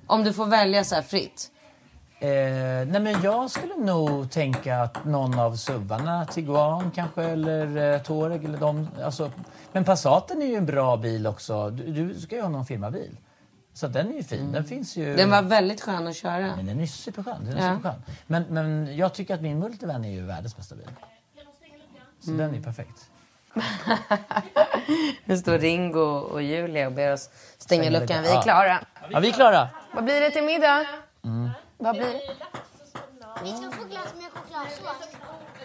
Om 0.07 0.23
du 0.23 0.33
får 0.33 0.45
välja 0.45 0.83
så 0.83 0.95
här 0.95 1.01
fritt. 1.01 1.51
Eh, 2.21 2.87
nej, 2.87 2.99
men 3.01 3.21
jag 3.21 3.51
skulle 3.51 3.75
nog 3.75 4.31
tänka 4.31 4.77
att 4.81 5.05
någon 5.05 5.39
av 5.39 5.55
SUVarna, 5.55 6.25
Tiguan 6.25 6.91
kanske, 6.91 7.23
eller 7.23 7.93
eh, 7.93 8.01
Touareg 8.01 8.45
eller 8.45 8.57
de. 8.57 8.87
Alltså, 9.03 9.31
men 9.71 9.83
Passaten 9.85 10.41
är 10.41 10.45
ju 10.45 10.55
en 10.55 10.65
bra 10.65 10.97
bil 10.97 11.27
också. 11.27 11.69
Du, 11.69 11.83
du 11.91 12.19
ska 12.19 12.35
ju 12.35 12.41
ha 12.41 12.49
någon 12.49 12.65
firmabil. 12.65 13.17
Så 13.73 13.87
den 13.87 14.09
är 14.11 14.13
ju 14.13 14.23
fin. 14.23 14.51
Den 14.51 14.63
finns 14.65 14.95
ju... 14.97 15.15
Den 15.15 15.29
var 15.29 15.41
väldigt 15.41 15.81
skön 15.81 16.07
att 16.07 16.15
köra. 16.15 16.55
Men 16.55 16.65
den 16.65 16.79
är 16.79 16.85
superskön. 16.85 17.45
Den 17.45 17.57
är 17.57 17.67
Ja. 17.67 17.75
superskön. 17.75 18.01
Men, 18.27 18.43
men 18.49 18.95
jag 18.97 19.13
tycker 19.13 19.35
att 19.35 19.41
min 19.41 19.59
Multivan 19.59 20.05
är 20.05 20.09
ju 20.11 20.21
världens 20.25 20.57
bästa 20.57 20.75
bil. 20.75 20.87
Så 22.19 22.31
den 22.31 22.55
är 22.55 22.61
perfekt. 22.61 23.09
Nu 25.25 25.37
står 25.37 25.57
Ringo 25.59 25.99
och 26.01 26.41
Julia 26.41 26.85
och 26.87 26.91
ber 26.93 27.13
oss 27.13 27.29
stänga 27.57 27.89
luckan. 27.89 28.23
Vi 28.23 28.29
är 28.29 28.41
klara. 28.41 28.79
Ja, 29.09 29.19
vi 29.19 29.27
är 29.29 29.33
klara. 29.33 29.69
Vad 29.95 30.03
blir 30.03 30.21
det 30.21 30.29
till 30.31 30.43
middag? 30.43 30.85
Vad 31.81 31.95
blir 31.95 32.05
det? 32.05 32.21
Vi 33.43 33.49
ska 33.57 33.71
få 33.71 33.83
glass 33.83 34.13
med 34.21 34.31
chokladsås. 34.33 35.07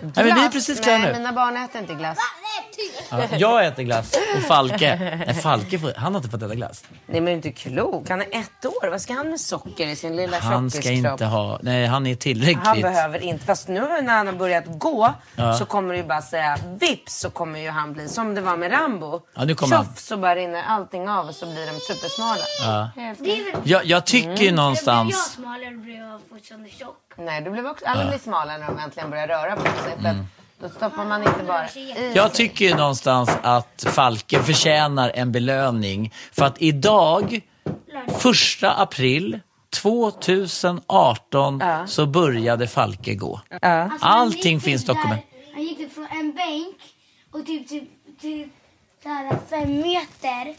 Nej, 0.00 0.24
men 0.24 0.34
vi 0.34 0.44
är 0.44 0.48
precis 0.50 0.80
klara 0.80 0.98
Nej, 0.98 1.12
nu. 1.12 1.18
mina 1.18 1.32
barn 1.32 1.56
äter 1.56 1.80
inte 1.80 1.94
glass. 1.94 2.18
Ja, 3.10 3.22
jag 3.38 3.66
äter 3.66 3.82
glass. 3.82 4.12
Och 4.36 4.42
Falke. 4.42 4.96
Nej, 5.26 5.34
Falke 5.34 5.78
får, 5.78 5.92
han 5.96 6.14
har 6.14 6.18
inte 6.18 6.30
fått 6.30 6.42
äta 6.42 6.54
glass. 6.54 6.84
Nej, 7.06 7.20
men 7.20 7.32
inte 7.32 7.52
klok. 7.52 8.08
Han 8.10 8.20
är 8.20 8.26
ett 8.32 8.64
år. 8.66 8.88
Vad 8.90 9.00
ska 9.00 9.12
han 9.14 9.30
med 9.30 9.40
socker 9.40 9.86
i 9.86 9.96
sin 9.96 10.16
lilla 10.16 10.38
Han 10.38 10.70
ska 10.70 10.82
tjockiskropp? 10.82 11.12
inte 11.12 11.24
ha... 11.24 11.58
Nej, 11.62 11.86
han 11.86 12.06
är 12.06 12.14
tillräckligt... 12.14 12.66
Han 12.66 12.80
behöver 12.80 13.18
inte. 13.18 13.44
Fast 13.44 13.68
nu 13.68 13.80
när 14.02 14.16
han 14.16 14.26
har 14.26 14.34
börjat 14.34 14.64
gå 14.66 15.14
Ja. 15.36 15.54
så 15.58 15.64
kommer 15.64 15.92
det 15.94 16.00
ju 16.00 16.06
bara 16.06 16.22
säga 16.22 16.58
vips 16.80 17.18
så 17.20 17.30
kommer 17.30 17.58
ju 17.60 17.70
han 17.70 17.92
bli 17.92 18.08
som 18.08 18.34
det 18.34 18.40
var 18.40 18.56
med 18.56 18.72
Rambo. 18.72 19.20
Ja, 19.34 19.44
nu 19.44 19.54
kommer 19.54 19.76
han. 19.76 19.84
Tjoff 19.86 19.98
så 19.98 20.16
bara 20.16 20.34
rinner 20.36 20.62
allting 20.62 21.08
av 21.08 21.28
och 21.28 21.34
så 21.34 21.46
blir 21.46 21.66
de 21.66 21.80
supersmala. 21.94 22.42
Ja. 22.66 22.90
Helt 23.02 23.24
Det 23.24 23.30
är 23.40 23.44
väl... 23.52 23.60
Jag, 23.64 23.84
jag 23.84 24.06
tycker 24.06 24.28
ju 24.28 24.34
Blev 24.36 24.46
jag 24.46 24.54
någonstans... 24.54 25.32
smalare 25.34 25.70
blev 25.76 25.96
jag 25.96 26.20
fortfarande 26.30 26.68
tjock. 26.68 26.96
Nej, 27.18 27.40
du 27.42 27.50
blev 27.50 27.66
också, 27.66 27.84
alla 27.86 28.06
blir 28.08 28.18
smala 28.18 28.56
när 28.58 28.66
de 28.66 28.78
äntligen 28.78 29.10
börjar 29.10 29.28
röra 29.28 29.56
på 29.56 29.62
sig. 29.62 29.72
För 30.02 30.08
Mm. 30.08 30.20
att 30.20 30.26
då 30.60 30.68
stoppar 30.68 31.04
man 31.04 31.22
inte 31.22 31.42
bara 31.46 31.68
i 31.68 32.12
Jag 32.14 32.34
tycker 32.34 32.64
ju 32.64 32.74
någonstans 32.74 33.30
att 33.42 33.84
Falke 33.88 34.42
förtjänar 34.42 35.12
en 35.14 35.32
belöning. 35.32 36.12
För 36.32 36.44
att 36.44 36.62
idag, 36.62 37.40
första 38.18 38.72
april 38.72 39.40
2018, 39.82 41.62
så 41.86 42.06
började 42.06 42.66
Falke 42.66 43.14
gå. 43.14 43.40
Alltså, 43.50 43.68
han 43.68 43.98
Allting 44.00 44.60
finns 44.60 44.82
typ 44.82 44.86
där- 44.86 44.94
dokument. 44.94 45.22
Han 45.54 45.62
gick 45.62 45.78
typ 45.78 45.94
från 45.94 46.06
en 46.06 46.32
bänk 46.34 46.76
och 47.32 47.46
typ, 47.46 47.68
typ, 47.68 47.88
typ 48.20 48.48
här 49.04 49.38
fem 49.50 49.76
meter 49.80 50.54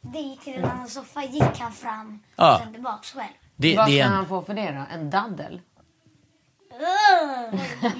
dit 0.00 0.40
till 0.44 0.54
en 0.54 0.64
annan 0.64 0.88
soffa 0.88 1.24
gick 1.24 1.58
han 1.58 1.72
fram 1.72 2.20
Ja. 2.36 2.54
och 2.54 2.60
sen 2.62 2.72
tillbaks 2.72 3.12
själv. 3.12 3.24
Det, 3.56 3.76
Vad 3.76 3.86
det 3.86 3.92
ska 3.92 4.00
är 4.00 4.04
en, 4.06 4.12
han 4.12 4.26
få 4.28 4.42
för 4.42 4.54
det 4.54 4.70
då? 4.72 4.94
En 4.94 5.10
daddel? 5.10 5.60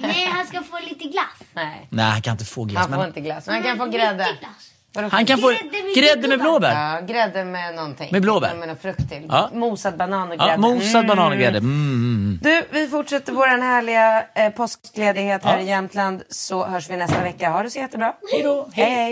Nej, 0.01 0.25
han 0.33 0.47
ska 0.47 0.61
få 0.63 0.79
lite 0.89 1.03
glass. 1.07 1.25
Nej, 1.53 1.87
Nej, 1.89 2.05
han 2.05 2.21
kan 2.21 2.31
inte 2.31 2.45
få 2.45 2.63
glass. 2.63 2.81
han 2.81 2.89
får 2.91 2.97
Men 2.97 3.07
inte 3.07 3.21
glass. 3.21 3.45
Men 3.47 3.55
han 3.55 3.63
kan 3.63 3.77
få 3.77 3.85
grädde. 3.85 4.27
Han 5.11 5.25
kan 5.25 5.37
få 5.39 5.47
Grädde 5.47 5.83
med 5.83 5.95
grädde 5.95 6.27
med 6.27 6.39
blåbär. 6.39 6.95
Ja, 6.95 7.01
grädde 7.01 7.45
med 7.45 7.75
någonting. 7.75 8.09
Med 8.11 8.21
blåbär? 8.21 8.55
Med 8.55 8.67
någon 8.67 8.77
frukt 8.77 9.09
till. 9.09 9.25
Ja. 9.29 9.49
Mosad 9.53 9.97
banan 9.97 10.31
och 10.31 10.37
grädde. 10.37 10.51
Ja, 10.51 10.57
mosad 10.57 11.07
banan 11.07 11.31
och 11.31 11.37
grädde. 11.37 11.57
Mm, 11.57 11.71
mm. 11.95 12.39
Du, 12.41 12.63
vi 12.71 12.87
fortsätter 12.87 13.33
vår 13.33 13.47
härliga 13.47 14.23
eh, 14.35 14.49
påskledighet 14.49 15.43
här 15.45 15.57
Ja. 15.57 15.63
i 15.63 15.67
Jämtland. 15.67 16.23
Så 16.29 16.65
hörs 16.65 16.89
vi 16.89 16.97
nästa 16.97 17.23
vecka. 17.23 17.49
Ha 17.49 17.63
det 17.63 17.69
så 17.69 17.79
jättebra. 17.79 18.13
Hej 18.31 18.43
då. 18.43 18.69
Hej, 18.73 18.89
hej. 18.89 19.11